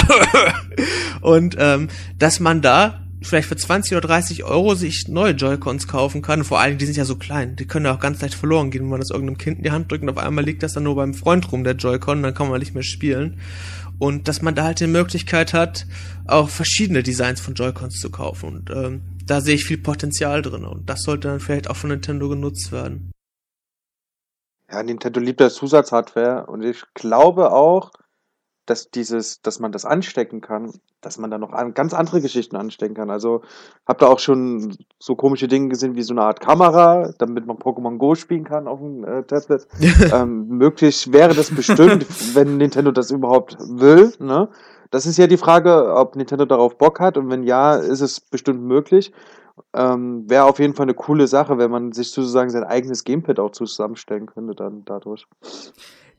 Und 1.21 1.55
ähm, 1.59 1.89
dass 2.19 2.41
man 2.41 2.61
da 2.61 3.04
vielleicht 3.25 3.49
für 3.49 3.57
20 3.57 3.97
oder 3.97 4.09
30 4.09 4.45
Euro 4.45 4.75
sich 4.75 5.09
neue 5.09 5.33
Joy-Cons 5.33 5.89
kaufen 5.89 6.23
kann. 6.23 6.45
Vor 6.45 6.61
allem, 6.61 6.79
die 6.79 6.87
sind 6.87 6.97
ja 6.97 7.05
so 7.05 7.17
klein. 7.17 7.57
Die 7.57 7.67
können 7.67 7.87
ja 7.87 7.95
auch 7.95 8.01
ganz 8.01 8.21
leicht 8.21 8.35
verloren 8.35 8.71
gehen, 8.71 8.83
wenn 8.83 8.91
man 8.91 9.01
das 9.01 9.11
irgendeinem 9.11 9.39
Kind 9.39 9.59
in 9.59 9.65
die 9.65 9.71
Hand 9.71 9.91
drückt 9.91 10.03
und 10.03 10.11
auf 10.11 10.19
einmal 10.19 10.45
liegt 10.45 10.63
das 10.63 10.75
dann 10.75 10.85
nur 10.85 10.97
beim 10.97 11.15
Freund 11.15 11.51
rum, 11.51 11.65
der 11.65 11.75
Joy-Con, 11.75 12.23
dann 12.23 12.35
kann 12.35 12.49
man 12.49 12.61
nicht 12.61 12.75
mehr 12.75 12.83
spielen. 12.83 13.41
Und 13.99 14.29
dass 14.29 14.43
man 14.43 14.55
da 14.55 14.65
halt 14.65 14.81
die 14.81 14.87
Möglichkeit 14.87 15.53
hat, 15.53 15.87
auch 16.27 16.49
verschiedene 16.49 17.03
Designs 17.03 17.41
von 17.41 17.55
Joy-Cons 17.55 18.01
zu 18.01 18.11
kaufen. 18.11 18.49
Und 18.49 18.71
ähm, 18.71 19.03
da 19.27 19.41
sehe 19.41 19.55
ich 19.55 19.65
viel 19.65 19.79
Potenzial 19.79 20.43
drin. 20.43 20.65
Und 20.65 20.89
das 20.91 21.03
sollte 21.03 21.29
dann 21.29 21.41
vielleicht 21.41 21.71
auch 21.71 21.77
von 21.77 21.91
Nintendo 21.91 22.29
genutzt 22.29 22.73
werden. 22.73 23.13
Ja, 24.71 24.83
Nintendo 24.83 25.21
liebt 25.21 25.41
das 25.41 25.55
Zusatzhardware 25.55 26.47
und 26.47 26.65
ich 26.65 26.83
glaube 26.95 27.53
auch, 27.53 27.93
dass 28.67 28.91
dieses, 28.91 29.43
dass 29.43 29.61
man 29.61 29.73
das 29.73 29.85
anstecken 29.85 30.41
kann, 30.41 30.73
dass 31.01 31.19
man 31.19 31.31
da 31.31 31.39
noch 31.39 31.53
an, 31.53 31.75
ganz 31.75 31.93
andere 31.93 32.21
Geschichten 32.21 32.57
anstecken 32.57 32.95
kann. 32.95 33.11
Also 33.11 33.43
habt 33.87 34.03
ihr 34.03 34.09
auch 34.09 34.19
schon 34.19 34.77
so 34.99 35.17
komische 35.17 35.49
Dinge 35.49 35.69
gesehen 35.69 35.97
wie 35.97 36.03
so 36.03 36.15
eine 36.15 36.23
Art 36.23 36.41
Kamera, 36.41 37.13
damit 37.19 37.47
man 37.47 37.59
Pokémon 37.59 37.99
Go 37.99 38.15
spielen 38.15 38.45
kann 38.45 38.67
auf 38.67 38.81
dem 38.81 39.05
äh, 39.05 39.23
Tablet. 39.25 39.67
ähm, 40.13 40.49
möglich 40.49 41.13
wäre 41.13 41.35
das 41.35 41.51
bestimmt, 41.51 42.07
wenn 42.35 42.57
Nintendo 42.57 42.91
das 42.91 43.11
überhaupt 43.11 43.57
will. 43.61 44.13
Ne? 44.19 44.49
Das 44.91 45.07
ist 45.07 45.19
ja 45.19 45.27
die 45.27 45.37
Frage, 45.37 45.93
ob 45.95 46.17
Nintendo 46.17 46.45
darauf 46.45 46.79
Bock 46.79 47.01
hat 47.01 47.19
und 47.19 47.29
wenn 47.29 47.43
ja, 47.43 47.75
ist 47.75 48.01
es 48.01 48.21
bestimmt 48.21 48.63
möglich. 48.63 49.13
Ähm, 49.73 50.29
wäre 50.29 50.45
auf 50.45 50.59
jeden 50.59 50.75
Fall 50.75 50.85
eine 50.85 50.95
coole 50.95 51.29
Sache, 51.29 51.59
wenn 51.59 51.71
man 51.71 51.93
sich 51.93 52.11
sozusagen 52.11 52.51
sein 52.51 52.65
eigenes 52.65 53.05
Gamepad 53.05 53.39
auch 53.39 53.51
zusammenstellen 53.51 54.27
könnte 54.27 54.55
dann 54.55 54.85
dadurch. 54.85 55.27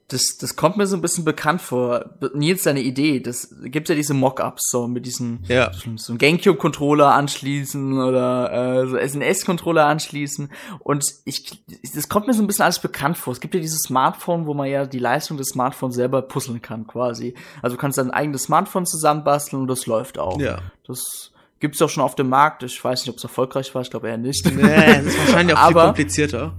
Das, 0.08 0.38
das 0.40 0.56
kommt 0.56 0.78
mir 0.78 0.86
so 0.86 0.96
ein 0.96 1.02
bisschen 1.02 1.26
bekannt 1.26 1.62
vor. 1.62 2.12
Nils, 2.36 2.62
deine 2.62 2.82
Idee, 2.82 3.20
das 3.22 3.56
gibt 3.64 3.90
ja 3.90 3.96
diese 3.96 4.14
Mock-ups 4.14 4.70
so 4.70 4.88
mit 4.88 5.04
diesen 5.08 5.44
Ja. 5.48 5.72
so 5.96 6.12
einen 6.12 6.20
Gamecube-Controller 6.20 7.12
anschließen 7.14 7.98
oder 8.00 8.84
äh, 8.84 8.88
so 8.88 8.98
SNS-Controller 8.98 9.86
anschließen. 9.88 10.50
Und 10.80 11.04
ich, 11.26 11.64
das 11.96 12.08
kommt 12.08 12.28
mir 12.28 12.36
so 12.36 12.44
ein 12.44 12.48
bisschen 12.48 12.66
alles 12.66 12.78
bekannt 12.78 13.18
vor. 13.18 13.34
Es 13.34 13.40
gibt 13.40 13.56
ja 13.56 13.60
dieses 13.60 13.80
Smartphone, 13.82 14.46
wo 14.46 14.54
man 14.54 14.68
ja 14.70 14.86
die 14.86 15.00
Leistung 15.00 15.38
des 15.38 15.48
Smartphones 15.48 15.96
selber 15.96 16.22
puzzeln 16.22 16.62
kann, 16.62 16.86
quasi. 16.86 17.34
Also 17.64 17.76
du 17.76 17.82
kannst 17.82 17.98
dein 17.98 18.12
eigenes 18.12 18.44
Smartphone 18.44 18.86
zusammenbasteln 18.86 19.64
und 19.64 19.68
das 19.68 19.88
läuft 19.88 20.20
auch. 20.20 20.40
Ja. 20.40 20.60
Das 20.86 21.32
gibt's 21.60 21.82
auch 21.82 21.90
schon 21.90 22.04
auf 22.04 22.14
dem 22.14 22.30
Markt. 22.30 22.62
Ich 22.62 22.84
weiß 22.84 23.02
nicht, 23.02 23.10
ob 23.10 23.18
es 23.18 23.24
erfolgreich 23.24 23.74
war. 23.74 23.82
Ich 23.82 23.90
glaube 23.90 24.08
eher 24.10 24.18
nicht. 24.18 24.46
Nee, 24.56 24.62
das 24.62 25.06
ist 25.06 25.18
wahrscheinlich 25.18 25.56
auch 25.58 25.62
viel 25.68 25.78
Aber- 25.78 25.86
komplizierter. 25.86 26.54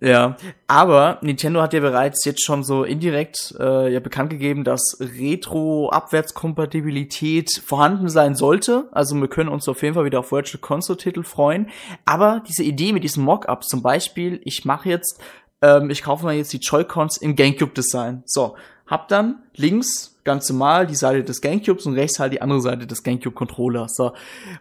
Ja, 0.00 0.36
aber 0.68 1.18
Nintendo 1.22 1.60
hat 1.60 1.72
ja 1.72 1.80
bereits 1.80 2.24
jetzt 2.24 2.44
schon 2.44 2.62
so 2.62 2.84
indirekt 2.84 3.52
äh, 3.58 3.92
ja 3.92 3.98
bekannt 3.98 4.30
gegeben, 4.30 4.62
dass 4.62 4.96
Retro-Abwärtskompatibilität 5.00 7.50
vorhanden 7.66 8.08
sein 8.08 8.36
sollte. 8.36 8.88
Also 8.92 9.16
wir 9.16 9.26
können 9.26 9.48
uns 9.48 9.68
auf 9.68 9.82
jeden 9.82 9.94
Fall 9.94 10.04
wieder 10.04 10.20
auf 10.20 10.30
Virtual 10.30 10.60
Console-Titel 10.60 11.24
freuen. 11.24 11.68
Aber 12.04 12.44
diese 12.48 12.62
Idee 12.62 12.92
mit 12.92 13.02
diesen 13.02 13.24
Mockups, 13.24 13.66
zum 13.66 13.82
Beispiel, 13.82 14.40
ich 14.44 14.64
mache 14.64 14.88
jetzt, 14.88 15.20
ähm, 15.62 15.90
ich 15.90 16.02
kaufe 16.02 16.24
mal 16.24 16.34
jetzt 16.34 16.52
die 16.52 16.58
Joy-Cons 16.58 17.18
im 17.18 17.36
GameCube-Design. 17.36 18.22
So, 18.26 18.56
hab 18.86 19.08
dann 19.08 19.42
links 19.54 20.16
ganz 20.24 20.48
normal 20.50 20.86
die 20.86 20.94
Seite 20.94 21.24
des 21.24 21.40
Gamecubes 21.40 21.86
und 21.86 21.94
rechts 21.94 22.18
halt 22.18 22.32
die 22.32 22.42
andere 22.42 22.60
Seite 22.60 22.86
des 22.86 23.02
Gamecube-Controllers. 23.02 23.96
So. 23.96 24.12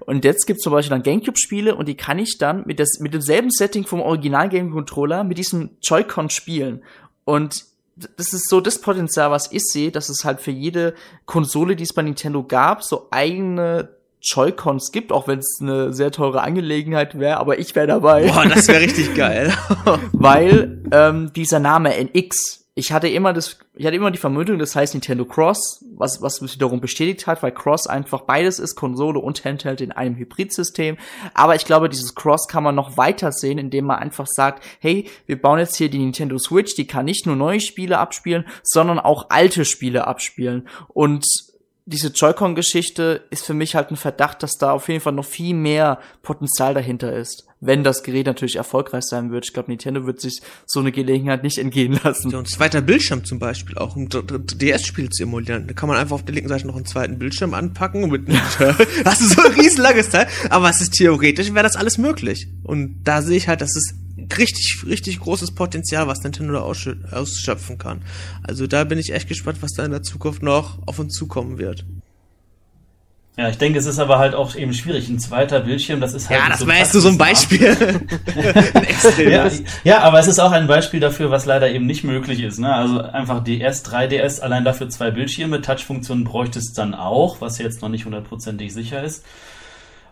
Und 0.05 0.23
jetzt 0.23 0.45
gibt's 0.45 0.63
zum 0.63 0.71
Beispiel 0.71 0.91
dann 0.91 1.03
Gamecube-Spiele 1.03 1.75
und 1.75 1.87
die 1.87 1.97
kann 1.97 2.19
ich 2.19 2.37
dann 2.37 2.63
mit, 2.65 2.79
das, 2.79 2.99
mit 2.99 3.13
demselben 3.13 3.51
Setting 3.51 3.85
vom 3.85 4.01
Original 4.01 4.49
Gamecube-Controller 4.49 5.23
mit 5.23 5.37
diesem 5.37 5.71
Joy-Con 5.81 6.29
spielen. 6.29 6.83
Und 7.25 7.65
das 7.95 8.31
ist 8.33 8.47
so 8.49 8.61
das 8.61 8.79
Potenzial, 8.79 9.31
was 9.31 9.51
ich 9.51 9.63
sehe, 9.63 9.91
dass 9.91 10.09
es 10.09 10.23
halt 10.23 10.39
für 10.39 10.51
jede 10.51 10.93
Konsole, 11.25 11.75
die 11.75 11.83
es 11.83 11.93
bei 11.93 12.03
Nintendo 12.03 12.43
gab, 12.43 12.83
so 12.83 13.07
eigene 13.11 13.89
Joy-Cons 14.27 14.91
gibt, 14.91 15.11
auch 15.11 15.27
wenn 15.27 15.39
es 15.39 15.59
eine 15.61 15.93
sehr 15.93 16.11
teure 16.11 16.41
Angelegenheit 16.41 17.17
wäre, 17.19 17.37
aber 17.37 17.59
ich 17.59 17.75
wäre 17.75 17.87
dabei 17.87 18.27
Boah, 18.27 18.45
das 18.45 18.67
wäre 18.67 18.81
richtig 18.81 19.15
geil. 19.15 19.53
weil 20.11 20.83
ähm, 20.91 21.31
dieser 21.33 21.59
Name 21.59 21.95
NX, 21.95 22.65
ich 22.75 22.91
hatte 22.91 23.07
immer 23.07 23.33
das, 23.33 23.57
ich 23.75 23.85
hatte 23.85 23.95
immer 23.95 24.11
die 24.11 24.19
Vermutung, 24.19 24.59
das 24.59 24.75
heißt 24.75 24.93
Nintendo 24.93 25.25
Cross, 25.25 25.83
was 25.95 26.21
was 26.21 26.41
mich 26.41 26.53
wiederum 26.53 26.79
bestätigt 26.79 27.25
hat, 27.25 27.41
weil 27.41 27.51
Cross 27.51 27.87
einfach 27.87 28.21
beides 28.21 28.59
ist, 28.59 28.75
Konsole 28.75 29.19
und 29.19 29.43
Handheld 29.43 29.81
in 29.81 29.91
einem 29.91 30.15
Hybridsystem. 30.15 30.97
Aber 31.33 31.55
ich 31.55 31.65
glaube, 31.65 31.89
dieses 31.89 32.13
Cross 32.13 32.47
kann 32.47 32.63
man 32.63 32.75
noch 32.75 32.95
weiter 32.97 33.31
sehen, 33.31 33.57
indem 33.57 33.85
man 33.85 33.97
einfach 33.97 34.27
sagt, 34.27 34.63
hey, 34.79 35.09
wir 35.25 35.41
bauen 35.41 35.57
jetzt 35.57 35.75
hier 35.75 35.89
die 35.89 35.97
Nintendo 35.97 36.37
Switch, 36.37 36.75
die 36.75 36.85
kann 36.85 37.05
nicht 37.05 37.25
nur 37.25 37.35
neue 37.35 37.61
Spiele 37.61 37.97
abspielen, 37.97 38.45
sondern 38.61 38.99
auch 38.99 39.27
alte 39.29 39.65
Spiele 39.65 40.05
abspielen. 40.05 40.67
Und 40.89 41.25
diese 41.87 42.09
Joy-Con-Geschichte 42.09 43.23
ist 43.29 43.45
für 43.45 43.53
mich 43.53 43.73
halt 43.73 43.91
ein 43.91 43.95
Verdacht, 43.95 44.43
dass 44.43 44.57
da 44.57 44.71
auf 44.71 44.89
jeden 44.89 44.99
Fall 44.99 45.13
noch 45.13 45.25
viel 45.25 45.55
mehr 45.55 45.99
Potenzial 46.21 46.73
dahinter 46.73 47.15
ist. 47.15 47.45
Wenn 47.61 47.85
das 47.85 48.03
Gerät 48.03 48.27
natürlich 48.27 48.57
erfolgreich 48.57 49.05
sein 49.05 49.31
wird. 49.31 49.45
Ich 49.45 49.53
glaube, 49.53 49.71
Nintendo 49.71 50.05
wird 50.05 50.19
sich 50.19 50.41
so 50.65 50.81
eine 50.81 50.91
Gelegenheit 50.91 51.43
nicht 51.43 51.57
entgehen 51.57 51.97
lassen. 52.03 52.29
So 52.29 52.37
ein 52.37 52.45
zweiter 52.45 52.81
Bildschirm 52.81 53.23
zum 53.23 53.39
Beispiel, 53.39 53.77
auch 53.77 53.95
um 53.95 54.09
DS-Spiele 54.09 55.09
zu 55.09 55.23
emulieren. 55.23 55.65
Da 55.65 55.73
kann 55.73 55.87
man 55.87 55.97
einfach 55.97 56.15
auf 56.15 56.25
der 56.25 56.35
linken 56.35 56.49
Seite 56.49 56.67
noch 56.67 56.75
einen 56.75 56.85
zweiten 56.85 57.17
Bildschirm 57.17 57.53
anpacken 57.53 58.03
und 58.03 58.11
mit 58.11 58.27
Das 59.05 59.21
ist 59.21 59.31
so 59.31 59.41
ein 59.43 59.53
riesenlanges 59.53 60.09
Teil, 60.09 60.27
aber 60.49 60.69
es 60.69 60.81
ist 60.81 60.91
theoretisch, 60.93 61.53
wäre 61.53 61.63
das 61.63 61.77
alles 61.77 61.97
möglich. 61.97 62.49
Und 62.63 63.01
da 63.05 63.21
sehe 63.21 63.37
ich 63.37 63.47
halt, 63.47 63.61
das 63.61 63.75
ist 63.77 63.95
richtig, 64.37 64.83
richtig 64.85 65.19
großes 65.19 65.51
Potenzial, 65.51 66.07
was 66.07 66.23
Nintendo 66.23 66.53
da 66.53 66.61
ausschö- 66.61 67.11
ausschöpfen 67.11 67.77
kann. 67.77 68.01
Also 68.43 68.67
da 68.67 68.83
bin 68.83 68.97
ich 68.99 69.13
echt 69.13 69.27
gespannt, 69.27 69.59
was 69.61 69.73
da 69.73 69.85
in 69.85 69.91
der 69.91 70.03
Zukunft 70.03 70.43
noch 70.43 70.79
auf 70.87 70.99
uns 70.99 71.13
zukommen 71.13 71.57
wird. 71.57 71.85
Ja, 73.39 73.49
ich 73.49 73.57
denke, 73.59 73.77
es 73.77 73.85
ist 73.85 73.99
aber 73.99 74.17
halt 74.17 74.33
auch 74.33 74.55
eben 74.55 74.73
schwierig. 74.73 75.09
Ein 75.09 75.19
zweiter 75.19 75.59
Bildschirm, 75.59 76.01
das 76.01 76.15
ist 76.15 76.27
halt. 76.27 76.39
Ja, 76.39 76.49
das 76.49 76.65
war 76.65 76.75
jetzt 76.75 76.93
nur 76.95 77.03
so 77.03 77.09
ein 77.09 77.19
praxisnah. 77.19 77.67
Beispiel. 77.67 79.27
ein. 79.27 79.31
Ja, 79.31 79.51
ja, 79.83 79.99
aber 80.01 80.17
es 80.19 80.25
ist 80.25 80.39
auch 80.39 80.51
ein 80.51 80.65
Beispiel 80.65 80.99
dafür, 80.99 81.29
was 81.29 81.45
leider 81.45 81.69
eben 81.69 81.85
nicht 81.85 82.03
möglich 82.03 82.41
ist. 82.41 82.57
Ne? 82.57 82.73
Also 82.73 82.99
einfach 82.99 83.43
DS, 83.43 83.85
3DS, 83.85 84.39
allein 84.39 84.65
dafür 84.65 84.89
zwei 84.89 85.11
Bildschirme. 85.11 85.61
Touch-Funktionen 85.61 86.23
bräuchte 86.23 86.57
es 86.57 86.73
dann 86.73 86.95
auch, 86.95 87.39
was 87.39 87.59
jetzt 87.59 87.83
noch 87.83 87.89
nicht 87.89 88.05
hundertprozentig 88.05 88.73
sicher 88.73 89.03
ist. 89.03 89.23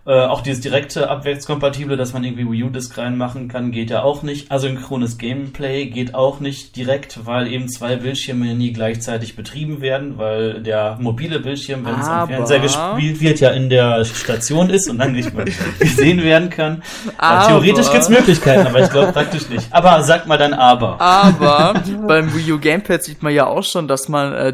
Äh, 0.07 0.11
auch 0.25 0.41
dieses 0.41 0.61
direkte 0.61 1.09
Abwärtskompatible, 1.09 1.97
dass 1.97 2.13
man 2.13 2.23
irgendwie 2.23 2.47
Wii 2.47 2.63
U-Disc 2.65 2.95
reinmachen 2.95 3.47
kann, 3.47 3.71
geht 3.71 3.89
ja 3.89 4.03
auch 4.03 4.21
nicht. 4.21 4.51
Asynchrones 4.51 5.17
Gameplay 5.17 5.87
geht 5.87 6.13
auch 6.13 6.39
nicht 6.39 6.75
direkt, 6.75 7.25
weil 7.25 7.51
eben 7.51 7.67
zwei 7.69 7.95
Bildschirme 7.95 8.53
nie 8.53 8.71
gleichzeitig 8.71 9.35
betrieben 9.35 9.81
werden, 9.81 10.19
weil 10.19 10.61
der 10.61 10.97
mobile 11.01 11.39
Bildschirm, 11.39 11.85
wenn 11.85 11.95
es 11.99 12.05
am 12.07 12.27
Fernseher 12.27 12.59
gespielt 12.59 13.19
wird, 13.19 13.39
ja 13.39 13.49
in 13.49 13.69
der 13.71 14.05
Station 14.05 14.69
ist 14.69 14.87
und 14.87 14.99
dann 14.99 15.13
nicht 15.13 15.33
mehr 15.33 15.45
gesehen 15.79 16.21
werden 16.23 16.51
kann. 16.51 16.83
Aber- 17.17 17.47
Theoretisch 17.47 17.91
gibt's 17.91 18.09
Möglichkeiten, 18.09 18.67
aber 18.67 18.81
ich 18.83 18.91
glaube 18.91 19.11
praktisch 19.11 19.49
nicht. 19.49 19.65
Aber 19.71 20.03
sag 20.03 20.27
mal 20.27 20.37
dein 20.37 20.53
Aber. 20.53 21.01
Aber 21.01 21.81
beim 22.07 22.31
Wii 22.35 22.51
U 22.51 22.59
Gamepad 22.59 23.03
sieht 23.03 23.23
man 23.23 23.33
ja 23.33 23.47
auch 23.47 23.63
schon, 23.63 23.87
dass 23.87 24.07
man 24.07 24.33
äh, 24.33 24.53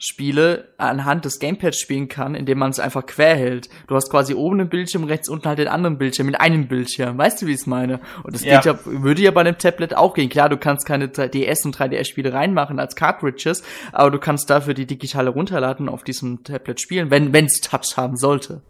DS-Spiele 0.00 0.68
anhand 0.76 1.24
des 1.24 1.38
Gamepads 1.38 1.78
spielen 1.80 2.08
kann, 2.08 2.34
indem 2.34 2.58
man 2.58 2.70
es 2.70 2.78
einfach 2.80 3.06
quer 3.06 3.34
hält. 3.34 3.68
Du 3.86 3.94
hast 3.94 4.10
quasi 4.10 4.34
oben 4.34 4.58
den 4.58 4.68
Bildschirm, 4.68 5.04
rechts 5.04 5.28
unten 5.28 5.48
halt 5.48 5.58
den 5.58 5.68
anderen 5.68 5.98
Bildschirm 5.98 6.28
in 6.28 6.34
einem 6.34 6.68
Bildschirm. 6.68 7.16
Weißt 7.18 7.40
du, 7.40 7.46
wie 7.46 7.52
ich 7.52 7.60
es 7.60 7.66
meine? 7.66 8.00
Und 8.22 8.34
das 8.34 8.44
Ja. 8.44 8.56
geht 8.56 8.64
ja, 8.66 8.78
würde 8.84 9.22
ja 9.22 9.30
bei 9.30 9.40
einem 9.40 9.58
Tablet 9.58 9.96
auch 9.96 10.14
gehen. 10.14 10.28
Klar, 10.28 10.48
du 10.48 10.56
kannst 10.58 10.86
keine 10.86 11.08
3DS 11.08 11.64
und 11.64 11.78
3DS-Spiele 11.78 12.32
reinmachen 12.32 12.78
als 12.78 12.94
Cartridges, 12.96 13.62
aber 13.92 14.10
du 14.10 14.18
kannst 14.18 14.50
dafür 14.50 14.74
die 14.74 14.86
digitale 14.86 15.30
runterladen 15.30 15.88
auf 15.88 16.04
diesem 16.04 16.44
Tablet 16.44 16.80
spielen, 16.80 17.10
wenn 17.10 17.32
wenn's 17.32 17.60
Touch 17.60 17.96
haben 17.96 18.16
sollte. 18.16 18.62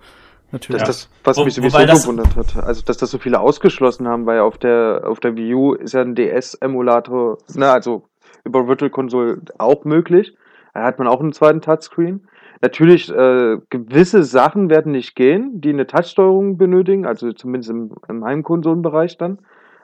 Natürlich. 0.52 0.80
Das 0.82 0.98
ist 0.98 1.10
das, 1.24 1.24
was 1.24 1.36
Wo- 1.38 1.44
mich 1.44 1.54
sowieso 1.54 1.78
gewundert 1.78 2.36
hat. 2.36 2.56
Also, 2.64 2.82
dass 2.82 2.98
das 2.98 3.10
so 3.10 3.18
viele 3.18 3.40
ausgeschlossen 3.40 4.06
haben, 4.06 4.26
weil 4.26 4.38
auf 4.38 4.58
der, 4.58 5.02
auf 5.04 5.18
der 5.18 5.34
Wii 5.34 5.54
U 5.54 5.72
ist 5.74 5.92
ja 5.94 6.02
ein 6.02 6.14
DS-Emulator, 6.14 7.38
ne, 7.54 7.68
also 7.70 8.04
über 8.44 8.68
Virtual 8.68 8.90
Console 8.90 9.40
auch 9.58 9.84
möglich. 9.84 10.34
Da 10.76 10.84
hat 10.84 10.98
man 10.98 11.08
auch 11.08 11.20
einen 11.20 11.32
zweiten 11.32 11.62
Touchscreen. 11.62 12.28
Natürlich, 12.60 13.10
äh, 13.10 13.56
gewisse 13.70 14.24
Sachen 14.24 14.68
werden 14.68 14.92
nicht 14.92 15.14
gehen, 15.14 15.60
die 15.60 15.70
eine 15.70 15.86
Touchsteuerung 15.86 16.58
benötigen, 16.58 17.06
also 17.06 17.32
zumindest 17.32 17.70
im, 17.70 17.92
im 18.08 18.24
Heimkonsolenbereich 18.24 19.16
dann. 19.16 19.38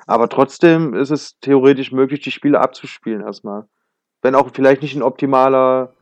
Aber 0.07 0.29
trotzdem 0.29 0.93
ist 0.95 1.11
es 1.11 1.39
theoretisch 1.41 1.93
möglich, 1.93 2.21
die 2.21 2.31
Spiele 2.31 2.61
abzuspielen 2.61 3.23
erstmal. 3.23 3.65
Wenn 4.21 4.35
auch 4.35 4.51
vielleicht 4.53 4.83
nicht 4.83 4.95
ein 4.95 5.03
optimaler, 5.03 5.93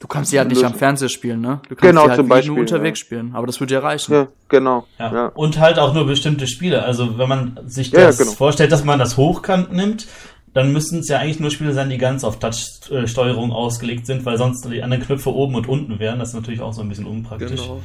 Du 0.00 0.08
kannst 0.08 0.30
sie 0.32 0.38
halt 0.38 0.48
nicht 0.48 0.62
am. 0.64 0.74
Fernseher 0.74 1.08
spielen, 1.08 1.40
ne? 1.40 1.60
Du 1.68 1.76
kannst 1.76 1.82
Genau, 1.82 2.02
sie 2.02 2.08
halt 2.10 2.16
zum 2.18 2.28
Beispiel, 2.28 2.52
nur 2.52 2.60
unterwegs 2.60 3.00
ja. 3.00 3.06
spielen, 3.06 3.30
aber 3.34 3.46
das 3.46 3.60
würde 3.60 3.72
ja 3.74 3.80
reichen. 3.80 4.12
ja, 4.12 4.26
genau, 4.48 4.84
Ja. 4.98 5.14
ja. 5.14 5.26
Und 5.28 5.58
halt 5.58 5.78
auch 5.78 5.94
nur 5.94 6.06
bestimmte 6.06 6.46
Spiele. 6.46 6.82
Also 6.82 7.16
wenn 7.16 7.28
man 7.28 7.58
sich 7.64 7.90
das 7.90 8.18
genau. 8.18 8.32
vorstellt, 8.32 8.72
dass 8.72 8.84
man 8.84 8.98
das 8.98 9.16
hochkant 9.16 9.72
nimmt, 9.72 10.06
dann 10.54 10.72
müssten 10.72 11.00
es 11.00 11.08
ja 11.08 11.18
eigentlich 11.18 11.40
nur 11.40 11.50
Spiele 11.50 11.74
sein, 11.74 11.90
die 11.90 11.98
ganz 11.98 12.24
auf 12.24 12.38
Touch-Steuerung 12.38 13.52
ausgelegt 13.52 14.06
sind, 14.06 14.24
weil 14.24 14.38
sonst 14.38 14.64
die 14.70 14.82
anderen 14.82 15.02
Knöpfe 15.02 15.34
oben 15.34 15.56
und 15.56 15.68
unten 15.68 15.98
wären. 15.98 16.20
Das 16.20 16.28
ist 16.28 16.34
natürlich 16.34 16.60
auch 16.60 16.72
so 16.72 16.80
ein 16.80 16.88
bisschen 16.88 17.06
unpraktisch. 17.06 17.62
Genau. 17.62 17.80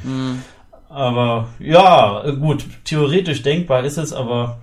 Aber 0.88 1.49
ja, 1.60 2.29
gut, 2.32 2.65
theoretisch 2.84 3.41
denkbar 3.41 3.84
ist 3.84 3.97
es, 3.97 4.13
aber 4.13 4.60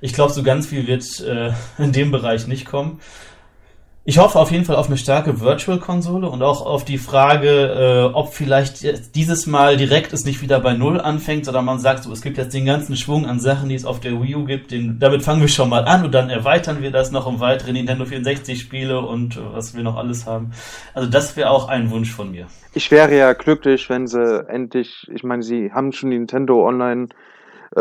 ich 0.00 0.12
glaube, 0.12 0.32
so 0.32 0.42
ganz 0.42 0.66
viel 0.66 0.86
wird 0.86 1.20
äh, 1.20 1.52
in 1.78 1.92
dem 1.92 2.10
Bereich 2.10 2.46
nicht 2.46 2.66
kommen. 2.66 3.00
Ich 4.08 4.18
hoffe 4.18 4.38
auf 4.38 4.52
jeden 4.52 4.64
Fall 4.64 4.76
auf 4.76 4.86
eine 4.86 4.98
starke 4.98 5.40
Virtual-Konsole 5.40 6.30
und 6.30 6.40
auch 6.40 6.64
auf 6.64 6.84
die 6.84 6.96
Frage, 6.96 7.48
äh, 7.50 8.14
ob 8.14 8.32
vielleicht 8.32 9.16
dieses 9.16 9.48
Mal 9.48 9.76
direkt 9.76 10.12
es 10.12 10.24
nicht 10.24 10.40
wieder 10.42 10.60
bei 10.60 10.74
Null 10.74 11.00
anfängt, 11.00 11.44
sondern 11.44 11.64
man 11.64 11.80
sagt, 11.80 12.04
so, 12.04 12.12
es 12.12 12.22
gibt 12.22 12.38
jetzt 12.38 12.54
den 12.54 12.66
ganzen 12.66 12.96
Schwung 12.96 13.26
an 13.26 13.40
Sachen, 13.40 13.68
die 13.68 13.74
es 13.74 13.84
auf 13.84 13.98
der 13.98 14.22
Wii 14.22 14.36
U 14.36 14.44
gibt, 14.44 14.70
den, 14.70 15.00
damit 15.00 15.24
fangen 15.24 15.40
wir 15.40 15.48
schon 15.48 15.68
mal 15.68 15.86
an 15.86 16.04
und 16.04 16.14
dann 16.14 16.30
erweitern 16.30 16.82
wir 16.82 16.92
das 16.92 17.10
noch 17.10 17.26
um 17.26 17.40
weitere 17.40 17.72
Nintendo 17.72 18.04
64-Spiele 18.04 19.00
und 19.00 19.38
äh, 19.38 19.40
was 19.50 19.74
wir 19.74 19.82
noch 19.82 19.96
alles 19.96 20.24
haben. 20.24 20.52
Also 20.94 21.10
das 21.10 21.36
wäre 21.36 21.50
auch 21.50 21.66
ein 21.66 21.90
Wunsch 21.90 22.12
von 22.12 22.30
mir. 22.30 22.46
Ich 22.74 22.92
wäre 22.92 23.12
ja 23.16 23.32
glücklich, 23.32 23.90
wenn 23.90 24.06
sie 24.06 24.48
endlich, 24.48 25.08
ich 25.12 25.24
meine, 25.24 25.42
sie 25.42 25.72
haben 25.72 25.90
schon 25.90 26.10
Nintendo 26.10 26.64
Online, 26.64 27.08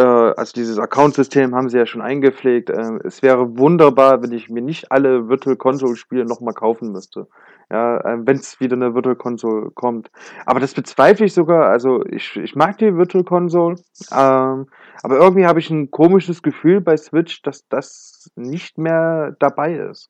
also 0.02 0.54
dieses 0.54 0.78
Account-System 0.78 1.56
haben 1.56 1.70
sie 1.70 1.78
ja 1.78 1.86
schon 1.86 2.02
eingepflegt. 2.02 2.70
Äh, 2.70 3.00
es 3.04 3.22
wäre 3.22 3.58
wunderbar, 3.58 4.22
wenn 4.22 4.32
ich 4.34 4.50
mir 4.50 4.62
nicht 4.62 4.92
alle 4.92 5.30
Virtual 5.30 5.56
Console 5.56 5.96
Spiele 5.96 6.26
nochmal 6.26 6.54
kaufen 6.54 6.92
müsste. 6.92 7.28
ja, 7.72 7.98
äh, 8.00 8.18
wenn 8.20 8.38
es 8.38 8.60
wieder 8.60 8.76
eine 8.76 8.94
Virtual 8.94 9.16
Console 9.16 9.72
kommt. 9.72 10.12
Aber 10.46 10.60
das 10.60 10.74
bezweifle 10.74 11.26
ich 11.26 11.34
sogar. 11.34 11.70
Also 11.70 12.06
ich, 12.06 12.36
ich 12.36 12.56
mag 12.56 12.78
die 12.78 12.96
Virtual 12.96 13.24
Console, 13.24 13.76
ähm, 14.12 14.68
aber 15.04 15.18
irgendwie 15.18 15.46
habe 15.46 15.60
ich 15.60 15.70
ein 15.70 15.92
komisches 15.92 16.44
Gefühl 16.44 16.82
bei 16.82 16.98
Switch, 16.98 17.42
dass 17.42 17.68
das 17.70 18.32
nicht 18.36 18.78
mehr 18.78 19.36
dabei 19.40 19.76
ist. 19.76 20.10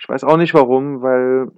Ich 0.00 0.08
weiß 0.08 0.24
auch 0.24 0.36
nicht 0.36 0.54
warum, 0.54 1.02
weil 1.02 1.50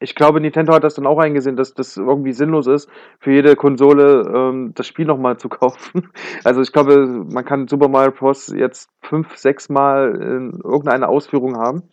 ich 0.00 0.14
glaube, 0.14 0.40
Nintendo 0.40 0.74
hat 0.74 0.84
das 0.84 0.94
dann 0.94 1.06
auch 1.06 1.18
eingesehen, 1.18 1.56
dass 1.56 1.72
das 1.72 1.96
irgendwie 1.96 2.32
sinnlos 2.32 2.66
ist, 2.66 2.88
für 3.18 3.32
jede 3.32 3.56
Konsole 3.56 4.30
ähm, 4.34 4.72
das 4.74 4.86
Spiel 4.86 5.06
nochmal 5.06 5.38
zu 5.38 5.48
kaufen. 5.48 6.10
Also 6.44 6.60
ich 6.60 6.72
glaube, 6.72 7.06
man 7.06 7.44
kann 7.44 7.68
Super 7.68 7.88
Mario 7.88 8.12
Bros. 8.12 8.52
jetzt 8.54 8.90
fünf, 9.00 9.36
sechs 9.36 9.68
Mal 9.68 10.14
in 10.16 10.60
irgendeiner 10.62 11.08
Ausführung 11.08 11.56
haben. 11.56 11.84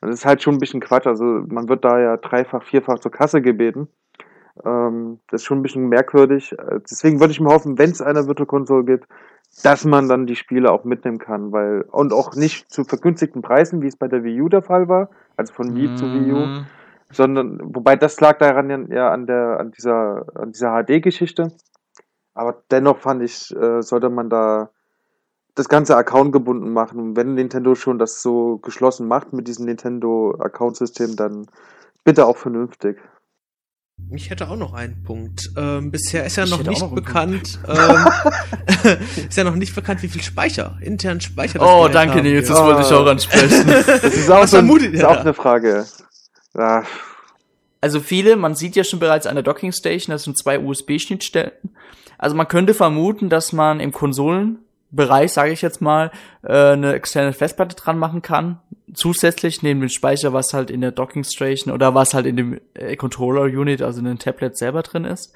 Das 0.00 0.10
ist 0.10 0.26
halt 0.26 0.42
schon 0.42 0.54
ein 0.54 0.60
bisschen 0.60 0.80
Quatsch. 0.80 1.06
Also 1.06 1.24
man 1.24 1.68
wird 1.68 1.84
da 1.84 1.98
ja 1.98 2.16
dreifach, 2.16 2.62
vierfach 2.64 2.98
zur 2.98 3.12
Kasse 3.12 3.40
gebeten. 3.40 3.88
Ähm, 4.64 5.20
das 5.28 5.42
ist 5.42 5.46
schon 5.46 5.60
ein 5.60 5.62
bisschen 5.62 5.88
merkwürdig. 5.88 6.54
Deswegen 6.90 7.20
würde 7.20 7.32
ich 7.32 7.40
mir 7.40 7.50
hoffen, 7.50 7.78
wenn 7.78 7.90
es 7.90 8.02
eine 8.02 8.26
Virtual 8.26 8.46
Console 8.46 8.84
gibt, 8.84 9.06
dass 9.62 9.86
man 9.86 10.08
dann 10.08 10.26
die 10.26 10.36
Spiele 10.36 10.70
auch 10.70 10.84
mitnehmen 10.84 11.18
kann, 11.18 11.52
weil 11.52 11.82
und 11.90 12.12
auch 12.12 12.34
nicht 12.34 12.70
zu 12.70 12.84
vergünstigten 12.84 13.40
Preisen, 13.40 13.80
wie 13.80 13.86
es 13.86 13.96
bei 13.96 14.06
der 14.06 14.22
Wii 14.22 14.42
U 14.42 14.48
der 14.50 14.60
Fall 14.60 14.88
war, 14.88 15.08
also 15.38 15.54
von 15.54 15.74
Wii 15.74 15.88
mm. 15.88 15.96
zu 15.96 16.04
Wii 16.04 16.32
U, 16.32 16.36
mhm 16.36 16.66
sondern 17.10 17.58
wobei 17.62 17.96
das 17.96 18.20
lag 18.20 18.38
daran 18.38 18.90
ja 18.90 19.10
an 19.10 19.26
der 19.26 19.58
an 19.60 19.70
dieser 19.70 20.26
an 20.34 20.52
dieser 20.52 20.82
HD-Geschichte. 20.82 21.52
Aber 22.34 22.62
dennoch 22.70 22.98
fand 22.98 23.22
ich, 23.22 23.54
äh, 23.56 23.82
sollte 23.82 24.10
man 24.10 24.30
da 24.30 24.70
das 25.56 25.68
ganze 25.68 25.96
Account 25.96 26.32
gebunden 26.32 26.72
machen. 26.72 27.00
Und 27.00 27.16
wenn 27.16 27.34
Nintendo 27.34 27.74
schon 27.74 27.98
das 27.98 28.22
so 28.22 28.58
geschlossen 28.58 29.08
macht 29.08 29.32
mit 29.32 29.48
diesem 29.48 29.66
Nintendo 29.66 30.36
Account-System, 30.38 31.16
dann 31.16 31.46
bitte 32.04 32.26
auch 32.26 32.36
vernünftig. 32.36 32.98
Ich 34.10 34.30
hätte 34.30 34.48
auch 34.48 34.56
noch 34.56 34.72
einen 34.72 35.02
Punkt. 35.02 35.50
Ähm, 35.56 35.90
bisher 35.90 36.24
ist 36.24 36.36
ja 36.36 36.46
noch 36.46 36.62
nicht 36.62 36.80
noch 36.80 36.94
bekannt, 36.94 37.58
ähm, 37.68 38.96
ist 39.28 39.36
ja 39.36 39.44
noch 39.44 39.56
nicht 39.56 39.74
bekannt, 39.74 40.02
wie 40.02 40.08
viel 40.08 40.22
Speicher, 40.22 40.78
internen 40.80 41.20
Speicher 41.20 41.58
das 41.58 41.68
Oh, 41.68 41.88
danke 41.88 42.22
Nils, 42.22 42.48
das 42.48 42.58
wollte 42.62 42.82
ich 42.82 42.92
auch 42.92 43.06
ansprechen. 43.06 43.66
Das 43.86 44.04
ist 44.04 44.30
auch, 44.30 44.46
so 44.46 44.58
ein, 44.58 44.70
ist 44.70 45.04
auch 45.04 45.18
eine 45.18 45.34
Frage. 45.34 45.84
Ach. 46.54 46.86
Also 47.80 48.00
viele, 48.00 48.36
man 48.36 48.54
sieht 48.54 48.76
ja 48.76 48.84
schon 48.84 48.98
bereits 48.98 49.26
eine 49.26 49.42
Docking 49.42 49.72
Station, 49.72 50.12
das 50.12 50.24
sind 50.24 50.36
zwei 50.36 50.58
USB-Schnittstellen. 50.58 51.52
Also 52.18 52.34
man 52.34 52.48
könnte 52.48 52.74
vermuten, 52.74 53.28
dass 53.28 53.52
man 53.52 53.78
im 53.78 53.92
Konsolenbereich, 53.92 55.32
sage 55.32 55.52
ich 55.52 55.62
jetzt 55.62 55.80
mal, 55.80 56.10
äh, 56.42 56.72
eine 56.72 56.94
externe 56.94 57.32
Festplatte 57.32 57.76
dran 57.76 57.98
machen 57.98 58.22
kann. 58.22 58.58
Zusätzlich 58.92 59.62
neben 59.62 59.80
dem 59.80 59.90
Speicher, 59.90 60.32
was 60.32 60.52
halt 60.52 60.70
in 60.70 60.80
der 60.80 60.90
Docking 60.90 61.22
Station 61.22 61.72
oder 61.72 61.94
was 61.94 62.14
halt 62.14 62.26
in 62.26 62.36
dem 62.36 62.60
äh, 62.74 62.96
Controller 62.96 63.42
Unit, 63.42 63.82
also 63.82 64.00
in 64.00 64.06
dem 64.06 64.18
Tablet 64.18 64.58
selber 64.58 64.82
drin 64.82 65.04
ist. 65.04 65.32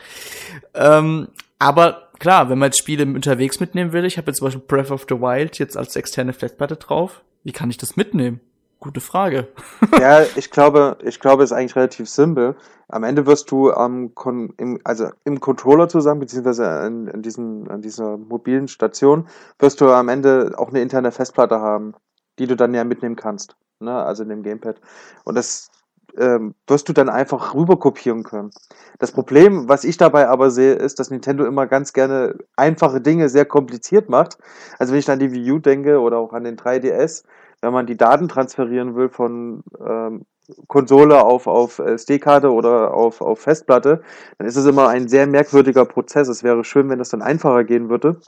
Ähm, 0.74 1.28
aber 1.60 2.08
klar, 2.18 2.50
wenn 2.50 2.58
man 2.58 2.68
jetzt 2.68 2.78
Spiele 2.78 3.04
unterwegs 3.04 3.60
mitnehmen 3.60 3.92
will, 3.92 4.04
ich 4.04 4.18
habe 4.18 4.28
jetzt 4.28 4.38
zum 4.38 4.46
Beispiel 4.46 4.64
Breath 4.66 4.90
of 4.90 5.06
the 5.08 5.20
Wild 5.20 5.60
jetzt 5.60 5.76
als 5.76 5.94
externe 5.94 6.32
Festplatte 6.32 6.74
drauf, 6.74 7.22
wie 7.44 7.52
kann 7.52 7.70
ich 7.70 7.76
das 7.76 7.94
mitnehmen? 7.94 8.40
Gute 8.82 9.00
Frage. 9.00 9.46
ja, 10.00 10.22
ich 10.34 10.50
glaube, 10.50 10.98
ich 11.04 11.20
glaube, 11.20 11.44
es 11.44 11.52
ist 11.52 11.56
eigentlich 11.56 11.76
relativ 11.76 12.08
simpel. 12.08 12.56
Am 12.88 13.04
Ende 13.04 13.26
wirst 13.26 13.48
du 13.52 13.70
ähm, 13.70 14.12
im, 14.56 14.80
also 14.82 15.10
im 15.24 15.38
Controller 15.38 15.88
zusammen, 15.88 16.18
beziehungsweise 16.18 16.68
an, 16.68 17.08
an, 17.08 17.22
diesen, 17.22 17.70
an 17.70 17.80
dieser 17.80 18.16
mobilen 18.16 18.66
Station, 18.66 19.28
wirst 19.60 19.80
du 19.80 19.88
am 19.88 20.08
Ende 20.08 20.54
auch 20.56 20.70
eine 20.70 20.80
interne 20.80 21.12
Festplatte 21.12 21.60
haben, 21.60 21.94
die 22.40 22.48
du 22.48 22.56
dann 22.56 22.74
ja 22.74 22.82
mitnehmen 22.82 23.14
kannst. 23.14 23.54
Ne? 23.78 23.94
Also 23.94 24.24
in 24.24 24.30
dem 24.30 24.42
Gamepad. 24.42 24.80
Und 25.22 25.36
das 25.36 25.70
ähm, 26.18 26.56
wirst 26.66 26.88
du 26.88 26.92
dann 26.92 27.08
einfach 27.08 27.54
rüber 27.54 27.78
kopieren 27.78 28.24
können. 28.24 28.50
Das 28.98 29.12
Problem, 29.12 29.68
was 29.68 29.84
ich 29.84 29.96
dabei 29.96 30.26
aber 30.26 30.50
sehe, 30.50 30.74
ist, 30.74 30.98
dass 30.98 31.10
Nintendo 31.10 31.44
immer 31.44 31.68
ganz 31.68 31.92
gerne 31.92 32.34
einfache 32.56 33.00
Dinge 33.00 33.28
sehr 33.28 33.44
kompliziert 33.44 34.08
macht. 34.08 34.38
Also 34.80 34.92
wenn 34.92 34.98
ich 34.98 35.08
an 35.08 35.20
die 35.20 35.30
Wii 35.30 35.52
U 35.52 35.58
denke 35.60 36.00
oder 36.00 36.18
auch 36.18 36.32
an 36.32 36.42
den 36.42 36.56
3DS, 36.56 37.22
wenn 37.62 37.72
man 37.72 37.86
die 37.86 37.96
Daten 37.96 38.28
transferieren 38.28 38.94
will 38.96 39.08
von 39.08 39.62
ähm, 39.80 40.26
Konsole 40.66 41.22
auf, 41.22 41.46
auf 41.46 41.78
SD-Karte 41.78 42.52
oder 42.52 42.92
auf, 42.92 43.20
auf 43.20 43.40
Festplatte, 43.40 44.02
dann 44.36 44.46
ist 44.46 44.56
es 44.56 44.66
immer 44.66 44.88
ein 44.88 45.08
sehr 45.08 45.26
merkwürdiger 45.26 45.84
Prozess. 45.84 46.28
Es 46.28 46.42
wäre 46.42 46.64
schön, 46.64 46.90
wenn 46.90 46.98
das 46.98 47.08
dann 47.08 47.22
einfacher 47.22 47.64
gehen 47.64 47.88
würde. 47.88 48.20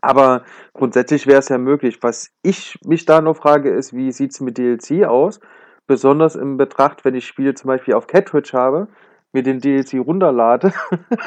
Aber 0.00 0.44
grundsätzlich 0.72 1.26
wäre 1.26 1.40
es 1.40 1.48
ja 1.48 1.58
möglich. 1.58 2.02
Was 2.02 2.30
ich 2.42 2.78
mich 2.84 3.04
da 3.04 3.20
noch 3.20 3.36
frage, 3.36 3.70
ist, 3.70 3.92
wie 3.92 4.10
sieht 4.12 4.32
es 4.32 4.40
mit 4.40 4.56
DLC 4.56 5.04
aus? 5.04 5.40
Besonders 5.86 6.34
im 6.34 6.56
Betracht, 6.56 7.04
wenn 7.04 7.14
ich 7.14 7.26
Spiele 7.26 7.54
zum 7.54 7.68
Beispiel 7.68 7.94
auf 7.94 8.06
Cartridge 8.06 8.50
habe, 8.52 8.88
mir 9.32 9.42
den 9.42 9.60
DLC 9.60 9.94
runterlade 9.94 10.72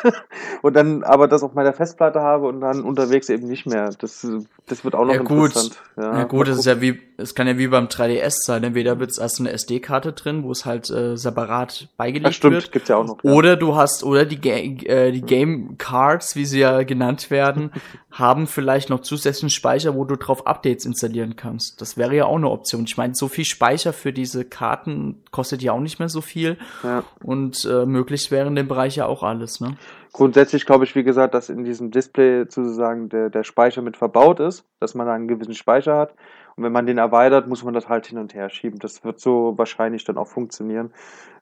und 0.64 0.76
dann 0.76 1.04
aber 1.04 1.28
das 1.28 1.44
auf 1.44 1.54
meiner 1.54 1.72
Festplatte 1.72 2.22
habe 2.22 2.48
und 2.48 2.60
dann 2.60 2.82
unterwegs 2.82 3.30
eben 3.30 3.48
nicht 3.48 3.68
mehr. 3.68 3.92
Das, 4.00 4.28
das 4.66 4.84
wird 4.84 4.96
auch 4.96 5.06
noch 5.06 5.14
ja, 5.14 5.20
interessant. 5.20 5.80
Gut. 5.96 6.04
Ja, 6.04 6.18
ja 6.20 6.24
gut, 6.24 6.48
es 6.48 6.58
ist 6.58 6.66
ja 6.66 6.82
wie, 6.82 7.00
es 7.18 7.36
kann 7.36 7.46
ja 7.46 7.60
wie 7.60 7.68
beim 7.68 7.86
3DS 7.86 8.38
sein. 8.46 8.64
Entweder 8.64 9.00
wird 9.00 9.12
es 9.12 9.20
erst 9.20 9.40
eine 9.40 9.52
SD-Karte 9.52 10.14
drin, 10.14 10.44
wo 10.44 10.52
es 10.52 10.66
halt 10.66 10.90
äh, 10.90 11.16
separat 11.16 11.90
beigelegt 11.98 12.28
Ach, 12.30 12.34
stimmt, 12.34 12.54
wird. 12.54 12.72
Gibt's 12.72 12.90
ja 12.90 12.98
auch 12.98 13.06
noch. 13.06 13.24
Ja. 13.24 13.32
Oder 13.34 13.56
du 13.56 13.76
hast, 13.76 14.04
oder 14.04 14.26
die, 14.26 14.42
Ga 14.42 14.56
äh, 14.56 15.12
die 15.12 15.22
Game 15.22 15.78
Cards, 15.78 16.36
wie 16.36 16.46
sie 16.46 16.60
ja 16.60 16.82
genannt 16.82 17.30
werden, 17.30 17.72
haben 18.12 18.48
vielleicht 18.48 18.90
noch 18.90 19.02
zusätzlichen 19.02 19.52
Speicher, 19.52 19.96
wo 19.96 20.06
du 20.06 20.16
drauf 20.16 20.48
Updates 20.48 20.86
installieren 20.86 21.36
kannst. 21.36 21.80
Das 21.82 21.98
wäre 21.98 22.16
ja 22.16 22.26
auch 22.26 22.36
eine 22.36 22.50
Option. 22.50 22.86
Ich 22.86 22.98
meine, 22.98 23.14
so 23.14 23.28
viel 23.28 23.46
Speicher 23.46 23.94
für 23.94 24.12
diese 24.12 24.44
Karten 24.44 25.22
kostet 25.30 25.62
ja 25.62 25.74
auch 25.74 25.80
nicht 25.80 26.00
mehr 26.00 26.10
so 26.10 26.22
viel. 26.22 26.58
Ja. 26.84 27.04
Und 27.24 27.64
äh, 27.66 27.86
möglich 28.02 28.32
wäre 28.32 28.48
in 28.48 28.56
dem 28.56 28.68
Bereich 28.68 28.96
ja 28.96 29.06
auch 29.06 29.22
alles, 29.22 29.62
ne? 29.62 29.78
Grundsätzlich 30.12 30.66
glaube 30.66 30.84
ich, 30.84 30.96
wie 30.96 31.04
gesagt, 31.04 31.34
dass 31.34 31.50
in 31.50 31.64
diesem 31.64 31.92
Display 31.92 32.46
sozusagen 32.50 33.10
der, 33.10 33.30
der 33.30 33.44
Speicher 33.44 33.82
mit 33.82 33.96
verbaut 33.96 34.40
ist, 34.40 34.66
dass 34.80 34.96
man 34.96 35.08
da 35.08 35.14
einen 35.14 35.28
gewissen 35.28 35.54
Speicher 35.54 35.96
hat. 35.96 36.16
Und 36.56 36.66
wenn 36.66 36.74
man 36.74 36.86
den 36.86 36.98
erweitert, 36.98 37.48
muss 37.48 37.64
man 37.64 37.74
das 37.74 37.88
halt 37.88 38.08
hin 38.08 38.18
und 38.18 38.34
her 38.34 38.50
schieben. 38.50 38.80
Das 38.80 39.06
wird 39.06 39.22
so 39.22 39.54
wahrscheinlich 39.56 40.04
dann 40.04 40.18
auch 40.18 40.28
funktionieren. 40.28 40.92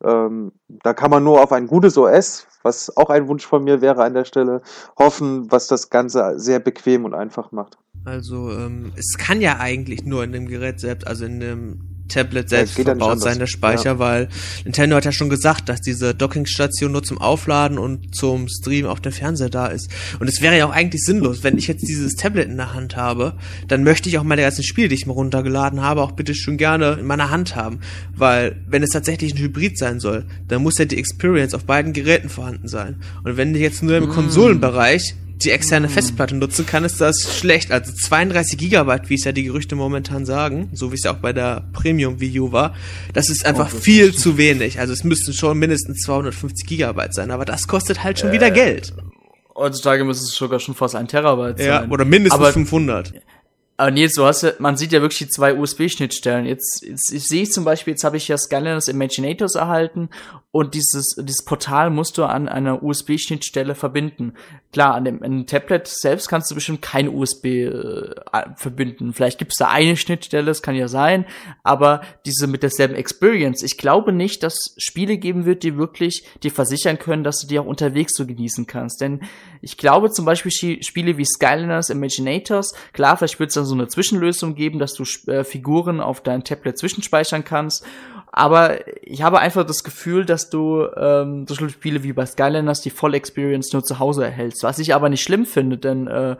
Ähm, 0.03 0.51
da 0.67 0.93
kann 0.93 1.09
man 1.09 1.23
nur 1.23 1.41
auf 1.41 1.51
ein 1.51 1.65
gutes 1.65 1.97
OS, 1.97 2.47
was 2.61 2.95
auch 2.95 3.09
ein 3.09 3.27
Wunsch 3.27 3.45
von 3.45 3.63
mir 3.63 3.81
wäre 3.81 4.03
an 4.03 4.13
der 4.13 4.25
Stelle, 4.25 4.61
hoffen, 4.99 5.51
was 5.51 5.65
das 5.65 5.89
Ganze 5.89 6.37
sehr 6.37 6.59
bequem 6.59 7.05
und 7.05 7.15
einfach 7.15 7.51
macht. 7.51 7.79
Also 8.05 8.51
ähm, 8.51 8.91
es 8.97 9.17
kann 9.17 9.41
ja 9.41 9.57
eigentlich 9.59 10.05
nur 10.05 10.23
in 10.23 10.31
dem 10.31 10.47
Gerät 10.47 10.79
selbst, 10.79 11.07
also 11.07 11.25
in 11.25 11.39
dem 11.39 11.88
Tablet 12.09 12.49
selbst 12.49 12.77
ja, 12.77 12.83
verbaut 12.83 13.21
sein, 13.21 13.39
der 13.39 13.47
Speicher, 13.47 13.91
ja. 13.91 13.99
weil 13.99 14.29
Nintendo 14.65 14.95
hat 14.95 15.05
ja 15.05 15.11
schon 15.11 15.29
gesagt, 15.29 15.69
dass 15.69 15.81
diese 15.81 16.13
Dockingstation 16.13 16.91
nur 16.91 17.03
zum 17.03 17.17
Aufladen 17.19 17.77
und 17.77 18.15
zum 18.15 18.47
Stream 18.49 18.85
auf 18.85 18.99
dem 18.99 19.11
Fernseher 19.11 19.49
da 19.49 19.67
ist. 19.67 19.89
Und 20.19 20.27
es 20.27 20.41
wäre 20.41 20.57
ja 20.57 20.65
auch 20.65 20.71
eigentlich 20.71 21.03
sinnlos, 21.03 21.43
wenn 21.43 21.57
ich 21.57 21.67
jetzt 21.67 21.87
dieses 21.87 22.15
Tablet 22.15 22.47
in 22.47 22.57
der 22.57 22.73
Hand 22.73 22.95
habe, 22.95 23.33
dann 23.67 23.83
möchte 23.83 24.09
ich 24.09 24.17
auch 24.17 24.23
meine 24.23 24.41
ganzen 24.41 24.63
Spiele, 24.63 24.89
die 24.89 24.95
ich 24.95 25.05
mir 25.05 25.13
runtergeladen 25.13 25.81
habe, 25.81 26.01
auch 26.01 26.11
bitte 26.11 26.35
schon 26.35 26.57
gerne 26.57 26.97
in 26.99 27.05
meiner 27.05 27.29
Hand 27.29 27.55
haben. 27.55 27.79
Weil, 28.15 28.57
wenn 28.67 28.83
es 28.83 28.89
tatsächlich 28.89 29.33
ein 29.33 29.39
Hybrid 29.39 29.77
sein 29.77 29.99
soll, 29.99 30.25
dann 30.47 30.61
muss 30.63 30.77
ja 30.77 30.85
die 30.85 30.97
Experience 30.97 31.53
auf 31.53 31.63
beiden 31.63 31.93
Geräten 31.93 32.29
vorhanden 32.29 32.67
sein. 32.67 32.97
Und 33.23 33.37
wenn 33.37 33.53
ich 33.55 33.61
jetzt 33.61 33.83
nur 33.83 33.95
im 33.95 34.09
mm. 34.09 34.13
Konsolenbereich 34.13 35.15
die 35.43 35.51
externe 35.51 35.87
hm. 35.87 35.93
Festplatte 35.93 36.35
nutzen 36.35 36.65
kann, 36.65 36.83
ist 36.83 36.99
das 36.99 37.37
schlecht. 37.37 37.71
Also 37.71 37.93
32 37.93 38.57
Gigabyte, 38.57 39.09
wie 39.09 39.15
es 39.15 39.23
ja 39.23 39.31
die 39.31 39.43
Gerüchte 39.43 39.75
momentan 39.75 40.25
sagen, 40.25 40.69
so 40.73 40.91
wie 40.91 40.95
es 40.95 41.03
ja 41.03 41.13
auch 41.13 41.17
bei 41.17 41.33
der 41.33 41.63
Premium 41.73 42.19
Wii 42.19 42.39
U 42.39 42.51
war, 42.51 42.75
das 43.13 43.29
ist 43.29 43.45
einfach 43.45 43.69
oh, 43.71 43.75
das 43.75 43.83
viel 43.83 44.09
ist 44.09 44.19
zu 44.19 44.37
wenig. 44.37 44.79
Also 44.79 44.93
es 44.93 45.03
müssten 45.03 45.33
schon 45.33 45.57
mindestens 45.57 46.01
250 46.01 46.67
Gigabyte 46.67 47.13
sein, 47.13 47.31
aber 47.31 47.45
das 47.45 47.67
kostet 47.67 48.03
halt 48.03 48.19
schon 48.19 48.29
äh, 48.29 48.33
wieder 48.33 48.51
Geld. 48.51 48.93
Heutzutage 49.55 50.03
müsste 50.03 50.25
es 50.25 50.35
sogar 50.35 50.59
schon 50.59 50.75
fast 50.75 50.95
ein 50.95 51.07
Terabyte 51.07 51.57
sein. 51.57 51.67
Ja, 51.67 51.87
oder 51.89 52.05
mindestens 52.05 52.39
aber, 52.39 52.53
500. 52.53 53.13
Aber 53.79 53.91
Nils, 53.91 54.15
du 54.15 54.25
hast 54.25 54.41
ja, 54.41 54.51
man 54.59 54.75
sieht 54.75 54.91
ja 54.91 54.99
wirklich 54.99 55.19
die 55.19 55.29
zwei 55.29 55.55
USB-Schnittstellen. 55.55 56.45
Jetzt, 56.45 56.83
jetzt 56.85 57.13
ich 57.13 57.23
sehe 57.23 57.43
ich 57.43 57.51
zum 57.53 57.63
Beispiel, 57.63 57.93
jetzt 57.93 58.03
habe 58.03 58.17
ich 58.17 58.27
ja 58.27 58.37
Skylanders 58.37 58.89
Imaginators 58.89 59.55
erhalten 59.55 60.09
und 60.51 60.73
dieses, 60.73 61.15
dieses 61.17 61.45
Portal 61.45 61.89
musst 61.89 62.17
du 62.17 62.25
an 62.25 62.49
einer 62.49 62.83
USB-Schnittstelle 62.83 63.75
verbinden. 63.75 64.33
Klar, 64.73 64.95
an 64.95 65.05
dem, 65.05 65.23
an 65.23 65.31
dem 65.31 65.45
Tablet 65.45 65.87
selbst 65.87 66.27
kannst 66.27 66.51
du 66.51 66.55
bestimmt 66.55 66.81
kein 66.81 67.07
USB 67.07 67.45
äh, 67.45 68.15
verbinden. 68.57 69.13
Vielleicht 69.13 69.39
gibt 69.39 69.53
es 69.53 69.57
da 69.57 69.69
eine 69.69 69.95
Schnittstelle, 69.95 70.47
das 70.47 70.61
kann 70.61 70.75
ja 70.75 70.89
sein, 70.89 71.25
aber 71.63 72.01
diese 72.25 72.47
mit 72.47 72.63
derselben 72.63 72.95
Experience. 72.95 73.63
Ich 73.63 73.77
glaube 73.77 74.11
nicht, 74.11 74.43
dass 74.43 74.75
Spiele 74.77 75.17
geben 75.17 75.45
wird, 75.45 75.63
die 75.63 75.77
wirklich 75.77 76.25
dir 76.43 76.51
versichern 76.51 76.99
können, 76.99 77.23
dass 77.23 77.39
du 77.39 77.47
die 77.47 77.59
auch 77.59 77.65
unterwegs 77.65 78.13
so 78.17 78.25
genießen 78.25 78.67
kannst. 78.67 78.99
Denn 78.99 79.21
ich 79.61 79.77
glaube 79.77 80.11
zum 80.11 80.25
Beispiel 80.25 80.51
Spiele 80.81 81.17
wie 81.17 81.25
Skylanders 81.25 81.89
Imaginators, 81.89 82.73
klar, 82.93 83.17
vielleicht 83.17 83.39
wird 83.39 83.49
es 83.49 83.55
dann 83.55 83.65
so 83.65 83.75
eine 83.75 83.87
Zwischenlösung 83.87 84.55
geben, 84.55 84.79
dass 84.79 84.93
du 84.93 85.03
äh, 85.31 85.43
Figuren 85.43 85.99
auf 86.01 86.21
dein 86.21 86.43
Tablet 86.43 86.77
zwischenspeichern 86.77 87.43
kannst 87.43 87.85
Aber 88.31 88.79
ich 89.01 89.23
habe 89.23 89.39
einfach 89.39 89.65
das 89.65 89.83
Gefühl, 89.83 90.23
dass 90.23 90.49
du 90.49 90.85
ähm, 90.95 91.45
so 91.47 91.67
Spiele 91.67 92.03
wie 92.03 92.13
bei 92.13 92.25
Skylanders 92.25 92.81
die 92.81 92.91
Voll 92.91 93.15
Experience 93.15 93.73
nur 93.73 93.83
zu 93.83 93.97
Hause 93.97 94.23
erhältst. 94.23 94.61
Was 94.63 94.77
ich 94.77 94.93
aber 94.93 95.09
nicht 95.09 95.23
schlimm 95.23 95.47
finde, 95.47 95.79
denn 95.79 96.05
äh, 96.07 96.35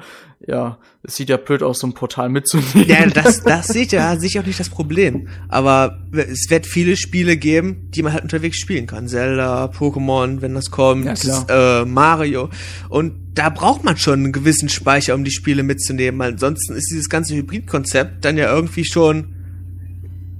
ja, 0.47 0.77
es 1.03 1.15
sieht 1.15 1.29
ja 1.29 1.37
blöd 1.37 1.63
aus, 1.63 1.79
so 1.79 1.87
ein 1.87 1.93
Portal 1.93 2.29
mitzunehmen. 2.29 2.87
Ja, 2.87 3.05
das, 3.07 3.43
das 3.43 3.67
sieht 3.67 3.91
ja 3.91 4.15
sicher 4.17 4.41
auch 4.41 4.45
nicht 4.45 4.59
das 4.59 4.69
Problem. 4.69 5.29
Aber 5.47 5.99
es 6.11 6.49
wird 6.49 6.67
viele 6.67 6.95
Spiele 6.95 7.37
geben, 7.37 7.89
die 7.89 8.03
man 8.03 8.13
halt 8.13 8.23
unterwegs 8.23 8.57
spielen 8.57 8.85
kann. 8.85 9.07
Zelda, 9.07 9.65
Pokémon, 9.65 10.41
wenn 10.41 10.53
das 10.53 10.69
kommt, 10.69 11.23
ja, 11.23 11.81
äh, 11.81 11.85
Mario. 11.85 12.49
Und 12.89 13.13
da 13.33 13.49
braucht 13.49 13.83
man 13.83 13.97
schon 13.97 14.25
einen 14.25 14.31
gewissen 14.31 14.69
Speicher, 14.69 15.15
um 15.15 15.23
die 15.23 15.31
Spiele 15.31 15.63
mitzunehmen. 15.63 16.21
Ansonsten 16.21 16.75
ist 16.75 16.91
dieses 16.91 17.09
ganze 17.09 17.35
Hybrid-Konzept 17.35 18.23
dann 18.23 18.37
ja 18.37 18.53
irgendwie 18.53 18.85
schon 18.85 19.38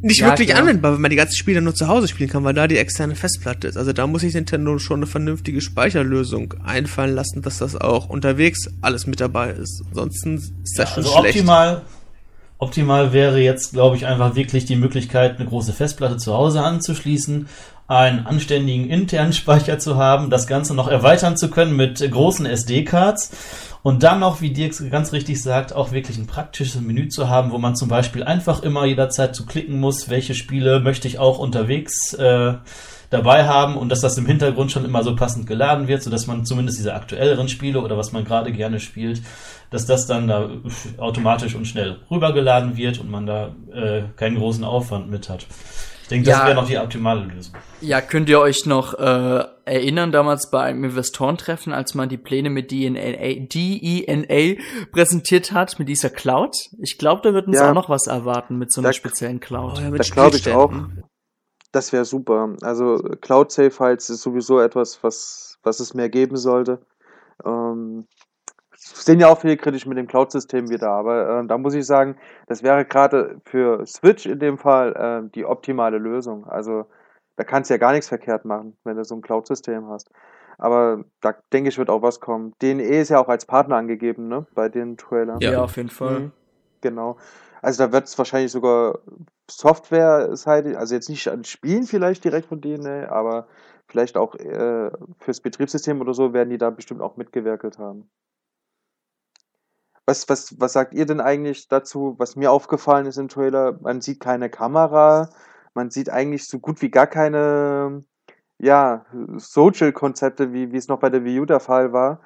nicht 0.02 0.22
ja, 0.22 0.28
wirklich 0.28 0.50
klar. 0.50 0.62
anwendbar, 0.62 0.94
wenn 0.94 1.02
man 1.02 1.12
die 1.12 1.18
ganzen 1.18 1.36
Spiele 1.36 1.62
nur 1.62 1.76
zu 1.76 1.88
Hause 1.88 2.08
spielen 2.08 2.30
kann, 2.30 2.44
weil 2.44 2.54
da 2.54 2.68
die 2.68 2.78
externe 2.78 3.16
Festplatte 3.16 3.68
ist. 3.68 3.78
Also 3.78 3.92
da 3.92 4.08
muss 4.08 4.22
sich 4.22 4.34
Nintendo 4.34 4.80
schon 4.80 5.00
eine 5.00 5.08
vernünftige 5.08 5.62
Speicherlösung 5.62 6.54
einfallen 6.64 7.16
lassen, 7.16 7.42
dass 7.42 7.58
das 7.58 7.76
auch 7.76 8.10
unterwegs 8.10 8.70
alles 8.82 9.08
mit 9.08 9.20
dabei 9.20 9.52
ist. 9.52 9.84
Ansonsten 9.90 10.36
ist 10.36 10.78
das 10.78 10.90
ja, 10.90 10.96
schon 10.96 11.04
also 11.04 11.20
schlecht. 11.20 11.40
Optimal, 11.40 11.82
optimal 12.60 13.14
wäre 13.14 13.40
jetzt, 13.40 13.74
glaube 13.74 13.98
ich, 13.98 14.06
einfach 14.06 14.36
wirklich 14.36 14.66
die 14.66 14.78
Möglichkeit, 14.78 15.38
eine 15.38 15.48
große 15.48 15.74
Festplatte 15.74 16.18
zu 16.18 16.34
Hause 16.34 16.62
anzuschließen, 16.62 17.48
einen 17.88 18.26
anständigen 18.26 18.90
internen 18.90 19.34
Speicher 19.34 19.80
zu 19.80 19.98
haben, 19.98 20.30
das 20.30 20.48
Ganze 20.48 20.74
noch 20.76 20.88
erweitern 20.88 21.36
zu 21.36 21.50
können 21.50 21.76
mit 21.76 22.00
großen 22.10 22.46
SD-Cards 22.46 23.32
und 23.82 24.04
dann 24.04 24.20
noch, 24.20 24.42
wie 24.42 24.52
Dirk 24.52 24.74
ganz 24.92 25.14
richtig 25.14 25.42
sagt, 25.42 25.74
auch 25.74 25.92
wirklich 25.92 26.18
ein 26.18 26.28
praktisches 26.28 26.82
Menü 26.82 27.08
zu 27.08 27.30
haben, 27.30 27.52
wo 27.52 27.58
man 27.58 27.76
zum 27.76 27.88
Beispiel 27.88 28.24
einfach 28.24 28.62
immer 28.62 28.86
jederzeit 28.86 29.36
zu 29.36 29.46
klicken 29.46 29.80
muss, 29.80 30.10
welche 30.10 30.36
Spiele 30.36 30.80
möchte 30.80 31.08
ich 31.08 31.20
auch 31.20 31.40
unterwegs 31.40 32.14
äh, 32.14 32.56
dabei 33.10 33.48
haben 33.48 33.76
und 33.76 33.90
dass 33.90 34.02
das 34.02 34.18
im 34.18 34.26
Hintergrund 34.26 34.72
schon 34.72 34.86
immer 34.86 35.04
so 35.04 35.16
passend 35.16 35.48
geladen 35.48 35.88
wird, 35.88 36.04
sodass 36.04 36.28
man 36.28 36.46
zumindest 36.46 36.78
diese 36.78 36.94
aktuelleren 36.94 37.48
Spiele 37.48 37.82
oder 37.82 37.98
was 37.98 38.12
man 38.12 38.24
gerade 38.24 38.52
gerne 38.52 38.80
spielt, 38.80 39.22
dass 39.72 39.86
das 39.86 40.06
dann 40.06 40.28
da 40.28 40.50
automatisch 40.98 41.56
und 41.56 41.66
schnell 41.66 41.98
rübergeladen 42.12 42.78
wird 42.78 43.00
und 43.00 43.10
man 43.10 43.26
da 43.26 43.56
äh, 43.74 44.04
keinen 44.16 44.38
großen 44.38 44.64
Aufwand 44.64 45.10
mit 45.10 45.30
hat. 45.30 45.48
Ich 46.10 46.16
denke, 46.16 46.32
das 46.32 46.40
ja, 46.40 46.46
wäre 46.48 46.56
noch 46.56 46.68
die 46.68 46.80
optimale 46.80 47.24
Lösung. 47.24 47.54
Ja, 47.82 48.02
könnt 48.02 48.30
ihr 48.30 48.40
euch 48.40 48.66
noch 48.66 48.96
äh, 48.96 49.44
erinnern, 49.66 50.12
damals 50.12 50.50
bei 50.50 50.64
einem 50.64 50.84
Investorentreffen, 50.86 51.72
als 51.72 51.94
man 51.94 52.10
die 52.10 52.18
Pläne 52.18 52.50
mit 52.50 52.72
DNA, 52.72 53.46
DENA 53.48 54.60
präsentiert 54.92 55.52
hat, 55.52 55.78
mit 55.78 55.88
dieser 55.88 56.10
Cloud? 56.10 56.56
Ich 56.80 56.98
glaube, 56.98 57.22
da 57.24 57.36
wird 57.36 57.46
uns 57.46 57.58
ja, 57.58 57.70
auch 57.70 57.76
noch 57.76 57.90
was 57.90 58.08
erwarten 58.08 58.58
mit 58.58 58.74
so 58.74 58.82
einer 58.82 58.90
da, 58.90 58.94
speziellen 58.94 59.40
Cloud. 59.40 59.78
Oh, 59.78 59.82
ja, 59.82 59.92
das 59.92 60.10
glaube 60.10 60.38
ich 60.38 60.50
auch. 60.50 60.74
Das 61.72 61.94
wäre 61.94 62.06
super. 62.06 62.56
Also 62.64 62.98
Cloud 63.22 63.52
Save 63.52 63.70
Files 63.70 64.10
ist 64.10 64.24
sowieso 64.24 64.60
etwas, 64.60 65.04
was, 65.04 65.60
was 65.62 65.80
es 65.80 65.94
mehr 65.94 66.10
geben 66.10 66.38
sollte. 66.38 66.80
Ähm, 67.46 68.08
sehen 69.04 69.20
ja 69.20 69.28
auch 69.28 69.40
viele 69.40 69.58
kritisch 69.58 69.86
mit 69.86 69.98
dem 69.98 70.08
Cloud-System 70.08 70.70
wieder, 70.70 70.90
aber 70.90 71.42
äh, 71.42 71.48
da 71.48 71.58
muss 71.58 71.74
ich 71.74 71.86
sagen, 71.86 72.18
das 72.48 72.64
wäre 72.64 72.86
gerade 72.86 73.40
für 73.46 73.86
Switch 73.86 74.26
in 74.26 74.40
dem 74.40 74.58
Fall 74.58 74.96
äh, 74.96 75.30
die 75.34 75.46
optimale 75.46 75.98
Lösung. 75.98 76.46
Also 76.46 76.86
da 77.36 77.44
kannst 77.44 77.70
du 77.70 77.76
ja 77.76 77.78
gar 77.78 77.92
nichts 77.92 78.08
verkehrt 78.08 78.46
machen, 78.46 78.76
wenn 78.84 78.98
du 78.98 79.04
so 79.04 79.16
ein 79.16 79.22
Cloud-System 79.22 79.88
hast. 79.88 80.10
Aber 80.58 81.06
da 81.22 81.36
denke 81.54 81.70
ich, 81.70 81.78
wird 81.78 81.90
auch 81.90 82.02
was 82.02 82.20
kommen. 82.20 82.54
DNE 82.62 83.00
ist 83.00 83.10
ja 83.10 83.20
auch 83.20 83.30
als 83.30 83.46
Partner 83.46 83.78
angegeben, 83.78 84.28
ne, 84.28 84.46
bei 84.54 84.68
den 84.68 84.98
Trailern. 84.98 85.40
Ja, 85.40 85.54
ja 85.54 85.64
auf 85.64 85.78
jeden 85.78 85.90
Fall. 85.90 86.20
Mhm, 86.20 86.32
genau. 86.82 87.18
Also 87.62 87.86
da 87.86 87.92
wird 87.92 88.06
es 88.06 88.18
wahrscheinlich 88.18 88.52
sogar 88.52 89.00
Software-seitig, 89.50 90.78
also 90.78 90.96
jetzt 90.96 91.10
nicht 91.10 91.28
an 91.30 91.44
Spielen 91.44 91.84
vielleicht 91.84 92.24
direkt 92.24 92.48
von 92.48 92.62
DNA, 92.62 93.10
aber 93.10 93.48
vielleicht 93.88 94.18
auch 94.18 94.36
äh, 94.36 94.92
fürs 95.20 95.42
Betriebssystem 95.42 96.00
oder 96.02 96.14
so 96.14 96.34
werden 96.34 96.50
die 96.50 96.58
da 96.58 96.70
bestimmt 96.70 97.02
auch 97.02 97.18
mitgewerkelt 97.18 97.78
haben. 97.80 98.10
Was, 100.10 100.28
was, 100.28 100.60
was 100.60 100.74
sagt 100.74 100.96
ihr 100.96 101.06
denn 101.06 101.22
eigentlich 101.22 101.68
dazu? 101.68 102.16
Was 102.18 102.36
mir 102.36 102.52
aufgefallen 102.52 103.06
ist 103.06 103.18
im 103.18 103.28
Trailer, 103.28 103.78
man 103.80 104.02
sieht 104.02 104.20
keine 104.20 104.50
Kamera, 104.50 105.30
man 105.76 105.92
sieht 105.92 106.10
eigentlich 106.10 106.48
so 106.48 106.58
gut 106.58 106.82
wie 106.82 106.90
gar 106.90 107.06
keine 107.06 108.02
ja, 108.58 109.06
Social-Konzepte, 109.38 110.52
wie, 110.52 110.72
wie 110.72 110.78
es 110.78 110.88
noch 110.88 110.98
bei 111.00 111.12
der 111.12 111.24
Wii 111.24 111.42
U 111.42 111.46
der 111.46 111.60
Fall 111.60 111.94
war. 111.94 112.22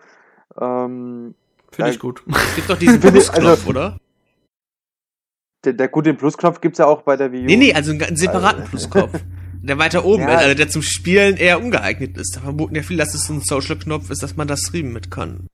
Ähm, 0.57 1.35
Finde 1.73 1.91
ich 1.91 1.99
gut. 1.99 2.23
Es 2.25 2.55
gibt 2.55 2.69
doch 2.69 2.77
diesen 2.79 3.01
Plusknopf, 3.01 3.45
also, 3.45 3.69
oder? 3.69 3.97
Der, 5.65 5.73
der 5.73 5.89
gut, 5.89 6.05
den 6.05 6.15
Plusknopf 6.15 6.61
gibt 6.61 6.75
es 6.75 6.77
ja 6.77 6.85
auch 6.85 7.01
bei 7.01 7.17
der 7.17 7.33
Wii 7.33 7.43
U. 7.43 7.45
Nee, 7.47 7.57
nee, 7.57 7.73
also 7.73 7.91
einen, 7.91 8.01
einen 8.01 8.15
separaten 8.15 8.61
also, 8.61 8.69
Plusknopf. 8.69 9.21
der 9.61 9.77
weiter 9.77 10.05
oben 10.05 10.23
ja. 10.23 10.35
ist, 10.35 10.41
also 10.41 10.55
der 10.55 10.69
zum 10.69 10.83
Spielen 10.83 11.35
eher 11.35 11.61
ungeeignet 11.61 12.17
ist. 12.17 12.37
Da 12.37 12.39
vermuten 12.39 12.75
ja 12.75 12.81
viele, 12.81 12.99
dass 13.03 13.13
es 13.13 13.29
ein 13.29 13.41
Social-Knopf 13.41 14.09
ist, 14.09 14.23
dass 14.23 14.37
man 14.37 14.47
das 14.47 14.61
streamen 14.61 14.93
mit 14.93 15.11
kann. 15.11 15.49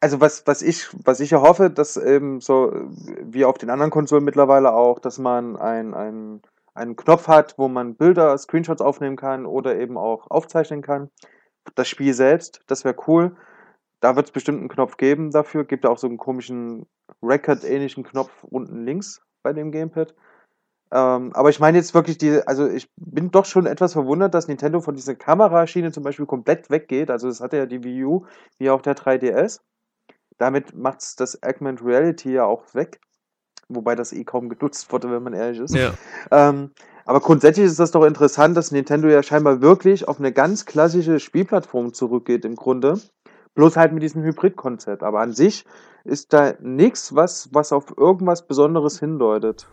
Also 0.00 0.20
was, 0.20 0.46
was 0.46 0.62
ich, 0.62 0.88
was 1.04 1.20
ich 1.20 1.32
erhoffe, 1.32 1.70
dass 1.70 1.98
eben 1.98 2.40
so 2.40 2.72
wie 3.22 3.44
auf 3.44 3.58
den 3.58 3.68
anderen 3.68 3.90
Konsolen 3.90 4.24
mittlerweile 4.24 4.72
auch, 4.72 4.98
dass 4.98 5.18
man 5.18 5.56
ein, 5.56 5.92
ein, 5.92 6.40
einen 6.74 6.96
Knopf 6.96 7.28
hat, 7.28 7.58
wo 7.58 7.68
man 7.68 7.96
Bilder, 7.96 8.36
Screenshots 8.38 8.80
aufnehmen 8.80 9.16
kann 9.16 9.44
oder 9.44 9.78
eben 9.78 9.98
auch 9.98 10.30
aufzeichnen 10.30 10.80
kann. 10.80 11.10
Das 11.74 11.88
Spiel 11.88 12.14
selbst, 12.14 12.62
das 12.66 12.84
wäre 12.84 12.96
cool. 13.06 13.36
Da 14.00 14.16
wird 14.16 14.26
es 14.26 14.32
bestimmt 14.32 14.60
einen 14.60 14.70
Knopf 14.70 14.96
geben 14.96 15.30
dafür. 15.30 15.64
Gibt 15.64 15.84
auch 15.84 15.98
so 15.98 16.06
einen 16.06 16.16
komischen 16.16 16.86
Record-ähnlichen 17.22 18.02
Knopf 18.02 18.30
unten 18.44 18.84
links 18.86 19.20
bei 19.42 19.52
dem 19.52 19.70
Gamepad. 19.70 20.14
Ähm, 20.92 21.32
aber 21.34 21.50
ich 21.50 21.60
meine 21.60 21.78
jetzt 21.78 21.94
wirklich 21.94 22.18
die, 22.18 22.40
also 22.46 22.68
ich 22.68 22.88
bin 22.96 23.30
doch 23.30 23.44
schon 23.44 23.66
etwas 23.66 23.92
verwundert, 23.92 24.34
dass 24.34 24.48
Nintendo 24.48 24.80
von 24.80 24.96
dieser 24.96 25.14
Kameraschiene 25.14 25.92
zum 25.92 26.02
Beispiel 26.02 26.26
komplett 26.26 26.70
weggeht. 26.70 27.10
Also 27.10 27.28
das 27.28 27.40
hatte 27.40 27.58
ja 27.58 27.66
die 27.66 27.84
Wii 27.84 28.04
U, 28.04 28.26
wie 28.58 28.70
auch 28.70 28.82
der 28.82 28.96
3DS. 28.96 29.60
Damit 30.40 30.74
macht 30.74 31.02
es 31.02 31.16
das 31.16 31.42
Augmented 31.42 31.84
Reality 31.84 32.32
ja 32.32 32.46
auch 32.46 32.74
weg. 32.74 32.98
Wobei 33.68 33.94
das 33.94 34.14
eh 34.14 34.24
kaum 34.24 34.48
genutzt 34.48 34.90
wurde, 34.90 35.10
wenn 35.10 35.22
man 35.22 35.34
ehrlich 35.34 35.60
ist. 35.60 35.74
Ja. 35.74 35.92
Ähm, 36.30 36.70
aber 37.04 37.20
grundsätzlich 37.20 37.66
ist 37.66 37.78
das 37.78 37.90
doch 37.90 38.04
interessant, 38.04 38.56
dass 38.56 38.72
Nintendo 38.72 39.08
ja 39.08 39.22
scheinbar 39.22 39.60
wirklich 39.60 40.08
auf 40.08 40.18
eine 40.18 40.32
ganz 40.32 40.64
klassische 40.64 41.20
Spielplattform 41.20 41.92
zurückgeht 41.92 42.46
im 42.46 42.56
Grunde. 42.56 42.98
Bloß 43.54 43.76
halt 43.76 43.92
mit 43.92 44.02
diesem 44.02 44.22
Hybrid-Konzept. 44.22 45.02
Aber 45.02 45.20
an 45.20 45.34
sich 45.34 45.66
ist 46.04 46.32
da 46.32 46.54
nichts, 46.60 47.14
was, 47.14 47.50
was 47.52 47.70
auf 47.70 47.94
irgendwas 47.98 48.46
Besonderes 48.46 48.98
hindeutet. 48.98 49.68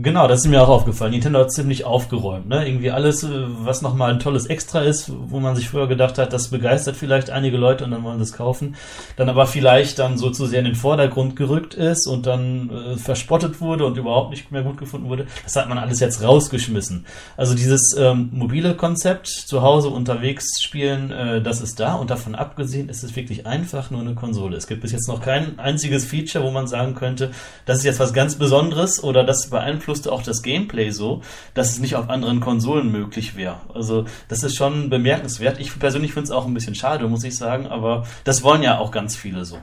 Genau, 0.00 0.28
das 0.28 0.44
ist 0.44 0.46
mir 0.46 0.62
auch 0.62 0.68
aufgefallen. 0.68 1.10
Nintendo 1.10 1.40
hat 1.40 1.50
ziemlich 1.50 1.84
aufgeräumt. 1.84 2.48
Ne? 2.48 2.68
Irgendwie 2.68 2.92
alles, 2.92 3.24
äh, 3.24 3.30
was 3.64 3.82
nochmal 3.82 4.12
ein 4.12 4.20
tolles 4.20 4.46
Extra 4.46 4.82
ist, 4.82 5.10
wo 5.12 5.40
man 5.40 5.56
sich 5.56 5.68
früher 5.68 5.88
gedacht 5.88 6.18
hat, 6.18 6.32
das 6.32 6.48
begeistert 6.48 6.94
vielleicht 6.94 7.30
einige 7.30 7.56
Leute 7.56 7.82
und 7.82 7.90
dann 7.90 8.04
wollen 8.04 8.20
es 8.20 8.32
kaufen. 8.32 8.76
Dann 9.16 9.28
aber 9.28 9.48
vielleicht 9.48 9.98
dann 9.98 10.16
so 10.16 10.30
zu 10.30 10.46
sehr 10.46 10.60
in 10.60 10.66
den 10.66 10.76
Vordergrund 10.76 11.34
gerückt 11.34 11.74
ist 11.74 12.06
und 12.06 12.26
dann 12.26 12.70
äh, 12.70 12.96
verspottet 12.96 13.60
wurde 13.60 13.86
und 13.86 13.98
überhaupt 13.98 14.30
nicht 14.30 14.52
mehr 14.52 14.62
gut 14.62 14.78
gefunden 14.78 15.08
wurde. 15.08 15.26
Das 15.42 15.56
hat 15.56 15.68
man 15.68 15.78
alles 15.78 15.98
jetzt 15.98 16.22
rausgeschmissen. 16.22 17.04
Also 17.36 17.56
dieses 17.56 17.96
ähm, 17.98 18.28
mobile 18.32 18.76
Konzept, 18.76 19.26
zu 19.26 19.62
Hause 19.62 19.88
unterwegs 19.88 20.62
spielen, 20.62 21.10
äh, 21.10 21.42
das 21.42 21.60
ist 21.60 21.80
da. 21.80 21.94
Und 21.94 22.10
davon 22.10 22.36
abgesehen 22.36 22.88
ist 22.88 23.02
es 23.02 23.16
wirklich 23.16 23.48
einfach 23.48 23.90
nur 23.90 24.02
eine 24.02 24.14
Konsole. 24.14 24.56
Es 24.58 24.68
gibt 24.68 24.82
bis 24.82 24.92
jetzt 24.92 25.08
noch 25.08 25.20
kein 25.20 25.58
einziges 25.58 26.04
Feature, 26.04 26.44
wo 26.44 26.52
man 26.52 26.68
sagen 26.68 26.94
könnte, 26.94 27.32
das 27.66 27.78
ist 27.78 27.84
jetzt 27.84 27.98
was 27.98 28.12
ganz 28.12 28.36
Besonderes 28.36 29.02
oder 29.02 29.24
das 29.24 29.50
beeinflusst 29.50 29.87
beeinflusste 29.88 30.12
auch 30.12 30.22
das 30.22 30.42
Gameplay 30.42 30.90
so, 30.90 31.22
dass 31.54 31.70
es 31.70 31.80
nicht 31.80 31.96
auf 31.96 32.08
anderen 32.10 32.40
Konsolen 32.40 32.92
möglich 32.92 33.36
wäre. 33.36 33.60
Also 33.74 34.04
das 34.28 34.44
ist 34.44 34.56
schon 34.56 34.90
bemerkenswert. 34.90 35.58
Ich 35.58 35.78
persönlich 35.78 36.12
finde 36.12 36.24
es 36.24 36.30
auch 36.30 36.46
ein 36.46 36.54
bisschen 36.54 36.74
schade, 36.74 37.08
muss 37.08 37.24
ich 37.24 37.36
sagen, 37.36 37.66
aber 37.66 38.06
das 38.24 38.42
wollen 38.42 38.62
ja 38.62 38.78
auch 38.78 38.90
ganz 38.90 39.16
viele 39.16 39.44
so. 39.44 39.58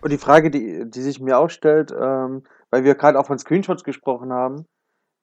Und 0.00 0.10
die 0.10 0.18
Frage, 0.18 0.50
die, 0.50 0.84
die 0.88 1.02
sich 1.02 1.20
mir 1.20 1.38
auch 1.38 1.50
stellt, 1.50 1.92
ähm, 1.92 2.44
weil 2.70 2.84
wir 2.84 2.94
gerade 2.94 3.18
auch 3.18 3.26
von 3.26 3.38
Screenshots 3.38 3.84
gesprochen 3.84 4.32
haben, 4.32 4.66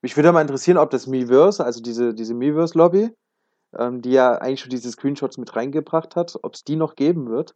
mich 0.01 0.15
würde 0.15 0.32
mal 0.32 0.41
interessieren, 0.41 0.78
ob 0.78 0.89
das 0.91 1.07
Miiverse, 1.07 1.63
also 1.63 1.82
diese, 1.82 2.13
diese 2.13 2.34
Miiverse-Lobby, 2.34 3.09
ähm, 3.78 4.01
die 4.01 4.11
ja 4.11 4.36
eigentlich 4.36 4.61
schon 4.61 4.70
diese 4.70 4.91
Screenshots 4.91 5.38
mit 5.38 5.55
reingebracht 5.55 6.15
hat, 6.15 6.38
ob 6.41 6.55
es 6.55 6.63
die 6.63 6.76
noch 6.76 6.95
geben 6.95 7.30
wird. 7.30 7.55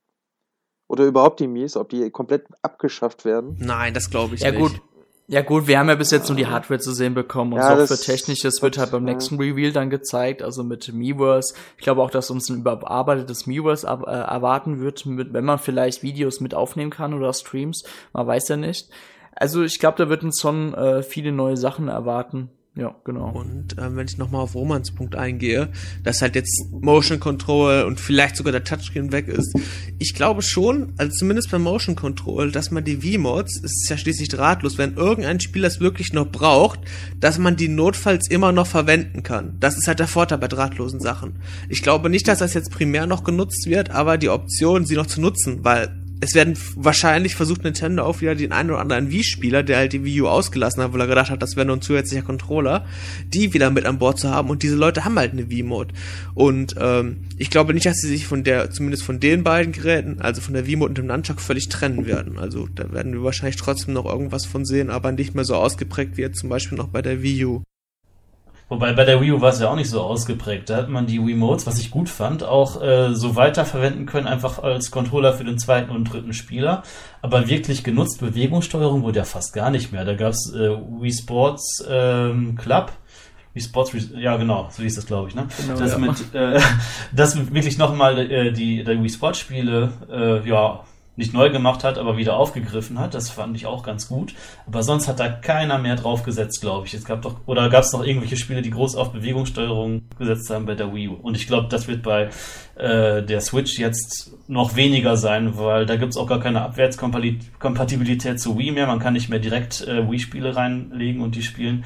Oder 0.90 1.06
überhaupt 1.06 1.40
die 1.40 1.48
Mies, 1.48 1.78
ob 1.78 1.90
die 1.90 2.12
komplett 2.12 2.46
abgeschafft 2.62 3.24
werden. 3.24 3.56
Nein, 3.58 3.94
das 3.94 4.10
glaube 4.10 4.36
ich 4.36 4.42
ja, 4.42 4.52
nicht. 4.52 4.60
Ja 4.60 4.68
gut, 4.68 4.82
ja 5.28 5.42
gut, 5.42 5.68
wir 5.68 5.80
haben 5.80 5.88
ja 5.88 5.96
bis 5.96 6.12
jetzt 6.12 6.28
nur 6.28 6.36
die 6.36 6.48
Hardware 6.48 6.80
zu 6.80 6.92
sehen 6.92 7.14
bekommen 7.14 7.54
und 7.54 7.60
ja, 7.60 7.78
Software-technisches 7.78 8.62
wird 8.62 8.78
halt 8.78 8.92
beim 8.92 9.06
nächsten 9.06 9.38
Reveal 9.38 9.72
dann 9.72 9.90
gezeigt, 9.90 10.42
also 10.42 10.64
mit 10.64 10.92
Miiverse. 10.92 11.56
Ich 11.78 11.84
glaube 11.84 12.02
auch, 12.02 12.12
dass 12.12 12.30
uns 12.30 12.50
ein 12.50 12.58
überarbeitetes 12.58 13.48
Miiverse 13.48 13.88
äh, 13.88 14.12
erwarten 14.12 14.82
wird, 14.82 15.06
mit, 15.06 15.32
wenn 15.32 15.46
man 15.46 15.60
vielleicht 15.60 16.04
Videos 16.04 16.42
mit 16.42 16.54
aufnehmen 16.54 16.92
kann 16.92 17.14
oder 17.14 17.32
Streams, 17.32 17.84
man 18.12 18.28
weiß 18.28 18.50
ja 18.50 18.58
nicht. 18.58 18.90
Also 19.36 19.64
ich 19.64 19.80
glaube, 19.80 19.98
da 19.98 20.10
wird 20.10 20.24
uns 20.24 20.42
schon 20.42 20.74
äh, 20.74 21.04
viele 21.04 21.32
neue 21.32 21.58
Sachen 21.58 21.88
erwarten. 21.88 22.50
Ja, 22.76 22.96
genau. 23.04 23.30
Und 23.30 23.76
ähm, 23.78 23.96
wenn 23.98 24.08
ich 24.08 24.18
nochmal 24.18 24.42
auf 24.42 24.56
Romans 24.56 24.90
Punkt 24.92 25.16
eingehe, 25.16 25.70
dass 26.04 26.24
halt 26.24 26.34
jetzt 26.34 26.72
Motion 26.72 27.20
Control 27.20 27.84
und 27.84 28.00
vielleicht 28.00 28.36
sogar 28.36 28.52
der 28.52 28.64
Touchscreen 28.64 29.12
weg 29.12 29.28
ist. 29.28 29.54
Ich 30.00 30.16
glaube 30.16 30.42
schon, 30.42 30.92
also 30.98 31.14
zumindest 31.14 31.52
beim 31.52 31.62
Motion 31.62 31.96
Control, 31.96 32.52
dass 32.52 32.72
man 32.72 32.84
die 32.84 32.98
V-Mods, 32.98 33.60
ist 33.60 33.88
ja 33.90 33.96
schließlich 33.96 34.30
drahtlos, 34.30 34.80
wenn 34.80 34.96
irgendein 34.96 35.40
Spiel 35.40 35.62
das 35.62 35.82
wirklich 35.82 36.14
noch 36.14 36.32
braucht, 36.32 36.80
dass 37.20 37.38
man 37.38 37.56
die 37.56 37.70
notfalls 37.70 38.28
immer 38.28 38.52
noch 38.52 38.68
verwenden 38.68 39.22
kann. 39.22 39.56
Das 39.60 39.78
ist 39.78 39.88
halt 39.88 40.00
der 40.00 40.08
Vorteil 40.08 40.40
bei 40.40 40.48
drahtlosen 40.48 41.00
Sachen. 41.00 41.36
Ich 41.70 41.84
glaube 41.84 42.10
nicht, 42.10 42.28
dass 42.28 42.40
das 42.40 42.56
jetzt 42.56 42.72
primär 42.72 43.06
noch 43.06 43.24
genutzt 43.24 43.68
wird, 43.68 43.92
aber 43.92 44.18
die 44.18 44.30
Option, 44.30 44.86
sie 44.86 44.96
noch 44.96 45.06
zu 45.06 45.22
nutzen, 45.22 45.64
weil 45.64 46.03
es 46.24 46.36
werden 46.36 46.58
wahrscheinlich 46.76 47.36
versucht 47.36 47.66
Nintendo 47.66 48.04
auch 48.04 48.22
wieder 48.22 48.34
den 48.34 48.54
einen 48.54 48.72
oder 48.72 48.80
anderen 48.80 49.12
Wii-Spieler, 49.12 49.62
der 49.62 49.78
halt 49.78 49.92
die 49.92 50.06
Wii 50.06 50.22
U 50.22 50.28
ausgelassen 50.28 50.82
hat, 50.82 50.94
weil 50.94 51.02
er 51.02 51.08
gedacht 51.08 51.30
hat, 51.30 51.42
das 51.42 51.58
wäre 51.58 51.66
nur 51.66 51.76
ein 51.76 51.82
zusätzlicher 51.82 52.24
Controller, 52.24 52.86
die 53.28 53.54
wieder 53.54 53.70
mit 53.70 53.86
an 53.86 54.00
Bord 54.00 54.20
zu 54.20 54.30
haben 54.30 54.50
und 54.50 54.64
diese 54.64 54.76
Leute 54.76 55.04
haben 55.04 55.20
halt 55.20 55.34
eine 55.34 55.50
Wii-Mode. 55.50 55.94
Und 56.34 56.76
ähm, 56.80 57.26
ich 57.38 57.50
glaube 57.50 57.74
nicht, 57.74 57.86
dass 57.86 57.98
sie 57.98 58.08
sich 58.08 58.26
von 58.26 58.44
der, 58.46 58.72
zumindest 58.72 59.04
von 59.04 59.20
den 59.20 59.44
beiden 59.44 59.74
Geräten, 59.74 60.22
also 60.22 60.40
von 60.40 60.54
der 60.54 60.66
Wii-Mode 60.66 60.90
und 60.90 60.98
dem 60.98 61.08
Nunchuck, 61.08 61.42
völlig 61.42 61.68
trennen 61.68 62.06
werden. 62.06 62.40
Also 62.40 62.68
da 62.74 62.92
werden 62.94 63.12
wir 63.12 63.24
wahrscheinlich 63.24 63.58
trotzdem 63.58 63.94
noch 63.94 64.06
irgendwas 64.06 64.46
von 64.46 64.64
sehen, 64.64 64.90
aber 64.90 65.12
nicht 65.12 65.36
mehr 65.36 65.44
so 65.44 65.56
ausgeprägt 65.56 66.16
wie 66.16 66.22
jetzt 66.22 66.40
zum 66.40 66.50
Beispiel 66.50 66.78
noch 66.78 66.88
bei 66.88 67.02
der 67.02 67.22
Wii 67.22 67.46
U. 67.46 67.64
Wobei 68.70 68.94
bei 68.94 69.04
der 69.04 69.22
Wii 69.22 69.34
U 69.34 69.42
war 69.42 69.50
es 69.50 69.60
ja 69.60 69.70
auch 69.70 69.76
nicht 69.76 69.90
so 69.90 70.02
ausgeprägt. 70.02 70.70
Da 70.70 70.78
hat 70.78 70.90
man 70.90 71.06
die 71.06 71.24
Wii 71.24 71.36
Modes, 71.36 71.68
was 71.68 71.80
ich 71.80 71.92
gut 71.92 72.10
fand, 72.10 72.44
auch 72.44 72.82
äh, 72.82 73.14
so 73.14 73.36
weiterverwenden 73.36 74.06
können, 74.06 74.28
einfach 74.28 74.64
als 74.64 74.90
Controller 74.90 75.34
für 75.34 75.44
den 75.44 75.60
zweiten 75.60 75.92
und 75.92 76.06
dritten 76.06 76.34
Spieler. 76.34 76.84
Aber 77.22 77.48
wirklich 77.50 77.84
genutzt, 77.84 78.20
Bewegungssteuerung 78.20 79.04
wurde 79.04 79.20
ja 79.20 79.26
fast 79.26 79.54
gar 79.54 79.70
nicht 79.70 79.92
mehr. 79.92 80.06
Da 80.06 80.16
gab 80.16 80.32
es 80.32 80.54
äh, 80.54 80.70
Wii 80.70 81.14
Sports 81.14 81.86
ähm, 81.90 82.56
Club. 82.56 82.92
Wii 83.54 83.62
Sports, 83.62 83.92
ja 84.16 84.36
genau, 84.38 84.70
so 84.72 84.82
hieß 84.82 84.96
das 84.96 85.06
glaube 85.06 85.30
ich, 85.30 85.36
ne? 85.36 85.48
Genau, 85.62 85.78
das, 85.78 85.92
ja. 85.92 85.98
mit, 86.00 86.34
äh, 86.34 86.60
das 87.16 87.54
wirklich 87.54 87.78
nochmal 87.78 88.18
äh, 88.18 88.52
die, 88.52 88.84
die 88.84 89.04
Wii 89.04 89.10
Sports 89.10 89.40
Spiele, 89.40 89.92
äh, 90.10 90.48
ja, 90.50 90.84
nicht 91.16 91.34
neu 91.34 91.52
gemacht 91.52 91.84
hat, 91.84 91.98
aber 91.98 92.18
wieder 92.18 92.38
aufgegriffen 92.38 93.00
hat. 93.00 93.14
Das 93.14 93.30
fand 93.30 93.56
ich 93.56 93.66
auch 93.66 93.84
ganz 93.84 94.08
gut. 94.08 94.34
Aber 94.66 94.82
sonst 94.82 95.08
hat 95.08 95.20
da 95.20 95.30
keiner 95.30 95.78
mehr 95.78 95.96
drauf 95.96 96.24
gesetzt, 96.24 96.62
glaube 96.62 96.88
ich. 96.88 96.94
Es 96.94 97.06
gab 97.06 97.22
doch, 97.22 97.36
oder 97.46 97.70
gab 97.70 97.84
es 97.84 97.94
noch 97.94 98.04
irgendwelche 98.04 98.38
Spiele, 98.38 98.62
die 98.62 98.72
groß 98.72 98.96
auf 98.96 99.12
Bewegungssteuerung 99.12 100.04
gesetzt 100.18 100.50
haben 100.50 100.66
bei 100.66 100.76
der 100.76 100.94
Wii 100.94 101.10
U. 101.10 101.14
Und 101.14 101.38
ich 101.38 101.46
glaube, 101.46 101.68
das 101.70 101.88
wird 101.88 102.02
bei 102.02 102.30
äh, 102.76 103.22
der 103.22 103.42
Switch 103.42 103.78
jetzt 103.78 104.32
noch 104.48 104.76
weniger 104.76 105.16
sein, 105.16 105.58
weil 105.58 105.86
da 105.86 105.96
gibt 105.96 106.14
es 106.14 106.18
auch 106.18 106.28
gar 106.28 106.40
keine 106.40 106.62
Abwärtskompatibilität 106.64 108.40
zu 108.40 108.58
Wii 108.58 108.72
mehr. 108.72 108.88
Man 108.88 109.00
kann 109.00 109.14
nicht 109.14 109.30
mehr 109.30 109.40
direkt 109.40 109.82
äh, 109.88 110.10
Wii-Spiele 110.10 110.56
reinlegen 110.56 111.22
und 111.22 111.36
die 111.36 111.44
spielen 111.44 111.86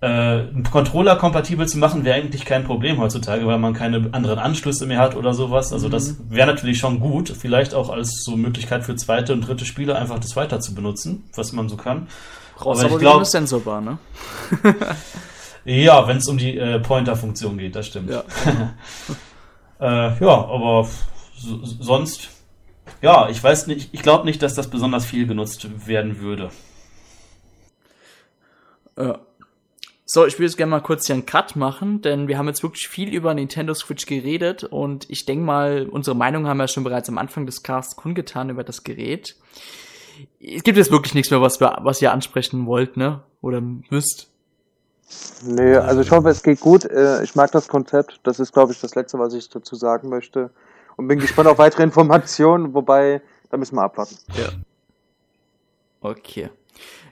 äh, 0.00 0.06
einen 0.06 0.62
Controller 0.70 1.16
kompatibel 1.16 1.66
zu 1.66 1.78
machen, 1.78 2.04
wäre 2.04 2.16
eigentlich 2.16 2.44
kein 2.44 2.64
Problem 2.64 2.98
heutzutage, 2.98 3.46
weil 3.46 3.58
man 3.58 3.74
keine 3.74 4.08
anderen 4.12 4.38
Anschlüsse 4.38 4.86
mehr 4.86 5.00
hat 5.00 5.16
oder 5.16 5.34
sowas. 5.34 5.72
Also 5.72 5.88
das 5.88 6.10
mhm. 6.12 6.30
wäre 6.30 6.46
natürlich 6.46 6.78
schon 6.78 7.00
gut, 7.00 7.30
vielleicht 7.30 7.74
auch 7.74 7.90
als 7.90 8.22
so 8.22 8.36
Möglichkeit 8.36 8.84
für 8.84 8.94
zweite 8.94 9.32
und 9.32 9.46
dritte 9.46 9.64
Spieler 9.64 9.98
einfach 9.98 10.20
das 10.20 10.36
weiter 10.36 10.60
zu 10.60 10.74
benutzen, 10.74 11.28
was 11.34 11.52
man 11.52 11.68
so 11.68 11.76
kann. 11.76 12.06
Brauchst 12.56 12.80
aber, 12.80 12.90
aber 12.90 12.94
ich 12.94 13.00
glaube, 13.00 13.24
sensorbar, 13.24 13.80
ne? 13.80 13.98
ja, 15.64 16.06
wenn 16.06 16.18
es 16.18 16.28
um 16.28 16.38
die 16.38 16.56
äh, 16.56 16.78
Pointer-Funktion 16.78 17.58
geht, 17.58 17.74
das 17.74 17.86
stimmt. 17.86 18.10
Ja, 18.10 18.22
äh, 19.80 20.24
ja 20.24 20.28
aber 20.28 20.88
sonst, 21.80 22.28
ja, 23.02 23.28
ich 23.28 23.42
weiß 23.42 23.66
nicht, 23.66 23.92
ich 23.92 24.02
glaube 24.02 24.26
nicht, 24.26 24.42
dass 24.42 24.54
das 24.54 24.68
besonders 24.68 25.04
viel 25.04 25.26
genutzt 25.26 25.66
werden 25.86 26.20
würde. 26.20 26.50
Ja. 28.96 29.18
So, 30.10 30.24
ich 30.24 30.36
würde 30.36 30.44
jetzt 30.46 30.56
gerne 30.56 30.70
mal 30.70 30.80
kurz 30.80 31.06
hier 31.06 31.14
einen 31.14 31.26
Cut 31.26 31.54
machen, 31.54 32.00
denn 32.00 32.28
wir 32.28 32.38
haben 32.38 32.48
jetzt 32.48 32.62
wirklich 32.62 32.88
viel 32.88 33.12
über 33.12 33.34
Nintendo 33.34 33.74
Switch 33.74 34.06
geredet 34.06 34.64
und 34.64 35.04
ich 35.10 35.26
denke 35.26 35.44
mal, 35.44 35.86
unsere 35.86 36.16
Meinung 36.16 36.46
haben 36.46 36.56
wir 36.56 36.66
schon 36.66 36.82
bereits 36.82 37.10
am 37.10 37.18
Anfang 37.18 37.44
des 37.44 37.62
Casts 37.62 37.94
kundgetan 37.94 38.48
über 38.48 38.64
das 38.64 38.84
Gerät. 38.84 39.36
Es 40.40 40.62
gibt 40.62 40.78
jetzt 40.78 40.90
wirklich 40.90 41.12
nichts 41.12 41.30
mehr, 41.30 41.42
was, 41.42 41.60
wir, 41.60 41.80
was 41.82 42.00
ihr 42.00 42.10
ansprechen 42.10 42.64
wollt, 42.64 42.96
ne? 42.96 43.22
Oder 43.42 43.60
müsst. 43.60 44.30
Nee, 45.44 45.76
also 45.76 46.00
ich 46.00 46.10
hoffe, 46.10 46.30
es 46.30 46.42
geht 46.42 46.60
gut. 46.60 46.86
Äh, 46.86 47.22
ich 47.22 47.34
mag 47.34 47.52
das 47.52 47.68
Konzept. 47.68 48.18
Das 48.22 48.40
ist, 48.40 48.54
glaube 48.54 48.72
ich, 48.72 48.80
das 48.80 48.94
Letzte, 48.94 49.18
was 49.18 49.34
ich 49.34 49.50
dazu 49.50 49.76
sagen 49.76 50.08
möchte. 50.08 50.50
Und 50.96 51.06
bin 51.08 51.18
gespannt 51.18 51.48
auf 51.50 51.58
weitere 51.58 51.82
Informationen, 51.82 52.72
wobei, 52.72 53.20
da 53.50 53.58
müssen 53.58 53.76
wir 53.76 53.82
abwarten. 53.82 54.16
Ja. 54.34 54.48
Okay. 56.00 56.48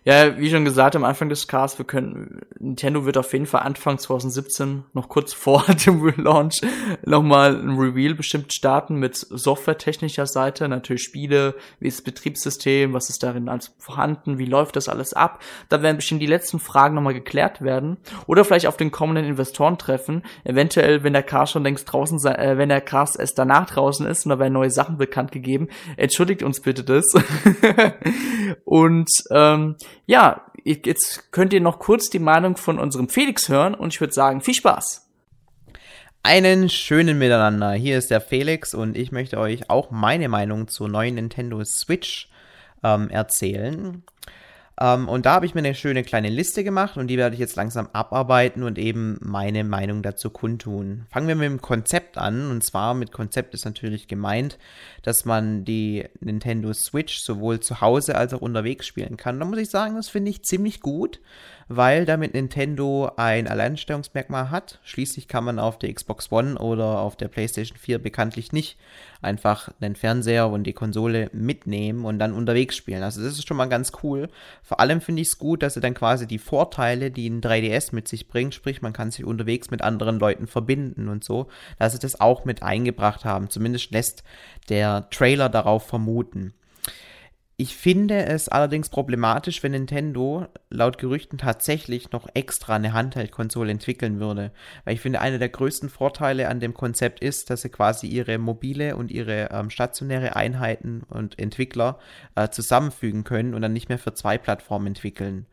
Ja, 0.06 0.38
wie 0.38 0.48
schon 0.50 0.64
gesagt 0.64 0.94
am 0.94 1.02
Anfang 1.02 1.28
des 1.28 1.48
Casts, 1.48 1.78
wir 1.78 1.84
können, 1.84 2.42
Nintendo 2.60 3.04
wird 3.04 3.18
auf 3.18 3.32
jeden 3.32 3.46
Fall 3.46 3.62
Anfang 3.62 3.98
2017, 3.98 4.84
noch 4.92 5.08
kurz 5.08 5.32
vor 5.34 5.64
dem 5.84 6.00
Relaunch, 6.00 6.60
nochmal 7.04 7.56
ein 7.56 7.76
Reveal 7.76 8.14
bestimmt 8.14 8.54
starten 8.54 9.00
mit 9.00 9.16
softwaretechnischer 9.16 10.26
Seite, 10.26 10.68
natürlich 10.68 11.02
Spiele, 11.02 11.56
wie 11.80 11.88
ist 11.88 11.98
das 11.98 12.04
Betriebssystem, 12.04 12.92
was 12.92 13.10
ist 13.10 13.24
darin 13.24 13.48
alles 13.48 13.74
vorhanden, 13.78 14.38
wie 14.38 14.44
läuft 14.44 14.76
das 14.76 14.88
alles 14.88 15.12
ab. 15.12 15.42
Da 15.68 15.82
werden 15.82 15.96
bestimmt 15.96 16.22
die 16.22 16.26
letzten 16.26 16.60
Fragen 16.60 16.94
nochmal 16.94 17.14
geklärt 17.14 17.60
werden. 17.60 17.96
Oder 18.28 18.44
vielleicht 18.44 18.68
auf 18.68 18.76
den 18.76 18.92
kommenden 18.92 19.24
Investorentreffen, 19.24 20.22
eventuell, 20.44 21.02
wenn 21.02 21.14
der 21.14 21.24
Cast 21.24 21.50
schon 21.50 21.64
längst 21.64 21.92
draußen 21.92 22.20
sei, 22.20 22.32
äh, 22.34 22.58
wenn 22.58 22.68
der 22.68 22.80
Cast 22.80 23.18
erst 23.18 23.40
danach 23.40 23.66
draußen 23.66 24.06
ist 24.06 24.24
und 24.24 24.30
da 24.30 24.38
werden 24.38 24.52
neue 24.52 24.70
Sachen 24.70 24.98
bekannt 24.98 25.32
gegeben. 25.32 25.66
Entschuldigt 25.96 26.44
uns 26.44 26.60
bitte 26.60 26.84
das. 26.84 27.06
und 28.64 29.10
ähm, 29.32 29.55
ja, 30.06 30.46
jetzt 30.64 31.32
könnt 31.32 31.52
ihr 31.52 31.60
noch 31.60 31.78
kurz 31.78 32.10
die 32.10 32.18
Meinung 32.18 32.56
von 32.56 32.78
unserem 32.78 33.08
Felix 33.08 33.48
hören 33.48 33.74
und 33.74 33.94
ich 33.94 34.00
würde 34.00 34.12
sagen, 34.12 34.40
viel 34.40 34.54
Spaß. 34.54 35.08
Einen 36.22 36.68
schönen 36.68 37.18
Miteinander. 37.18 37.72
Hier 37.72 37.98
ist 37.98 38.10
der 38.10 38.20
Felix 38.20 38.74
und 38.74 38.96
ich 38.96 39.12
möchte 39.12 39.38
euch 39.38 39.70
auch 39.70 39.92
meine 39.92 40.28
Meinung 40.28 40.66
zur 40.66 40.88
neuen 40.88 41.14
Nintendo 41.14 41.62
Switch 41.64 42.28
ähm, 42.82 43.10
erzählen. 43.10 44.02
Ähm, 44.78 45.08
und 45.08 45.26
da 45.26 45.32
habe 45.32 45.46
ich 45.46 45.54
mir 45.54 45.60
eine 45.60 45.74
schöne 45.74 46.02
kleine 46.02 46.28
Liste 46.28 46.62
gemacht 46.62 46.96
und 46.96 47.06
die 47.06 47.16
werde 47.16 47.34
ich 47.34 47.40
jetzt 47.40 47.56
langsam 47.56 47.88
abarbeiten 47.92 48.62
und 48.62 48.78
eben 48.78 49.18
meine 49.22 49.64
Meinung 49.64 50.02
dazu 50.02 50.28
kundtun. 50.30 51.06
Fangen 51.10 51.28
wir 51.28 51.34
mit 51.34 51.48
dem 51.48 51.62
Konzept 51.62 52.18
an. 52.18 52.50
Und 52.50 52.64
zwar 52.64 52.94
mit 52.94 53.12
Konzept 53.12 53.54
ist 53.54 53.64
natürlich 53.64 54.06
gemeint, 54.08 54.58
dass 55.02 55.24
man 55.24 55.64
die 55.64 56.04
Nintendo 56.20 56.72
Switch 56.74 57.18
sowohl 57.18 57.60
zu 57.60 57.80
Hause 57.80 58.16
als 58.16 58.34
auch 58.34 58.42
unterwegs 58.42 58.86
spielen 58.86 59.16
kann. 59.16 59.40
Da 59.40 59.46
muss 59.46 59.58
ich 59.58 59.70
sagen, 59.70 59.96
das 59.96 60.08
finde 60.08 60.30
ich 60.30 60.44
ziemlich 60.44 60.80
gut 60.80 61.20
weil 61.68 62.04
damit 62.04 62.34
Nintendo 62.34 63.10
ein 63.16 63.48
Alleinstellungsmerkmal 63.48 64.50
hat. 64.50 64.78
Schließlich 64.84 65.26
kann 65.26 65.44
man 65.44 65.58
auf 65.58 65.78
der 65.78 65.92
Xbox 65.92 66.30
One 66.30 66.58
oder 66.58 67.00
auf 67.00 67.16
der 67.16 67.28
PlayStation 67.28 67.76
4 67.76 67.98
bekanntlich 67.98 68.52
nicht 68.52 68.78
einfach 69.20 69.70
den 69.80 69.96
Fernseher 69.96 70.48
und 70.48 70.64
die 70.64 70.72
Konsole 70.72 71.30
mitnehmen 71.32 72.04
und 72.04 72.18
dann 72.18 72.32
unterwegs 72.32 72.76
spielen. 72.76 73.02
Also 73.02 73.22
das 73.22 73.32
ist 73.32 73.48
schon 73.48 73.56
mal 73.56 73.68
ganz 73.68 73.92
cool. 74.02 74.28
Vor 74.62 74.78
allem 74.78 75.00
finde 75.00 75.22
ich 75.22 75.28
es 75.28 75.38
gut, 75.38 75.62
dass 75.62 75.74
sie 75.74 75.80
dann 75.80 75.94
quasi 75.94 76.26
die 76.26 76.38
Vorteile, 76.38 77.10
die 77.10 77.28
ein 77.28 77.40
3DS 77.40 77.94
mit 77.94 78.06
sich 78.06 78.28
bringt, 78.28 78.54
sprich 78.54 78.82
man 78.82 78.92
kann 78.92 79.10
sich 79.10 79.24
unterwegs 79.24 79.70
mit 79.70 79.82
anderen 79.82 80.18
Leuten 80.18 80.46
verbinden 80.46 81.08
und 81.08 81.24
so, 81.24 81.48
dass 81.78 81.92
sie 81.92 81.98
das 81.98 82.20
auch 82.20 82.44
mit 82.44 82.62
eingebracht 82.62 83.24
haben. 83.24 83.50
Zumindest 83.50 83.90
lässt 83.90 84.22
der 84.68 85.08
Trailer 85.10 85.48
darauf 85.48 85.86
vermuten. 85.86 86.54
Ich 87.58 87.74
finde 87.74 88.26
es 88.26 88.50
allerdings 88.50 88.90
problematisch, 88.90 89.62
wenn 89.62 89.72
Nintendo 89.72 90.46
laut 90.68 90.98
Gerüchten 90.98 91.38
tatsächlich 91.38 92.10
noch 92.10 92.28
extra 92.34 92.74
eine 92.74 92.92
Handheld-Konsole 92.92 93.70
entwickeln 93.70 94.20
würde. 94.20 94.52
Weil 94.84 94.92
ich 94.92 95.00
finde, 95.00 95.22
einer 95.22 95.38
der 95.38 95.48
größten 95.48 95.88
Vorteile 95.88 96.48
an 96.48 96.60
dem 96.60 96.74
Konzept 96.74 97.20
ist, 97.20 97.48
dass 97.48 97.62
sie 97.62 97.70
quasi 97.70 98.08
ihre 98.08 98.36
mobile 98.36 98.94
und 98.96 99.10
ihre 99.10 99.48
ähm, 99.52 99.70
stationäre 99.70 100.36
Einheiten 100.36 101.02
und 101.08 101.38
Entwickler 101.38 101.98
äh, 102.34 102.50
zusammenfügen 102.50 103.24
können 103.24 103.54
und 103.54 103.62
dann 103.62 103.72
nicht 103.72 103.88
mehr 103.88 103.98
für 103.98 104.12
zwei 104.12 104.36
Plattformen 104.36 104.88
entwickeln. 104.88 105.46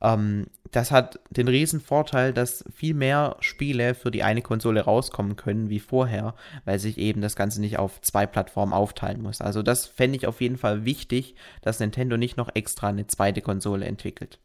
Ähm, 0.00 0.46
das 0.70 0.90
hat 0.90 1.18
den 1.30 1.48
riesen 1.48 1.80
Vorteil, 1.80 2.32
dass 2.32 2.64
viel 2.74 2.94
mehr 2.94 3.36
Spiele 3.40 3.94
für 3.94 4.10
die 4.10 4.22
eine 4.22 4.42
Konsole 4.42 4.82
rauskommen 4.82 5.36
können 5.36 5.68
wie 5.68 5.80
vorher, 5.80 6.34
weil 6.64 6.78
sich 6.78 6.98
eben 6.98 7.20
das 7.20 7.36
Ganze 7.36 7.60
nicht 7.60 7.78
auf 7.78 8.00
zwei 8.02 8.26
Plattformen 8.26 8.72
aufteilen 8.72 9.20
muss. 9.22 9.40
Also 9.40 9.62
das 9.62 9.86
fände 9.86 10.16
ich 10.16 10.26
auf 10.26 10.40
jeden 10.40 10.58
Fall 10.58 10.84
wichtig, 10.84 11.34
dass 11.62 11.80
Nintendo 11.80 12.16
nicht 12.16 12.36
noch 12.36 12.50
extra 12.54 12.88
eine 12.88 13.06
zweite 13.06 13.40
Konsole 13.40 13.84
entwickelt. 13.84 14.38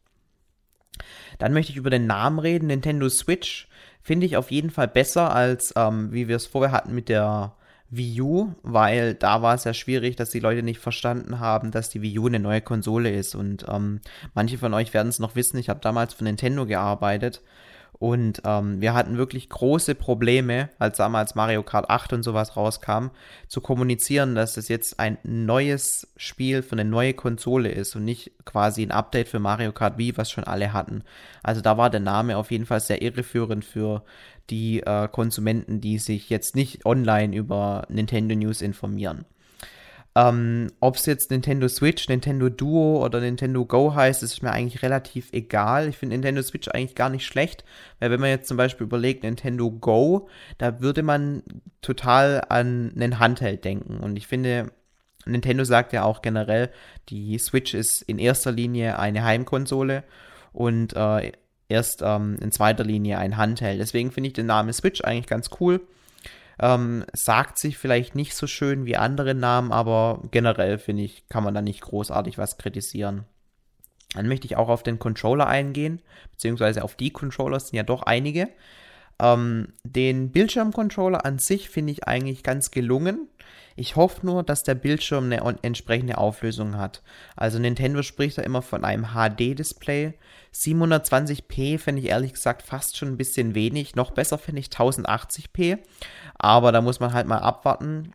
Dann 1.38 1.52
möchte 1.52 1.72
ich 1.72 1.78
über 1.78 1.90
den 1.90 2.06
Namen 2.06 2.38
reden. 2.38 2.68
Nintendo 2.68 3.08
Switch 3.08 3.68
finde 4.02 4.26
ich 4.26 4.36
auf 4.36 4.50
jeden 4.50 4.70
Fall 4.70 4.88
besser 4.88 5.34
als 5.34 5.72
ähm, 5.76 6.12
wie 6.12 6.28
wir 6.28 6.36
es 6.36 6.46
vorher 6.46 6.72
hatten 6.72 6.94
mit 6.94 7.08
der 7.08 7.54
Wii 7.90 8.20
U, 8.20 8.54
weil 8.62 9.14
da 9.14 9.42
war 9.42 9.54
es 9.54 9.64
ja 9.64 9.72
schwierig, 9.72 10.16
dass 10.16 10.30
die 10.30 10.40
Leute 10.40 10.62
nicht 10.62 10.80
verstanden 10.80 11.38
haben, 11.38 11.70
dass 11.70 11.88
die 11.88 12.02
Wii 12.02 12.18
U 12.18 12.26
eine 12.26 12.40
neue 12.40 12.60
Konsole 12.60 13.10
ist. 13.10 13.34
Und 13.34 13.66
ähm, 13.68 14.00
manche 14.34 14.58
von 14.58 14.74
euch 14.74 14.92
werden 14.92 15.08
es 15.08 15.18
noch 15.18 15.36
wissen, 15.36 15.58
ich 15.58 15.68
habe 15.68 15.80
damals 15.80 16.14
für 16.14 16.24
Nintendo 16.24 16.66
gearbeitet. 16.66 17.42
Und 17.98 18.42
ähm, 18.44 18.80
wir 18.80 18.92
hatten 18.92 19.16
wirklich 19.16 19.48
große 19.48 19.94
Probleme, 19.94 20.68
als 20.78 20.98
damals 20.98 21.34
Mario 21.34 21.62
Kart 21.62 21.88
8 21.88 22.12
und 22.12 22.22
sowas 22.22 22.56
rauskam, 22.56 23.08
zu 23.48 23.60
kommunizieren, 23.60 24.34
dass 24.34 24.56
es 24.56 24.68
jetzt 24.68 25.00
ein 25.00 25.18
neues 25.22 26.08
Spiel 26.16 26.62
für 26.62 26.72
eine 26.72 26.84
neue 26.84 27.14
Konsole 27.14 27.70
ist 27.70 27.96
und 27.96 28.04
nicht 28.04 28.32
quasi 28.44 28.82
ein 28.82 28.90
Update 28.90 29.28
für 29.28 29.38
Mario 29.38 29.72
Kart 29.72 29.96
Wii, 29.96 30.16
was 30.16 30.30
schon 30.30 30.44
alle 30.44 30.72
hatten. 30.72 31.04
Also 31.42 31.62
da 31.62 31.78
war 31.78 31.88
der 31.88 32.00
Name 32.00 32.36
auf 32.36 32.50
jeden 32.50 32.66
Fall 32.66 32.80
sehr 32.80 33.00
irreführend 33.00 33.64
für 33.64 34.02
die 34.50 34.80
äh, 34.80 35.08
Konsumenten, 35.08 35.80
die 35.80 35.98
sich 35.98 36.28
jetzt 36.28 36.54
nicht 36.54 36.84
online 36.84 37.34
über 37.34 37.86
Nintendo 37.88 38.34
News 38.34 38.60
informieren. 38.60 39.24
Ähm, 40.16 40.72
Ob 40.80 40.96
es 40.96 41.04
jetzt 41.04 41.30
Nintendo 41.30 41.68
Switch, 41.68 42.08
Nintendo 42.08 42.48
Duo 42.48 43.04
oder 43.04 43.20
Nintendo 43.20 43.66
Go 43.66 43.94
heißt, 43.94 44.22
ist 44.22 44.42
mir 44.42 44.50
eigentlich 44.50 44.82
relativ 44.82 45.30
egal. 45.32 45.90
Ich 45.90 45.98
finde 45.98 46.14
Nintendo 46.14 46.40
Switch 46.40 46.68
eigentlich 46.68 46.94
gar 46.94 47.10
nicht 47.10 47.26
schlecht, 47.26 47.64
weil 48.00 48.10
wenn 48.10 48.20
man 48.20 48.30
jetzt 48.30 48.48
zum 48.48 48.56
Beispiel 48.56 48.86
überlegt, 48.86 49.24
Nintendo 49.24 49.70
Go, 49.70 50.30
da 50.56 50.80
würde 50.80 51.02
man 51.02 51.42
total 51.82 52.42
an 52.48 52.92
einen 52.96 53.18
Handheld 53.18 53.66
denken. 53.66 53.98
Und 53.98 54.16
ich 54.16 54.26
finde, 54.26 54.72
Nintendo 55.26 55.64
sagt 55.64 55.92
ja 55.92 56.04
auch 56.04 56.22
generell, 56.22 56.70
die 57.10 57.36
Switch 57.38 57.74
ist 57.74 58.00
in 58.00 58.18
erster 58.18 58.52
Linie 58.52 58.98
eine 58.98 59.22
Heimkonsole 59.22 60.02
und 60.54 60.96
äh, 60.96 61.32
erst 61.68 62.00
ähm, 62.02 62.38
in 62.40 62.52
zweiter 62.52 62.84
Linie 62.84 63.18
ein 63.18 63.36
Handheld. 63.36 63.80
Deswegen 63.80 64.12
finde 64.12 64.28
ich 64.28 64.32
den 64.32 64.46
Namen 64.46 64.72
Switch 64.72 65.02
eigentlich 65.02 65.26
ganz 65.26 65.50
cool. 65.60 65.82
Ähm, 66.58 67.04
sagt 67.12 67.58
sich 67.58 67.76
vielleicht 67.76 68.14
nicht 68.14 68.34
so 68.34 68.46
schön 68.46 68.86
wie 68.86 68.96
andere 68.96 69.34
Namen, 69.34 69.72
aber 69.72 70.22
generell 70.30 70.78
finde 70.78 71.02
ich, 71.02 71.28
kann 71.28 71.44
man 71.44 71.54
da 71.54 71.60
nicht 71.60 71.82
großartig 71.82 72.38
was 72.38 72.56
kritisieren. 72.56 73.24
Dann 74.14 74.28
möchte 74.28 74.46
ich 74.46 74.56
auch 74.56 74.68
auf 74.68 74.82
den 74.82 74.98
Controller 74.98 75.46
eingehen, 75.46 76.00
beziehungsweise 76.30 76.82
auf 76.82 76.94
die 76.94 77.10
Controller 77.10 77.60
sind 77.60 77.76
ja 77.76 77.82
doch 77.82 78.02
einige. 78.02 78.48
Ähm, 79.20 79.72
den 79.84 80.30
Bildschirmcontroller 80.30 81.24
an 81.24 81.38
sich 81.38 81.68
finde 81.68 81.92
ich 81.92 82.06
eigentlich 82.08 82.42
ganz 82.42 82.70
gelungen. 82.70 83.28
Ich 83.76 83.94
hoffe 83.94 84.24
nur, 84.24 84.42
dass 84.42 84.62
der 84.62 84.74
Bildschirm 84.74 85.24
eine 85.30 85.58
entsprechende 85.62 86.16
Auflösung 86.16 86.78
hat. 86.78 87.02
Also 87.36 87.58
Nintendo 87.58 88.02
spricht 88.02 88.38
da 88.38 88.42
immer 88.42 88.62
von 88.62 88.84
einem 88.84 89.08
HD-Display. 89.14 90.14
720p 90.54 91.78
finde 91.78 92.00
ich 92.00 92.08
ehrlich 92.08 92.32
gesagt 92.32 92.62
fast 92.62 92.96
schon 92.96 93.08
ein 93.08 93.16
bisschen 93.18 93.54
wenig. 93.54 93.94
Noch 93.94 94.12
besser 94.12 94.38
finde 94.38 94.60
ich 94.60 94.68
1080p. 94.68 95.78
Aber 96.38 96.72
da 96.72 96.80
muss 96.80 97.00
man 97.00 97.12
halt 97.12 97.26
mal 97.26 97.38
abwarten, 97.38 98.12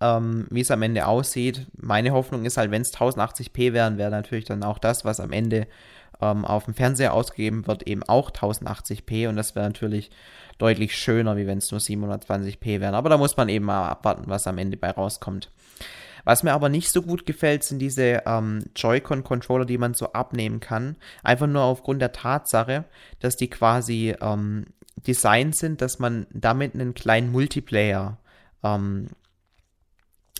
ähm, 0.00 0.48
wie 0.50 0.62
es 0.62 0.72
am 0.72 0.82
Ende 0.82 1.06
aussieht. 1.06 1.68
Meine 1.76 2.10
Hoffnung 2.10 2.44
ist 2.44 2.56
halt, 2.56 2.72
wenn 2.72 2.82
es 2.82 2.92
1080p 2.92 3.72
wären, 3.72 3.98
wäre 3.98 4.10
natürlich 4.10 4.46
dann 4.46 4.64
auch 4.64 4.78
das, 4.78 5.04
was 5.04 5.20
am 5.20 5.30
Ende 5.30 5.68
ähm, 6.20 6.44
auf 6.44 6.64
dem 6.64 6.74
Fernseher 6.74 7.14
ausgegeben 7.14 7.66
wird, 7.66 7.84
eben 7.84 8.02
auch 8.02 8.30
1080p. 8.30 9.28
Und 9.28 9.36
das 9.36 9.54
wäre 9.54 9.66
natürlich 9.66 10.10
deutlich 10.58 10.96
schöner, 10.96 11.36
wie 11.36 11.46
wenn 11.46 11.58
es 11.58 11.70
nur 11.70 11.80
720p 11.80 12.80
wären. 12.80 12.94
Aber 12.94 13.08
da 13.08 13.18
muss 13.18 13.36
man 13.36 13.48
eben 13.48 13.64
mal 13.64 13.88
abwarten, 13.88 14.24
was 14.26 14.46
am 14.46 14.58
Ende 14.58 14.76
bei 14.76 14.90
rauskommt. 14.90 15.50
Was 16.24 16.42
mir 16.42 16.52
aber 16.52 16.70
nicht 16.70 16.90
so 16.90 17.02
gut 17.02 17.26
gefällt, 17.26 17.64
sind 17.64 17.80
diese 17.80 18.22
ähm, 18.24 18.64
Joy-Con-Controller, 18.74 19.66
die 19.66 19.78
man 19.78 19.94
so 19.94 20.12
abnehmen 20.12 20.60
kann. 20.60 20.96
Einfach 21.22 21.46
nur 21.46 21.62
aufgrund 21.62 22.00
der 22.00 22.12
Tatsache, 22.12 22.84
dass 23.20 23.36
die 23.36 23.50
quasi 23.50 24.14
ähm, 24.20 24.64
designt 25.06 25.54
sind, 25.56 25.82
dass 25.82 25.98
man 25.98 26.26
damit 26.32 26.74
einen 26.74 26.94
kleinen 26.94 27.30
Multiplayer 27.30 28.18
ähm, 28.62 29.08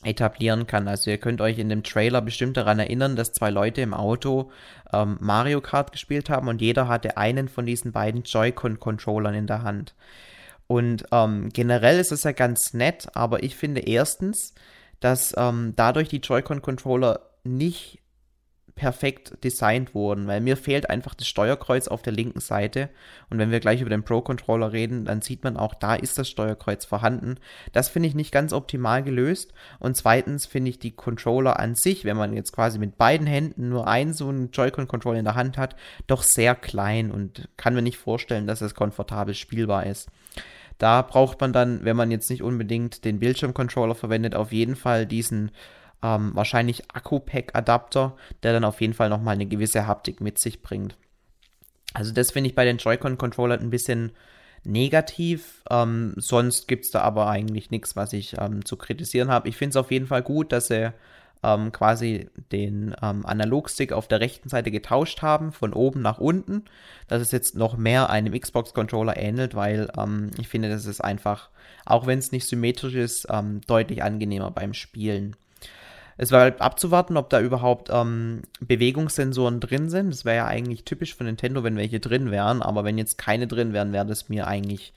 etablieren 0.05 0.67
kann. 0.67 0.89
Also 0.89 1.11
ihr 1.11 1.19
könnt 1.19 1.41
euch 1.41 1.59
in 1.59 1.69
dem 1.69 1.83
Trailer 1.83 2.21
bestimmt 2.21 2.57
daran 2.57 2.79
erinnern, 2.79 3.17
dass 3.17 3.33
zwei 3.33 3.51
Leute 3.51 3.81
im 3.81 3.95
Auto 3.95 4.51
ähm, 4.93 5.17
Mario 5.21 5.61
Kart 5.61 5.93
gespielt 5.93 6.31
haben 6.31 6.49
und 6.49 6.61
jeder 6.61 6.89
hatte 6.89 7.17
einen 7.17 7.49
von 7.49 7.67
diesen 7.67 7.93
beiden 7.93 8.23
Joy-Con-Controllern 8.23 9.35
in 9.35 9.47
der 9.47 9.63
Hand. 9.63 9.95
Und 10.67 11.05
ähm, 11.13 11.51
generell 11.53 11.99
ist 11.99 12.13
es 12.13 12.25
ja 12.25 12.33
ganz 12.33 12.73
nett, 12.73 13.09
aber 13.15 13.43
ich 13.43 13.57
finde 13.57 13.83
erstens, 13.83 14.55
dass 15.01 15.35
ähm, 15.37 15.75
dadurch 15.77 16.09
die 16.09 16.21
Joy-Con-Controller 16.21 17.21
nicht 17.45 18.01
perfekt 18.75 19.45
designt 19.45 19.95
wurden, 19.95 20.27
weil 20.27 20.41
mir 20.41 20.57
fehlt 20.57 20.91
einfach 20.91 21.15
das 21.15 21.29
Steuerkreuz 21.29 21.87
auf 21.87 22.03
der 22.03 22.13
linken 22.13 22.41
Seite 22.41 22.91
und 23.31 23.39
wenn 23.39 23.53
wir 23.53 23.61
gleich 23.61 23.81
über 23.81 23.91
den 23.91 24.03
Pro-Controller 24.03 24.73
reden, 24.73 25.05
dann 25.05 25.23
sieht 25.23 25.45
man 25.45 25.57
auch, 25.57 25.75
da 25.75 25.95
ist 25.95 26.19
das 26.19 26.29
Steuerkreuz 26.29 26.85
vorhanden. 26.85 27.37
Das 27.73 27.89
finde 27.89 28.09
ich 28.09 28.15
nicht 28.15 28.33
ganz 28.33 28.53
optimal 28.53 29.05
gelöst 29.05 29.55
und 29.79 29.97
zweitens 29.97 30.47
finde 30.47 30.71
ich 30.71 30.81
die 30.81 30.91
Controller 30.91 31.61
an 31.61 31.77
sich, 31.77 32.05
wenn 32.05 32.17
man 32.17 32.33
jetzt 32.33 32.53
quasi 32.53 32.79
mit 32.79 32.99
beiden 32.99 33.27
Händen 33.27 33.69
nur 33.69 33.87
einen 33.87 34.13
so 34.13 34.29
einen 34.29 34.51
Joy-Con-Controller 34.51 35.19
in 35.19 35.25
der 35.25 35.37
Hand 35.37 35.57
hat, 35.57 35.77
doch 36.09 36.23
sehr 36.23 36.57
klein 36.57 37.13
und 37.13 37.49
kann 37.57 37.75
mir 37.75 37.83
nicht 37.83 37.99
vorstellen, 37.99 38.49
dass 38.49 38.61
es 38.61 38.75
komfortabel 38.75 39.35
spielbar 39.35 39.87
ist. 39.87 40.09
Da 40.79 41.03
braucht 41.03 41.41
man 41.41 41.53
dann, 41.53 41.85
wenn 41.85 41.97
man 41.97 42.11
jetzt 42.11 42.31
nicht 42.31 42.43
unbedingt 42.43 43.05
den 43.05 43.21
Bildschirmcontroller 43.21 43.95
verwendet, 43.95 44.35
auf 44.35 44.53
jeden 44.53 44.75
Fall 44.75 45.07
diesen 45.07 45.53
ähm, 46.05 46.33
wahrscheinlich 46.35 46.85
Akku-Pack-Adapter, 46.93 48.15
der 48.43 48.53
dann 48.53 48.65
auf 48.65 48.81
jeden 48.83 48.93
Fall 48.93 49.09
nochmal 49.09 49.35
eine 49.35 49.47
gewisse 49.47 49.87
Haptik 49.87 50.21
mit 50.21 50.39
sich 50.39 50.63
bringt. 50.63 50.97
Also 51.95 52.13
das 52.13 52.31
finde 52.31 52.51
ich 52.51 52.55
bei 52.55 52.67
den 52.67 52.77
Joy-Con-Controllern 52.77 53.61
ein 53.61 53.71
bisschen 53.71 54.13
negativ. 54.65 55.63
Ähm, 55.71 56.13
sonst 56.17 56.69
gibt 56.69 56.85
es 56.85 56.91
da 56.91 57.01
aber 57.01 57.29
eigentlich 57.29 57.71
nichts, 57.71 57.97
was 57.97 58.13
ich 58.13 58.37
ähm, 58.39 58.65
zu 58.65 58.77
kritisieren 58.77 59.31
habe. 59.31 59.49
Ich 59.49 59.57
finde 59.57 59.71
es 59.71 59.77
auf 59.77 59.91
jeden 59.91 60.07
Fall 60.07 60.23
gut, 60.23 60.53
dass 60.53 60.67
sie 60.67 60.93
ähm, 61.43 61.73
quasi 61.73 62.29
den 62.53 62.95
ähm, 63.03 63.25
Analogstick 63.25 63.93
auf 63.93 64.07
der 64.07 64.21
rechten 64.21 64.51
Seite 64.51 64.71
getauscht 64.71 65.23
haben, 65.23 65.53
von 65.53 65.73
oben 65.73 66.03
nach 66.03 66.19
unten. 66.19 66.65
Dass 67.09 67.23
es 67.23 67.33
jetzt 67.33 67.55
noch 67.57 67.79
mehr 67.79 68.11
einem 68.11 68.39
Xbox-Controller 68.39 69.17
ähnelt, 69.17 69.55
weil 69.55 69.91
ähm, 69.97 70.33
ich 70.39 70.49
finde, 70.49 70.69
das 70.69 70.85
ist 70.85 71.03
einfach, 71.03 71.49
auch 71.87 72.07
wenn 72.07 72.19
es 72.19 72.33
nicht 72.33 72.47
symmetrisch 72.47 72.95
ist, 72.95 73.27
ähm, 73.31 73.63
deutlich 73.67 74.03
angenehmer 74.03 74.51
beim 74.51 74.75
Spielen. 74.75 75.37
Es 76.17 76.31
war 76.33 76.41
halt 76.41 76.61
abzuwarten, 76.61 77.17
ob 77.17 77.31
da 77.31 77.41
überhaupt 77.41 77.89
ähm, 77.93 78.43
Bewegungssensoren 78.61 79.61
drin 79.61 79.91
sind. 79.91 80.11
Das 80.11 80.25
wäre 80.25 80.37
ja 80.37 80.47
eigentlich 80.47 80.85
typisch 80.85 81.15
für 81.15 81.25
Nintendo, 81.25 81.65
wenn 81.65 81.77
welche 81.77 82.01
drin 82.01 82.31
wären. 82.31 82.63
Aber 82.63 82.85
wenn 82.85 82.99
jetzt 82.99 83.19
keine 83.19 83.47
drin 83.47 83.73
wären, 83.73 83.93
wäre 83.93 84.07
das 84.07 84.29
mir 84.29 84.47
eigentlich 84.47 84.93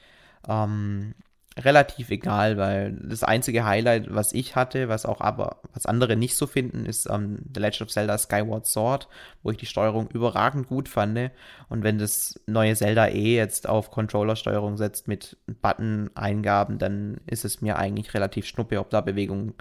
ähm, 0.47 1.13
relativ 1.57 2.09
egal, 2.09 2.57
weil 2.57 2.93
das 2.93 3.23
einzige 3.23 3.65
Highlight, 3.65 4.13
was 4.13 4.31
ich 4.31 4.55
hatte, 4.55 4.89
was 4.89 5.05
auch 5.05 5.21
aber, 5.21 5.57
was 5.73 5.85
andere 5.85 6.15
nicht 6.15 6.37
so 6.37 6.45
finden, 6.45 6.85
ist 6.85 7.09
ähm, 7.09 7.39
The 7.53 7.59
Legend 7.59 7.81
of 7.83 7.89
Zelda 7.89 8.17
Skyward 8.17 8.67
Sword, 8.67 9.07
wo 9.43 9.51
ich 9.51 9.57
die 9.57 9.65
Steuerung 9.65 10.07
überragend 10.09 10.67
gut 10.67 10.87
fand. 10.87 11.31
Und 11.69 11.83
wenn 11.83 11.97
das 11.97 12.35
neue 12.45 12.75
Zelda 12.75 13.07
eh 13.07 13.35
jetzt 13.35 13.67
auf 13.67 13.91
Controller-Steuerung 13.91 14.77
setzt 14.77 15.07
mit 15.07 15.37
Button-Eingaben, 15.61 16.77
dann 16.77 17.21
ist 17.25 17.45
es 17.45 17.61
mir 17.61 17.77
eigentlich 17.77 18.13
relativ 18.13 18.45
schnuppe, 18.45 18.79
ob 18.79 18.89
da 18.89 19.01
Bewegung 19.01 19.53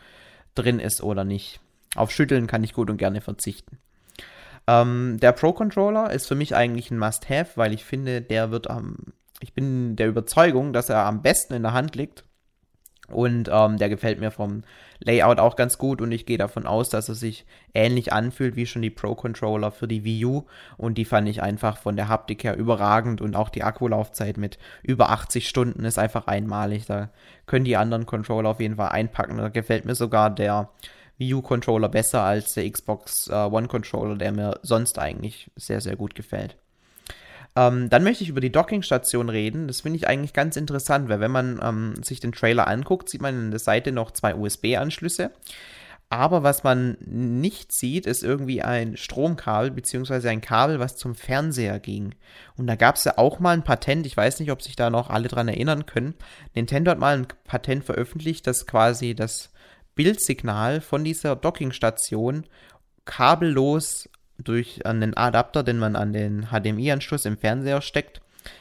drin 0.56 0.80
ist 0.80 1.02
oder 1.02 1.24
nicht. 1.24 1.60
Auf 1.94 2.10
Schütteln 2.10 2.46
kann 2.46 2.64
ich 2.64 2.74
gut 2.74 2.90
und 2.90 2.96
gerne 2.96 3.20
verzichten. 3.20 3.78
Ähm, 4.66 5.18
der 5.20 5.32
Pro 5.32 5.52
Controller 5.52 6.10
ist 6.12 6.26
für 6.26 6.34
mich 6.34 6.54
eigentlich 6.54 6.90
ein 6.90 6.98
Must-Have, 6.98 7.52
weil 7.56 7.72
ich 7.72 7.84
finde, 7.84 8.20
der 8.20 8.50
wird 8.50 8.68
am, 8.68 8.96
ich 9.40 9.54
bin 9.54 9.96
der 9.96 10.08
Überzeugung, 10.08 10.72
dass 10.72 10.88
er 10.88 11.04
am 11.04 11.22
besten 11.22 11.54
in 11.54 11.62
der 11.62 11.72
Hand 11.72 11.94
liegt. 11.94 12.24
Und 13.08 13.48
ähm, 13.52 13.78
der 13.78 13.88
gefällt 13.88 14.18
mir 14.18 14.30
vom 14.30 14.62
Layout 14.98 15.38
auch 15.38 15.56
ganz 15.56 15.78
gut 15.78 16.00
und 16.00 16.10
ich 16.10 16.26
gehe 16.26 16.38
davon 16.38 16.66
aus, 16.66 16.88
dass 16.88 17.08
er 17.08 17.14
sich 17.14 17.44
ähnlich 17.74 18.12
anfühlt 18.12 18.56
wie 18.56 18.66
schon 18.66 18.82
die 18.82 18.90
Pro 18.90 19.14
Controller 19.14 19.70
für 19.70 19.86
die 19.86 20.04
Wii 20.04 20.24
U. 20.24 20.44
Und 20.76 20.98
die 20.98 21.04
fand 21.04 21.28
ich 21.28 21.42
einfach 21.42 21.76
von 21.78 21.96
der 21.96 22.08
Haptik 22.08 22.44
her 22.44 22.56
überragend 22.56 23.20
und 23.20 23.36
auch 23.36 23.48
die 23.48 23.62
Akkulaufzeit 23.62 24.38
mit 24.38 24.58
über 24.82 25.10
80 25.10 25.48
Stunden 25.48 25.84
ist 25.84 25.98
einfach 25.98 26.26
einmalig. 26.26 26.86
Da 26.86 27.10
können 27.46 27.64
die 27.64 27.76
anderen 27.76 28.06
Controller 28.06 28.50
auf 28.50 28.60
jeden 28.60 28.76
Fall 28.76 28.88
einpacken. 28.88 29.38
Da 29.38 29.48
gefällt 29.50 29.84
mir 29.84 29.94
sogar 29.94 30.30
der 30.30 30.70
Wii 31.18 31.34
U 31.34 31.42
Controller 31.42 31.88
besser 31.88 32.22
als 32.22 32.54
der 32.54 32.70
Xbox 32.70 33.28
uh, 33.30 33.48
One 33.50 33.68
Controller, 33.68 34.16
der 34.16 34.32
mir 34.32 34.58
sonst 34.62 34.98
eigentlich 34.98 35.50
sehr, 35.56 35.80
sehr 35.80 35.96
gut 35.96 36.14
gefällt. 36.14 36.56
Ähm, 37.56 37.88
dann 37.88 38.04
möchte 38.04 38.22
ich 38.22 38.28
über 38.28 38.40
die 38.40 38.52
Dockingstation 38.52 39.30
reden. 39.30 39.66
Das 39.66 39.80
finde 39.80 39.96
ich 39.96 40.06
eigentlich 40.06 40.34
ganz 40.34 40.56
interessant, 40.56 41.08
weil 41.08 41.20
wenn 41.20 41.30
man 41.30 41.58
ähm, 41.62 41.94
sich 42.02 42.20
den 42.20 42.32
Trailer 42.32 42.68
anguckt, 42.68 43.08
sieht 43.08 43.22
man 43.22 43.34
an 43.34 43.50
der 43.50 43.60
Seite 43.60 43.92
noch 43.92 44.10
zwei 44.10 44.34
USB-Anschlüsse. 44.34 45.30
Aber 46.08 46.44
was 46.44 46.62
man 46.62 46.96
nicht 47.00 47.72
sieht, 47.72 48.06
ist 48.06 48.22
irgendwie 48.22 48.62
ein 48.62 48.96
Stromkabel 48.96 49.72
beziehungsweise 49.72 50.30
ein 50.30 50.40
Kabel, 50.40 50.78
was 50.78 50.96
zum 50.96 51.16
Fernseher 51.16 51.80
ging. 51.80 52.14
Und 52.56 52.68
da 52.68 52.76
gab 52.76 52.94
es 52.94 53.04
ja 53.04 53.18
auch 53.18 53.40
mal 53.40 53.54
ein 53.54 53.64
Patent, 53.64 54.06
ich 54.06 54.16
weiß 54.16 54.38
nicht, 54.38 54.52
ob 54.52 54.62
sich 54.62 54.76
da 54.76 54.88
noch 54.88 55.10
alle 55.10 55.26
dran 55.26 55.48
erinnern 55.48 55.84
können. 55.84 56.14
Nintendo 56.54 56.92
hat 56.92 57.00
mal 57.00 57.16
ein 57.16 57.26
Patent 57.44 57.84
veröffentlicht, 57.84 58.46
dass 58.46 58.66
quasi 58.66 59.16
das 59.16 59.50
Bildsignal 59.96 60.80
von 60.80 61.02
dieser 61.02 61.34
Dockingstation 61.34 62.44
kabellos 63.04 64.08
durch 64.38 64.84
einen 64.86 65.14
Adapter, 65.16 65.62
den 65.62 65.78
man 65.78 65.96
an 65.96 66.12
den 66.12 66.48
HDMI-Anschluss 66.50 67.24
im 67.24 67.38
Fernseher 67.38 67.80
steckt, 67.82 68.20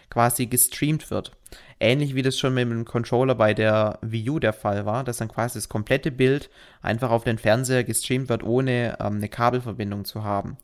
quasi 0.09 0.47
gestreamt 0.47 1.11
wird. 1.11 1.31
Ähnlich 1.79 2.15
wie 2.15 2.21
das 2.21 2.39
schon 2.39 2.53
mit 2.53 2.69
dem 2.69 2.85
Controller 2.85 3.35
bei 3.35 3.53
der 3.53 3.99
Wii 4.01 4.29
U 4.29 4.39
der 4.39 4.53
Fall 4.53 4.85
war, 4.85 5.03
dass 5.03 5.17
dann 5.17 5.27
quasi 5.27 5.57
das 5.57 5.69
komplette 5.69 6.11
Bild 6.11 6.49
einfach 6.81 7.11
auf 7.11 7.23
den 7.25 7.37
Fernseher 7.37 7.83
gestreamt 7.83 8.29
wird, 8.29 8.43
ohne 8.43 8.97
ähm, 8.99 9.17
eine 9.17 9.29
Kabelverbindung 9.29 10.05
zu 10.05 10.23
haben. 10.23 10.57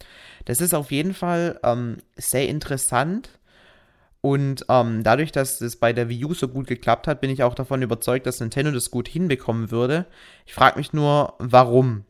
Das 0.45 0.62
ist 0.62 0.74
auf 0.74 0.91
jeden 0.91 1.14
Fall 1.14 1.59
ähm, 1.64 1.97
sehr 2.16 2.47
interessant 2.47 3.30
Und 4.22 4.66
ähm, 4.70 5.03
dadurch, 5.03 5.32
dass 5.32 5.62
es 5.62 5.78
bei 5.78 5.93
der 5.93 6.07
Wii 6.07 6.26
U 6.26 6.34
so 6.36 6.47
gut 6.47 6.68
geklappt 6.68 7.07
hat, 7.07 7.22
bin 7.22 7.32
ich 7.32 7.41
auch 7.43 7.55
davon 7.55 7.82
überzeugt, 7.82 8.28
dass 8.28 8.39
Nintendo 8.39 8.72
das 8.72 8.91
gut 8.91 9.07
hinbekommen 9.07 9.72
würde. 9.72 10.05
Ich 10.45 10.53
frage 10.53 10.78
mich 10.78 10.93
nur, 10.93 11.34
warum? 11.39 12.05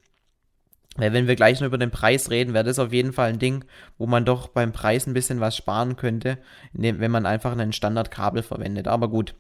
Weil 0.98 1.14
wenn 1.14 1.28
wir 1.28 1.36
gleich 1.36 1.62
noch 1.62 1.68
über 1.68 1.78
den 1.78 1.92
Preis 1.92 2.30
reden, 2.30 2.54
wäre 2.54 2.66
das 2.66 2.80
auf 2.80 2.92
jeden 2.92 3.14
Fall 3.14 3.30
ein 3.30 3.40
Ding, 3.40 3.64
wo 3.98 4.08
man 4.08 4.26
doch 4.26 4.50
beim 4.50 4.74
Preis 4.74 5.08
ein 5.08 5.14
bisschen 5.14 5.40
was 5.40 5.56
sparen 5.56 5.96
könnte, 5.96 6.38
wenn 6.74 7.12
man 7.12 7.26
einfach 7.26 7.54
einen 7.54 7.72
Standardkabel 7.72 8.44
verwendet. 8.44 8.88
Aber 8.88 9.08
gut, 9.08 9.36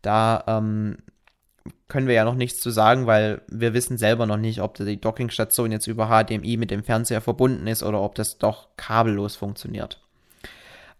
da 0.00 0.42
ähm, 0.46 0.96
können 1.88 2.06
wir 2.06 2.14
ja 2.14 2.24
noch 2.24 2.34
nichts 2.34 2.60
zu 2.60 2.70
sagen, 2.70 3.06
weil 3.06 3.42
wir 3.48 3.74
wissen 3.74 3.98
selber 3.98 4.26
noch 4.26 4.38
nicht, 4.38 4.60
ob 4.60 4.74
die 4.74 5.00
Dockingstation 5.00 5.70
jetzt 5.70 5.86
über 5.86 6.08
HDMI 6.08 6.56
mit 6.56 6.70
dem 6.70 6.82
Fernseher 6.82 7.20
verbunden 7.20 7.66
ist 7.66 7.82
oder 7.82 8.00
ob 8.00 8.14
das 8.14 8.38
doch 8.38 8.68
kabellos 8.76 9.36
funktioniert. 9.36 10.00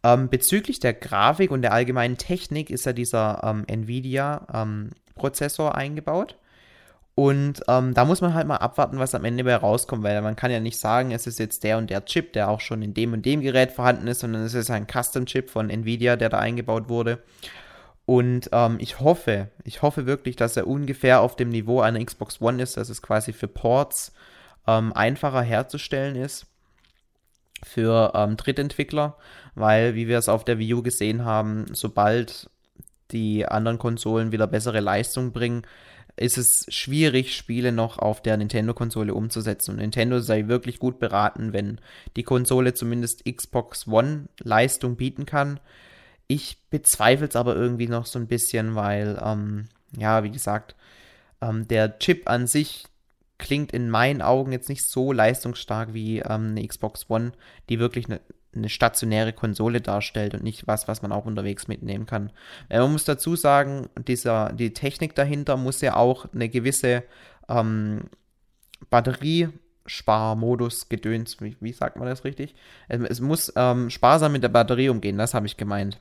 Ähm, 0.03 0.29
bezüglich 0.29 0.79
der 0.79 0.93
Grafik 0.93 1.51
und 1.51 1.63
der 1.63 1.73
allgemeinen 1.73 2.19
Technik 2.19 2.71
ist 2.71 2.87
ja 2.87 2.93
dieser 2.93 3.41
ähm, 3.43 3.65
Nvidia-Prozessor 3.67 5.71
ähm, 5.71 5.77
eingebaut. 5.77 6.37
Und 7.19 7.63
ähm, 7.67 7.95
da 7.95 8.05
muss 8.05 8.21
man 8.21 8.35
halt 8.35 8.47
mal 8.47 8.59
abwarten, 8.59 8.99
was 8.99 9.15
am 9.15 9.25
Ende 9.25 9.43
bei 9.43 9.57
rauskommt, 9.57 10.03
weil 10.05 10.21
man 10.21 10.37
kann 10.37 10.51
ja 10.51 10.61
nicht 10.61 10.79
sagen, 10.79 11.13
es 11.13 11.27
ist 11.27 11.39
jetzt 11.39 11.65
der 11.65 11.79
und 11.79 11.89
der 11.89 12.05
Chip, 12.05 12.35
der 12.35 12.51
auch 12.51 12.61
schon 12.61 12.83
in 12.83 12.93
dem 12.93 13.15
und 13.15 13.25
dem 13.25 13.41
Gerät 13.41 13.73
vorhanden 13.73 14.07
ist, 14.07 14.21
sondern 14.21 14.43
es 14.43 14.53
ist 14.53 14.71
ein 14.71 14.87
Custom-Chip 14.87 15.49
von 15.49 15.71
Nvidia, 15.71 16.17
der 16.17 16.29
da 16.29 16.39
eingebaut 16.39 16.91
wurde. 16.91 17.21
Und 18.05 18.51
ähm, 18.53 18.77
ich 18.81 19.01
hoffe, 19.01 19.49
ich 19.65 19.81
hoffe 19.81 20.05
wirklich, 20.05 20.37
dass 20.37 20.59
er 20.59 20.67
ungefähr 20.67 21.23
auf 21.23 21.37
dem 21.37 21.49
Niveau 21.49 21.81
einer 21.81 22.05
Xbox 22.05 22.43
One 22.43 22.63
ist, 22.63 22.77
dass 22.77 22.91
es 22.91 23.01
quasi 23.01 23.33
für 23.33 23.49
Ports 23.49 24.13
ähm, 24.67 24.93
einfacher 24.93 25.41
herzustellen 25.41 26.17
ist 26.17 26.45
für 27.63 28.13
ähm, 28.15 28.37
Drittentwickler, 28.37 29.17
weil, 29.55 29.95
wie 29.95 30.07
wir 30.07 30.19
es 30.19 30.29
auf 30.29 30.45
der 30.45 30.59
Wii 30.59 30.75
U 30.75 30.83
gesehen 30.83 31.25
haben, 31.25 31.65
sobald 31.73 32.51
die 33.11 33.47
anderen 33.47 33.79
Konsolen 33.79 34.33
wieder 34.33 34.47
bessere 34.47 34.81
Leistung 34.81 35.33
bringen, 35.33 35.63
ist 36.17 36.39
es 36.39 36.67
schwierig, 36.69 37.37
Spiele 37.37 37.73
noch 37.73 37.99
auf 37.99 38.23
der 38.23 38.37
Nintendo-Konsole 38.37 39.15
umzusetzen. 39.15 39.73
Und 39.73 39.77
Nintendo 39.79 40.21
sei 40.21 40.49
wirklich 40.49 40.79
gut 40.79 40.99
beraten, 40.99 41.53
wenn 41.53 41.79
die 42.17 42.23
Konsole 42.23 42.75
zumindest 42.75 43.25
Xbox 43.25 43.87
One 43.87 44.29
Leistung 44.41 44.97
bieten 44.97 45.27
kann. 45.27 45.61
Ich 46.27 46.59
bezweifle 46.71 47.29
es 47.29 47.37
aber 47.37 47.55
irgendwie 47.55 47.89
noch 47.89 48.07
so 48.07 48.19
ein 48.19 48.27
bisschen, 48.27 48.75
weil, 48.75 49.21
ähm, 49.23 49.69
ja, 49.97 50.25
wie 50.25 50.31
gesagt, 50.31 50.75
ähm, 51.41 51.69
der 51.69 51.99
Chip 51.99 52.29
an 52.29 52.47
sich 52.47 52.87
klingt 53.39 53.73
in 53.73 53.91
meinen 53.91 54.23
Augen 54.23 54.53
jetzt 54.53 54.69
nicht 54.71 54.89
so 54.89 55.13
leistungsstark 55.13 55.93
wie 55.93 56.21
ähm, 56.21 56.51
eine 56.51 56.67
Xbox 56.67 57.11
One, 57.11 57.33
die 57.69 57.79
wirklich 57.79 58.07
eine, 58.07 58.21
eine 58.57 58.69
stationäre 58.69 59.33
Konsole 59.33 59.81
darstellt 59.81 60.35
und 60.35 60.43
nicht 60.43 60.67
was, 60.67 60.89
was 60.89 61.03
man 61.03 61.13
auch 61.13 61.27
unterwegs 61.27 61.69
mitnehmen 61.69 62.07
kann. 62.07 62.33
Äh, 62.69 62.81
man 62.81 62.93
muss 62.93 63.05
dazu 63.05 63.37
sagen, 63.37 63.89
dieser, 64.09 64.53
die 64.53 64.73
Technik 64.73 65.15
dahinter 65.15 65.57
muss 65.57 65.81
ja 65.81 65.97
auch 65.97 66.27
eine 66.33 66.49
gewisse 66.49 67.05
ähm, 67.49 68.05
Batteriesparmodus 68.91 70.89
gedöns, 70.89 71.41
wie, 71.41 71.57
wie, 71.61 71.73
sagt 71.73 71.97
man 71.97 72.09
das 72.09 72.25
richtig? 72.25 72.55
Es, 72.89 73.01
es 73.01 73.21
muss 73.21 73.53
ähm, 73.57 73.91
sparsam 73.91 74.33
mit 74.33 74.43
der 74.43 74.49
Batterie 74.49 74.89
umgehen, 74.89 75.19
das 75.19 75.35
habe 75.35 75.47
ich 75.47 75.57
gemeint. 75.57 76.01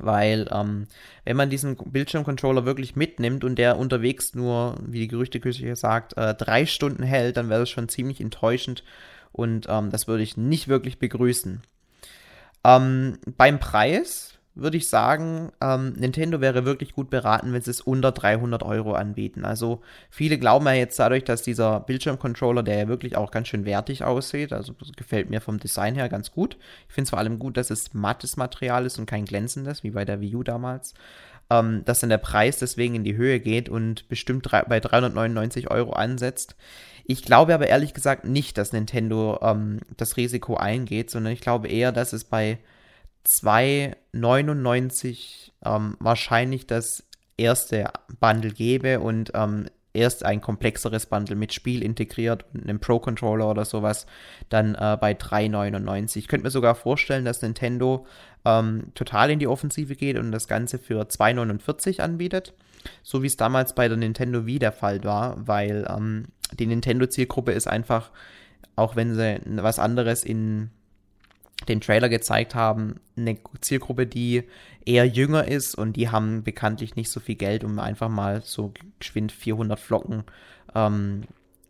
Weil, 0.00 0.48
ähm, 0.52 0.86
wenn 1.24 1.36
man 1.36 1.50
diesen 1.50 1.76
Bildschirmcontroller 1.76 2.64
wirklich 2.64 2.94
mitnimmt 2.94 3.42
und 3.42 3.56
der 3.56 3.78
unterwegs 3.78 4.34
nur, 4.34 4.76
wie 4.86 5.00
die 5.00 5.08
Gerüchteküche 5.08 5.74
sagt, 5.76 6.16
äh, 6.16 6.34
drei 6.34 6.66
Stunden 6.66 7.02
hält, 7.02 7.36
dann 7.36 7.48
wäre 7.48 7.60
das 7.60 7.70
schon 7.70 7.88
ziemlich 7.88 8.20
enttäuschend 8.20 8.84
und 9.38 9.66
ähm, 9.68 9.90
das 9.90 10.08
würde 10.08 10.24
ich 10.24 10.36
nicht 10.36 10.66
wirklich 10.66 10.98
begrüßen. 10.98 11.62
Ähm, 12.64 13.18
beim 13.36 13.60
Preis 13.60 14.38
würde 14.56 14.76
ich 14.76 14.88
sagen, 14.88 15.52
ähm, 15.60 15.92
Nintendo 15.92 16.40
wäre 16.40 16.64
wirklich 16.64 16.92
gut 16.92 17.10
beraten, 17.10 17.52
wenn 17.52 17.62
sie 17.62 17.70
es 17.70 17.80
unter 17.80 18.10
300 18.10 18.64
Euro 18.64 18.94
anbieten. 18.94 19.44
Also 19.44 19.80
viele 20.10 20.38
glauben 20.38 20.66
ja 20.66 20.72
jetzt 20.72 20.98
dadurch, 20.98 21.22
dass 21.22 21.42
dieser 21.42 21.78
Bildschirmcontroller, 21.78 22.64
der 22.64 22.76
ja 22.76 22.88
wirklich 22.88 23.16
auch 23.16 23.30
ganz 23.30 23.46
schön 23.46 23.64
wertig 23.64 24.02
aussieht, 24.02 24.52
also 24.52 24.74
gefällt 24.96 25.30
mir 25.30 25.40
vom 25.40 25.60
Design 25.60 25.94
her 25.94 26.08
ganz 26.08 26.32
gut. 26.32 26.56
Ich 26.88 26.94
finde 26.94 27.04
es 27.04 27.10
vor 27.10 27.20
allem 27.20 27.38
gut, 27.38 27.56
dass 27.56 27.70
es 27.70 27.94
mattes 27.94 28.36
Material 28.36 28.84
ist 28.84 28.98
und 28.98 29.06
kein 29.06 29.24
glänzendes, 29.24 29.84
wie 29.84 29.90
bei 29.92 30.04
der 30.04 30.20
Wii 30.20 30.34
U 30.34 30.42
damals. 30.42 30.94
Ähm, 31.50 31.82
dass 31.84 32.00
dann 32.00 32.10
der 32.10 32.18
Preis 32.18 32.58
deswegen 32.58 32.94
in 32.94 33.04
die 33.04 33.16
Höhe 33.16 33.40
geht 33.40 33.68
und 33.68 34.08
bestimmt 34.08 34.48
bei 34.68 34.80
399 34.80 35.70
Euro 35.70 35.92
ansetzt. 35.92 36.56
Ich 37.04 37.22
glaube 37.22 37.54
aber 37.54 37.68
ehrlich 37.68 37.94
gesagt 37.94 38.26
nicht, 38.26 38.58
dass 38.58 38.74
Nintendo 38.74 39.38
ähm, 39.40 39.80
das 39.96 40.18
Risiko 40.18 40.56
eingeht, 40.56 41.10
sondern 41.10 41.32
ich 41.32 41.40
glaube 41.40 41.68
eher, 41.68 41.90
dass 41.90 42.12
es 42.12 42.24
bei 42.24 42.58
2,99 43.26 45.52
ähm, 45.64 45.96
wahrscheinlich 46.00 46.66
das 46.66 47.04
erste 47.38 47.90
Bundle 48.20 48.52
gäbe 48.52 49.00
und 49.00 49.30
ähm, 49.34 49.66
erst 49.94 50.24
ein 50.24 50.40
komplexeres 50.40 51.06
Bundle 51.06 51.36
mit 51.36 51.52
Spiel 51.52 51.82
integriert 51.82 52.44
einem 52.54 52.78
Pro-Controller 52.78 53.50
oder 53.50 53.64
sowas 53.64 54.06
dann 54.48 54.74
äh, 54.74 54.96
bei 55.00 55.12
3,99. 55.12 56.18
Ich 56.18 56.28
könnte 56.28 56.44
mir 56.44 56.50
sogar 56.50 56.74
vorstellen, 56.74 57.24
dass 57.24 57.42
Nintendo 57.42 58.06
ähm, 58.44 58.92
total 58.94 59.30
in 59.30 59.38
die 59.38 59.46
Offensive 59.46 59.96
geht 59.96 60.18
und 60.18 60.32
das 60.32 60.48
Ganze 60.48 60.78
für 60.78 61.02
2,49 61.02 62.00
anbietet. 62.00 62.54
So 63.02 63.22
wie 63.22 63.26
es 63.26 63.36
damals 63.36 63.74
bei 63.74 63.88
der 63.88 63.96
Nintendo 63.96 64.46
Wii 64.46 64.58
der 64.58 64.72
Fall 64.72 65.02
war, 65.04 65.46
weil 65.46 65.86
ähm, 65.88 66.26
die 66.58 66.66
Nintendo-Zielgruppe 66.66 67.52
ist 67.52 67.66
einfach, 67.66 68.10
auch 68.76 68.96
wenn 68.96 69.14
sie 69.14 69.40
was 69.56 69.78
anderes 69.78 70.24
in 70.24 70.70
den 71.68 71.80
Trailer 71.80 72.08
gezeigt 72.08 72.54
haben, 72.54 73.00
eine 73.16 73.36
Zielgruppe, 73.60 74.06
die 74.06 74.44
eher 74.84 75.06
jünger 75.06 75.48
ist 75.48 75.74
und 75.74 75.94
die 75.94 76.08
haben 76.08 76.44
bekanntlich 76.44 76.94
nicht 76.94 77.10
so 77.10 77.20
viel 77.20 77.34
Geld, 77.34 77.64
um 77.64 77.78
einfach 77.78 78.08
mal 78.08 78.42
so 78.42 78.72
geschwind 79.00 79.32
400 79.32 79.78
Flocken 79.78 80.22
ähm, 80.74 81.22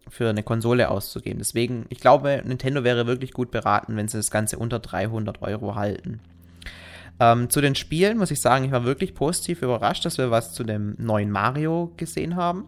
für 0.09 0.29
eine 0.29 0.43
Konsole 0.43 0.91
auszugeben. 0.91 1.39
Deswegen, 1.39 1.87
ich 1.89 2.01
glaube, 2.01 2.43
Nintendo 2.45 2.85
wäre 2.85 3.07
wirklich 3.07 3.33
gut 3.33 3.51
beraten, 3.51 3.97
wenn 3.97 4.09
sie 4.09 4.19
das 4.19 4.31
Ganze 4.31 4.59
unter 4.59 4.79
300 4.79 5.43
Euro 5.43 5.75
halten. 5.75 6.21
Ähm, 7.21 7.51
zu 7.51 7.61
den 7.61 7.75
Spielen 7.75 8.19
muss 8.19 8.31
ich 8.31 8.41
sagen, 8.41 8.65
ich 8.65 8.71
war 8.71 8.85
wirklich 8.85 9.15
positiv 9.15 9.63
überrascht, 9.63 10.05
dass 10.05 10.19
wir 10.19 10.31
was 10.31 10.53
zu 10.53 10.65
dem 10.65 10.95
neuen 10.99 11.31
Mario 11.31 11.93
gesehen 11.97 12.37
haben. 12.37 12.67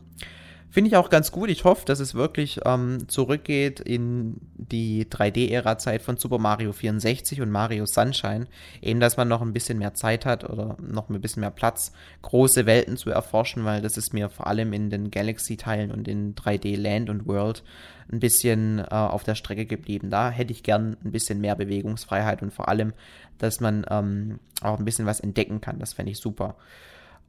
Finde 0.70 0.88
ich 0.88 0.96
auch 0.96 1.10
ganz 1.10 1.32
gut. 1.32 1.50
Ich 1.50 1.64
hoffe, 1.64 1.84
dass 1.84 1.98
es 1.98 2.14
wirklich 2.14 2.60
ähm, 2.64 3.08
zurückgeht 3.08 3.80
in 3.80 4.36
die 4.54 5.04
3D-Ära-Zeit 5.04 6.00
von 6.00 6.16
Super 6.16 6.38
Mario 6.38 6.72
64 6.72 7.40
und 7.40 7.50
Mario 7.50 7.86
Sunshine. 7.86 8.46
Eben, 8.80 9.00
dass 9.00 9.16
man 9.16 9.26
noch 9.26 9.42
ein 9.42 9.52
bisschen 9.52 9.78
mehr 9.78 9.94
Zeit 9.94 10.24
hat 10.24 10.48
oder 10.48 10.76
noch 10.80 11.08
ein 11.08 11.20
bisschen 11.20 11.40
mehr 11.40 11.50
Platz, 11.50 11.92
große 12.22 12.66
Welten 12.66 12.96
zu 12.96 13.10
erforschen, 13.10 13.64
weil 13.64 13.82
das 13.82 13.96
ist 13.96 14.14
mir 14.14 14.28
vor 14.28 14.46
allem 14.46 14.72
in 14.72 14.90
den 14.90 15.10
Galaxy-Teilen 15.10 15.90
und 15.90 16.06
in 16.06 16.36
3D 16.36 16.76
Land 16.76 17.10
und 17.10 17.26
World 17.26 17.64
ein 18.12 18.20
bisschen 18.20 18.78
äh, 18.78 18.84
auf 18.90 19.24
der 19.24 19.34
Strecke 19.34 19.66
geblieben. 19.66 20.08
Da 20.08 20.30
hätte 20.30 20.52
ich 20.52 20.62
gern 20.62 20.96
ein 21.04 21.10
bisschen 21.10 21.40
mehr 21.40 21.56
Bewegungsfreiheit 21.56 22.42
und 22.42 22.52
vor 22.52 22.68
allem, 22.68 22.92
dass 23.38 23.58
man 23.58 23.84
ähm, 23.90 24.38
auch 24.62 24.78
ein 24.78 24.84
bisschen 24.84 25.06
was 25.06 25.18
entdecken 25.18 25.60
kann. 25.60 25.80
Das 25.80 25.94
fände 25.94 26.12
ich 26.12 26.18
super. 26.18 26.54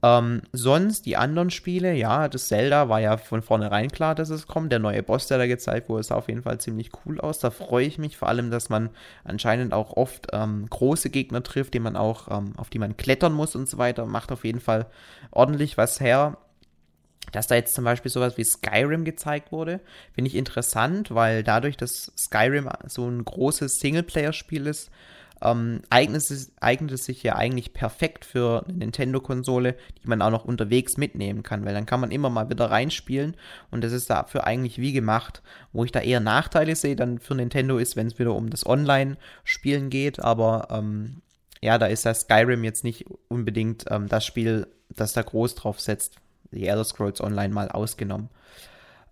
Ähm, 0.04 0.42
sonst 0.52 1.06
die 1.06 1.16
anderen 1.16 1.52
Spiele, 1.52 1.94
ja, 1.94 2.28
das 2.28 2.48
Zelda 2.48 2.90
war 2.90 3.00
ja 3.00 3.18
von 3.18 3.44
vornherein 3.44 3.90
klar, 3.90 4.16
dass 4.16 4.30
es 4.30 4.48
kommt. 4.48 4.72
Der 4.72 4.80
neue 4.80 5.04
Boss, 5.04 5.28
der 5.28 5.38
da 5.38 5.46
gezeigt 5.46 5.90
wurde, 5.90 6.04
sah 6.04 6.16
auf 6.16 6.28
jeden 6.28 6.42
Fall 6.42 6.60
ziemlich 6.60 6.90
cool 7.06 7.20
aus. 7.22 7.40
Da 7.40 7.52
freue 7.52 7.86
ich 7.86 8.00
mich 8.00 8.18
vor 8.18 8.28
allem, 8.28 8.50
dass 8.50 8.70
man 8.70 8.90
anscheinend 9.24 9.74
auch 9.74 9.96
oft 9.96 10.28
ähm, 10.34 10.68
große 10.70 11.12
Gegner 11.12 11.44
trifft, 11.44 11.76
die 11.76 11.80
man 11.80 11.96
auch, 11.96 12.30
ähm, 12.32 12.54
auf 12.58 12.70
die 12.70 12.80
man 12.80 12.98
klettern 12.98 13.34
muss 13.34 13.56
und 13.56 13.70
so 13.70 13.78
weiter. 13.78 14.06
Macht 14.08 14.32
auf 14.32 14.44
jeden 14.44 14.60
Fall 14.60 14.88
ordentlich 15.30 15.78
was 15.78 16.00
her. 16.00 16.38
Dass 17.32 17.48
da 17.48 17.56
jetzt 17.56 17.76
zum 17.76 17.86
Beispiel 17.86 18.12
sowas 18.12 18.38
wie 18.38 18.44
Skyrim 18.44 19.06
gezeigt 19.06 19.52
wurde, 19.52 19.80
finde 20.14 20.30
ich 20.30 20.36
interessant, 20.36 21.14
weil 21.14 21.44
dadurch, 21.44 21.78
dass 21.78 22.12
Skyrim 22.18 22.68
so 22.88 23.08
ein 23.08 23.24
großes 23.24 23.76
Singleplayer-Spiel 23.76 24.66
ist, 24.66 24.90
ähm, 25.42 25.82
eignet, 25.90 26.30
es, 26.30 26.52
eignet 26.60 26.92
es 26.92 27.06
sich 27.06 27.24
ja 27.24 27.36
eigentlich 27.36 27.74
perfekt 27.74 28.26
für 28.26 28.64
eine 28.68 28.78
Nintendo-Konsole, 28.78 29.76
die 30.04 30.08
man 30.08 30.22
auch 30.22 30.30
noch 30.30 30.46
unterwegs 30.46 30.98
mitnehmen 30.98 31.44
kann, 31.44 31.66
weil 31.66 31.74
dann 31.74 31.86
kann 31.86 32.00
man 32.00 32.12
immer 32.12 32.30
mal 32.30 32.50
wieder 32.50 32.70
reinspielen 32.70 33.36
und 33.72 33.84
das 33.84 33.92
ist 33.92 34.10
dafür 34.10 34.46
eigentlich 34.46 34.80
wie 34.80 34.94
gemacht. 34.94 35.42
Wo 35.74 35.84
ich 35.84 35.92
da 35.92 36.02
eher 36.02 36.20
Nachteile 36.20 36.76
sehe, 36.76 36.96
dann 36.96 37.20
für 37.20 37.36
Nintendo 37.36 37.78
ist, 37.78 37.96
wenn 37.96 38.08
es 38.08 38.20
wieder 38.20 38.36
um 38.36 38.50
das 38.50 38.66
Online-Spielen 38.66 39.90
geht, 39.90 40.20
aber 40.20 40.68
ähm, 40.70 41.22
ja, 41.62 41.78
da 41.78 41.86
ist 41.86 42.06
das 42.06 42.22
Skyrim 42.22 42.64
jetzt 42.64 42.84
nicht 42.84 43.06
unbedingt 43.28 43.86
ähm, 43.90 44.08
das 44.08 44.26
Spiel, 44.26 44.68
das 44.90 45.14
da 45.14 45.22
groß 45.22 45.56
drauf 45.56 45.80
setzt. 45.80 46.16
Die 46.52 46.68
Elder 46.68 46.84
Scrolls 46.84 47.22
Online 47.22 47.54
mal 47.54 47.70
ausgenommen. 47.70 48.30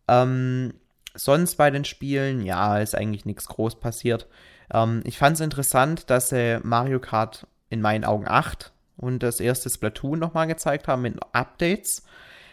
Ähm, 0.07 0.73
sonst 1.15 1.55
bei 1.55 1.69
den 1.69 1.85
Spielen, 1.85 2.41
ja, 2.41 2.79
ist 2.79 2.95
eigentlich 2.95 3.25
nichts 3.25 3.47
groß 3.47 3.79
passiert. 3.79 4.27
Ähm, 4.73 5.01
ich 5.05 5.17
fand 5.17 5.35
es 5.35 5.41
interessant, 5.41 6.09
dass 6.09 6.29
sie 6.29 6.59
Mario 6.63 6.99
Kart 6.99 7.47
in 7.69 7.81
meinen 7.81 8.03
Augen 8.03 8.27
8 8.27 8.71
und 8.97 9.23
das 9.23 9.39
erste 9.39 9.69
Splatoon 9.69 10.19
nochmal 10.19 10.47
gezeigt 10.47 10.87
haben 10.87 11.03
mit 11.03 11.17
Updates. 11.33 12.03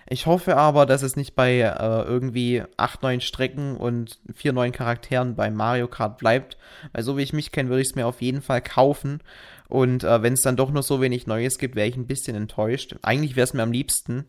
Ich 0.08 0.26
hoffe 0.26 0.56
aber, 0.56 0.86
dass 0.86 1.02
es 1.02 1.16
nicht 1.16 1.34
bei 1.34 1.58
äh, 1.58 2.02
irgendwie 2.02 2.62
acht 2.76 3.02
neuen 3.02 3.20
Strecken 3.20 3.76
und 3.76 4.20
vier 4.34 4.52
neuen 4.52 4.70
Charakteren 4.70 5.34
bei 5.34 5.50
Mario 5.50 5.88
Kart 5.88 6.18
bleibt. 6.18 6.56
Weil 6.92 7.02
so 7.02 7.16
wie 7.16 7.22
ich 7.22 7.32
mich 7.32 7.50
kenne, 7.50 7.70
würde 7.70 7.82
ich 7.82 7.88
es 7.88 7.96
mir 7.96 8.06
auf 8.06 8.22
jeden 8.22 8.40
Fall 8.40 8.62
kaufen. 8.62 9.20
Und 9.68 10.04
äh, 10.04 10.22
wenn 10.22 10.34
es 10.34 10.42
dann 10.42 10.56
doch 10.56 10.70
nur 10.70 10.84
so 10.84 11.00
wenig 11.00 11.26
Neues 11.26 11.58
gibt, 11.58 11.74
wäre 11.74 11.88
ich 11.88 11.96
ein 11.96 12.06
bisschen 12.06 12.36
enttäuscht. 12.36 12.94
Eigentlich 13.02 13.34
wäre 13.34 13.44
es 13.44 13.52
mir 13.52 13.64
am 13.64 13.72
liebsten, 13.72 14.26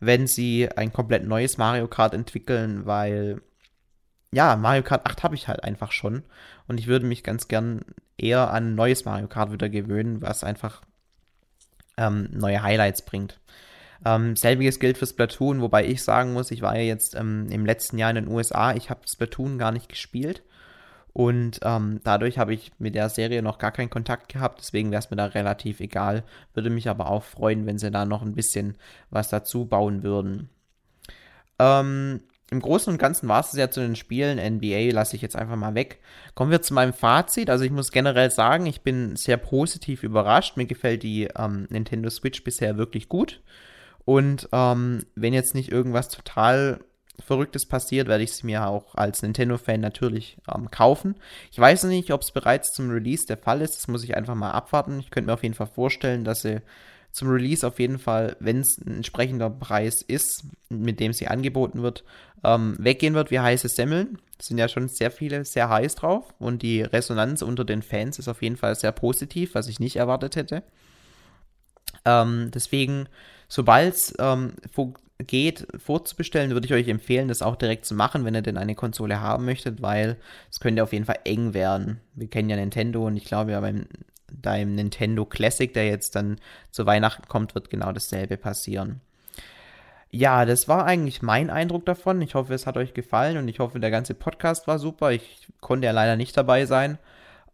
wenn 0.00 0.26
sie 0.26 0.68
ein 0.76 0.92
komplett 0.92 1.26
neues 1.26 1.56
Mario 1.56 1.88
Kart 1.88 2.12
entwickeln, 2.12 2.84
weil 2.84 3.40
ja, 4.32 4.56
Mario 4.56 4.82
Kart 4.82 5.06
8 5.06 5.22
habe 5.22 5.34
ich 5.34 5.48
halt 5.48 5.64
einfach 5.64 5.92
schon. 5.92 6.24
Und 6.68 6.80
ich 6.80 6.86
würde 6.86 7.06
mich 7.06 7.22
ganz 7.22 7.48
gern 7.48 7.84
eher 8.18 8.50
an 8.50 8.74
neues 8.74 9.04
Mario 9.04 9.28
Kart 9.28 9.52
wieder 9.52 9.68
gewöhnen, 9.68 10.22
was 10.22 10.44
einfach 10.44 10.82
ähm, 11.96 12.28
neue 12.32 12.62
Highlights 12.62 13.02
bringt. 13.02 13.40
Ähm, 14.04 14.36
selbiges 14.36 14.78
gilt 14.78 14.98
für 14.98 15.06
Splatoon, 15.06 15.60
wobei 15.60 15.86
ich 15.86 16.02
sagen 16.02 16.32
muss, 16.32 16.50
ich 16.50 16.62
war 16.62 16.76
ja 16.76 16.82
jetzt 16.82 17.14
ähm, 17.14 17.48
im 17.50 17.64
letzten 17.64 17.98
Jahr 17.98 18.10
in 18.10 18.16
den 18.16 18.28
USA, 18.28 18.74
ich 18.74 18.90
habe 18.90 19.00
Splatoon 19.08 19.58
gar 19.58 19.72
nicht 19.72 19.88
gespielt. 19.88 20.42
Und 21.12 21.60
ähm, 21.62 22.00
dadurch 22.04 22.36
habe 22.36 22.52
ich 22.52 22.72
mit 22.78 22.94
der 22.94 23.08
Serie 23.08 23.40
noch 23.40 23.56
gar 23.56 23.72
keinen 23.72 23.88
Kontakt 23.88 24.30
gehabt, 24.30 24.60
deswegen 24.60 24.90
wäre 24.90 24.98
es 24.98 25.08
mir 25.08 25.16
da 25.16 25.24
relativ 25.24 25.80
egal. 25.80 26.24
Würde 26.52 26.68
mich 26.68 26.90
aber 26.90 27.08
auch 27.10 27.24
freuen, 27.24 27.64
wenn 27.64 27.78
sie 27.78 27.90
da 27.90 28.04
noch 28.04 28.20
ein 28.20 28.34
bisschen 28.34 28.76
was 29.08 29.30
dazu 29.30 29.64
bauen 29.64 30.02
würden. 30.02 30.50
Ähm, 31.58 32.20
Im 32.50 32.60
Großen 32.60 32.92
und 32.92 32.98
Ganzen 32.98 33.28
war 33.28 33.40
es 33.40 33.52
ja 33.54 33.70
zu 33.70 33.80
den 33.80 33.96
Spielen. 33.96 34.38
NBA 34.38 34.92
lasse 34.92 35.16
ich 35.16 35.22
jetzt 35.22 35.34
einfach 35.34 35.56
mal 35.56 35.74
weg. 35.74 35.98
Kommen 36.34 36.52
wir 36.52 36.62
zu 36.62 36.74
meinem 36.74 36.92
Fazit. 36.92 37.50
Also 37.50 37.64
ich 37.64 37.72
muss 37.72 37.90
generell 37.90 38.30
sagen, 38.30 38.66
ich 38.66 38.82
bin 38.82 39.16
sehr 39.16 39.36
positiv 39.36 40.04
überrascht. 40.04 40.56
Mir 40.56 40.66
gefällt 40.66 41.02
die 41.02 41.28
ähm, 41.36 41.66
Nintendo 41.70 42.08
Switch 42.08 42.44
bisher 42.44 42.78
wirklich 42.78 43.08
gut. 43.08 43.42
Und 44.04 44.48
ähm, 44.52 45.04
wenn 45.16 45.34
jetzt 45.34 45.56
nicht 45.56 45.72
irgendwas 45.72 46.08
total 46.08 46.80
Verrücktes 47.24 47.66
passiert, 47.66 48.08
werde 48.08 48.22
ich 48.22 48.32
sie 48.32 48.46
mir 48.46 48.68
auch 48.68 48.94
als 48.94 49.22
Nintendo-Fan 49.22 49.80
natürlich 49.80 50.36
ähm, 50.54 50.70
kaufen. 50.70 51.16
Ich 51.50 51.58
weiß 51.58 51.84
nicht, 51.84 52.12
ob 52.12 52.22
es 52.22 52.30
bereits 52.30 52.72
zum 52.72 52.90
Release 52.90 53.26
der 53.26 53.38
Fall 53.38 53.62
ist. 53.62 53.76
Das 53.76 53.88
muss 53.88 54.04
ich 54.04 54.16
einfach 54.16 54.34
mal 54.36 54.52
abwarten. 54.52 55.00
Ich 55.00 55.10
könnte 55.10 55.28
mir 55.28 55.34
auf 55.34 55.42
jeden 55.42 55.54
Fall 55.54 55.66
vorstellen, 55.66 56.24
dass 56.24 56.42
sie 56.42 56.60
zum 57.16 57.28
Release 57.28 57.66
auf 57.66 57.78
jeden 57.78 57.98
Fall, 57.98 58.36
wenn 58.40 58.60
es 58.60 58.78
ein 58.78 58.96
entsprechender 58.96 59.48
Preis 59.48 60.02
ist, 60.02 60.44
mit 60.68 61.00
dem 61.00 61.12
sie 61.12 61.28
angeboten 61.28 61.82
wird, 61.82 62.04
ähm, 62.44 62.76
weggehen 62.78 63.14
wird 63.14 63.30
wie 63.30 63.40
heiße 63.40 63.68
Semmeln. 63.68 64.18
Es 64.38 64.48
sind 64.48 64.58
ja 64.58 64.68
schon 64.68 64.88
sehr 64.88 65.10
viele 65.10 65.44
sehr 65.44 65.68
heiß 65.68 65.94
drauf 65.94 66.34
und 66.38 66.62
die 66.62 66.82
Resonanz 66.82 67.42
unter 67.42 67.64
den 67.64 67.82
Fans 67.82 68.18
ist 68.18 68.28
auf 68.28 68.42
jeden 68.42 68.56
Fall 68.56 68.74
sehr 68.74 68.92
positiv, 68.92 69.54
was 69.54 69.68
ich 69.68 69.80
nicht 69.80 69.96
erwartet 69.96 70.36
hätte. 70.36 70.62
Ähm, 72.04 72.50
deswegen 72.52 73.08
Sobald 73.48 73.94
es 73.94 74.14
ähm, 74.18 74.54
geht, 75.18 75.66
vorzubestellen, 75.78 76.50
würde 76.50 76.66
ich 76.66 76.74
euch 76.74 76.88
empfehlen, 76.88 77.28
das 77.28 77.42
auch 77.42 77.56
direkt 77.56 77.84
zu 77.86 77.94
machen, 77.94 78.24
wenn 78.24 78.34
ihr 78.34 78.42
denn 78.42 78.58
eine 78.58 78.74
Konsole 78.74 79.20
haben 79.20 79.44
möchtet, 79.44 79.82
weil 79.82 80.16
es 80.50 80.60
könnte 80.60 80.82
auf 80.82 80.92
jeden 80.92 81.04
Fall 81.04 81.20
eng 81.24 81.54
werden. 81.54 82.00
Wir 82.14 82.28
kennen 82.28 82.50
ja 82.50 82.56
Nintendo 82.56 83.06
und 83.06 83.16
ich 83.16 83.24
glaube 83.24 83.52
ja 83.52 83.60
beim 83.60 83.86
deinem 84.32 84.74
Nintendo 84.74 85.24
Classic, 85.24 85.72
der 85.72 85.86
jetzt 85.86 86.16
dann 86.16 86.36
zu 86.70 86.86
Weihnachten 86.86 87.28
kommt, 87.28 87.54
wird 87.54 87.70
genau 87.70 87.92
dasselbe 87.92 88.36
passieren. 88.36 89.00
Ja, 90.10 90.44
das 90.44 90.68
war 90.68 90.86
eigentlich 90.86 91.22
mein 91.22 91.50
Eindruck 91.50 91.84
davon. 91.84 92.22
Ich 92.22 92.34
hoffe, 92.34 92.54
es 92.54 92.66
hat 92.66 92.76
euch 92.76 92.94
gefallen 92.94 93.36
und 93.36 93.48
ich 93.48 93.58
hoffe, 93.58 93.80
der 93.80 93.90
ganze 93.90 94.14
Podcast 94.14 94.66
war 94.66 94.78
super. 94.78 95.12
Ich 95.12 95.48
konnte 95.60 95.86
ja 95.86 95.92
leider 95.92 96.16
nicht 96.16 96.36
dabei 96.36 96.64
sein. 96.64 96.98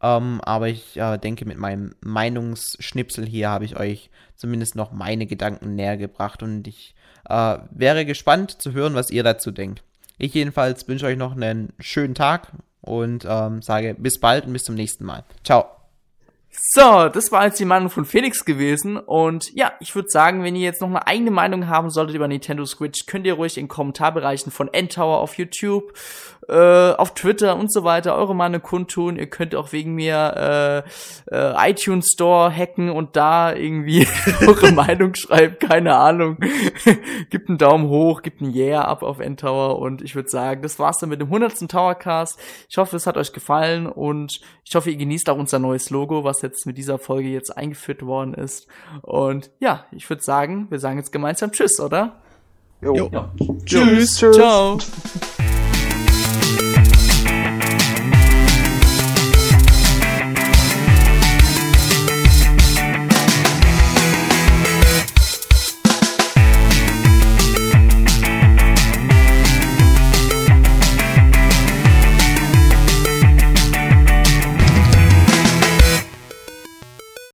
Ähm, 0.03 0.41
aber 0.43 0.69
ich 0.69 0.97
äh, 0.97 1.17
denke, 1.19 1.45
mit 1.45 1.59
meinem 1.59 1.95
Meinungsschnipsel 2.01 3.25
hier 3.25 3.49
habe 3.49 3.65
ich 3.65 3.79
euch 3.79 4.11
zumindest 4.37 4.75
noch 4.75 4.93
meine 4.93 5.27
Gedanken 5.27 5.77
näher 5.77 5.97
gebracht 5.97 6.43
und 6.43 6.67
ich 6.67 6.95
äh, 7.29 7.59
wäre 7.71 8.05
gespannt 8.05 8.61
zu 8.61 8.73
hören, 8.73 8.95
was 8.95 9.11
ihr 9.11 9.23
dazu 9.23 9.53
denkt. 9.53 9.83
Ich 10.19 10.35
jedenfalls 10.35 10.87
wünsche 10.89 11.07
euch 11.07 11.17
noch 11.17 11.33
einen 11.33 11.73
schönen 11.79 12.15
Tag 12.15 12.53
und 12.81 13.25
ähm, 13.29 13.63
sage 13.63 13.95
bis 13.99 14.19
bald 14.19 14.47
und 14.47 14.53
bis 14.53 14.65
zum 14.65 14.75
nächsten 14.75 15.05
Mal. 15.05 15.25
Ciao. 15.45 15.82
So, 16.55 17.09
das 17.09 17.33
war 17.33 17.47
jetzt 17.47 17.59
die 17.61 17.65
Meinung 17.65 17.89
von 17.89 18.05
Felix 18.05 18.45
gewesen. 18.45 18.99
Und 18.99 19.55
ja, 19.55 19.73
ich 19.81 19.95
würde 19.95 20.11
sagen, 20.11 20.45
wenn 20.45 20.55
ihr 20.55 20.63
jetzt 20.63 20.83
noch 20.83 20.89
eine 20.89 21.07
eigene 21.07 21.31
Meinung 21.31 21.69
haben 21.69 21.89
solltet 21.89 22.15
über 22.15 22.29
Nintendo 22.29 22.67
Switch, 22.67 23.07
könnt 23.07 23.27
ihr 23.27 23.35
ruhig 23.35 23.57
in 23.57 23.69
Kommentarbereichen 23.69 24.53
von 24.53 24.73
Endtower 24.73 25.19
auf 25.19 25.39
YouTube, 25.39 25.95
äh, 26.49 26.93
auf 26.93 27.15
Twitter 27.15 27.57
und 27.57 27.73
so 27.73 27.85
weiter 27.85 28.17
eure 28.17 28.35
Meinung 28.35 28.61
kundtun. 28.61 29.17
Ihr 29.17 29.29
könnt 29.29 29.55
auch 29.55 29.73
wegen 29.73 29.95
mir 29.95 30.85
äh, 31.31 31.35
äh, 31.35 31.71
iTunes 31.71 32.11
Store 32.13 32.55
hacken 32.55 32.91
und 32.91 33.17
da 33.17 33.55
irgendwie 33.55 34.07
eure 34.47 34.73
Meinung 34.73 35.15
schreiben. 35.15 35.57
Keine 35.59 35.97
Ahnung. 35.97 36.37
gibt 37.31 37.49
einen 37.49 37.59
Daumen 37.59 37.89
hoch, 37.89 38.21
gibt 38.21 38.43
ein 38.43 38.55
Yeah 38.55 38.83
ab 38.83 39.03
auf 39.03 39.21
Endtower. 39.21 39.79
Und 39.79 40.03
ich 40.03 40.15
würde 40.15 40.29
sagen, 40.29 40.61
das 40.61 40.79
war's 40.79 40.99
dann 40.99 41.09
mit 41.09 41.21
dem 41.21 41.29
100. 41.29 41.71
Towercast. 41.71 42.39
Ich 42.69 42.77
hoffe, 42.77 42.97
es 42.97 43.07
hat 43.07 43.17
euch 43.17 43.33
gefallen 43.33 43.87
und 43.87 44.41
ich 44.65 44.75
hoffe, 44.75 44.91
ihr 44.91 44.97
genießt 44.97 45.31
auch 45.31 45.39
unser 45.39 45.59
neues 45.59 45.91
Logo, 45.91 46.25
was 46.43 46.51
jetzt 46.51 46.67
mit 46.67 46.77
dieser 46.79 46.99
Folge 46.99 47.29
jetzt 47.29 47.57
eingeführt 47.57 48.05
worden 48.05 48.35
ist. 48.35 48.67
Und 49.03 49.51
ja, 49.61 49.87
ich 49.93 50.09
würde 50.09 50.23
sagen, 50.23 50.67
wir 50.71 50.79
sagen 50.79 50.99
jetzt 50.99 51.13
gemeinsam 51.13 51.53
Tschüss, 51.53 51.81
oder? 51.81 52.17
Jo. 52.81 52.95
Jo. 52.95 53.29
Tschüss. 53.65 54.19
Tschüss. 54.19 54.37
Ciao. 54.37 54.79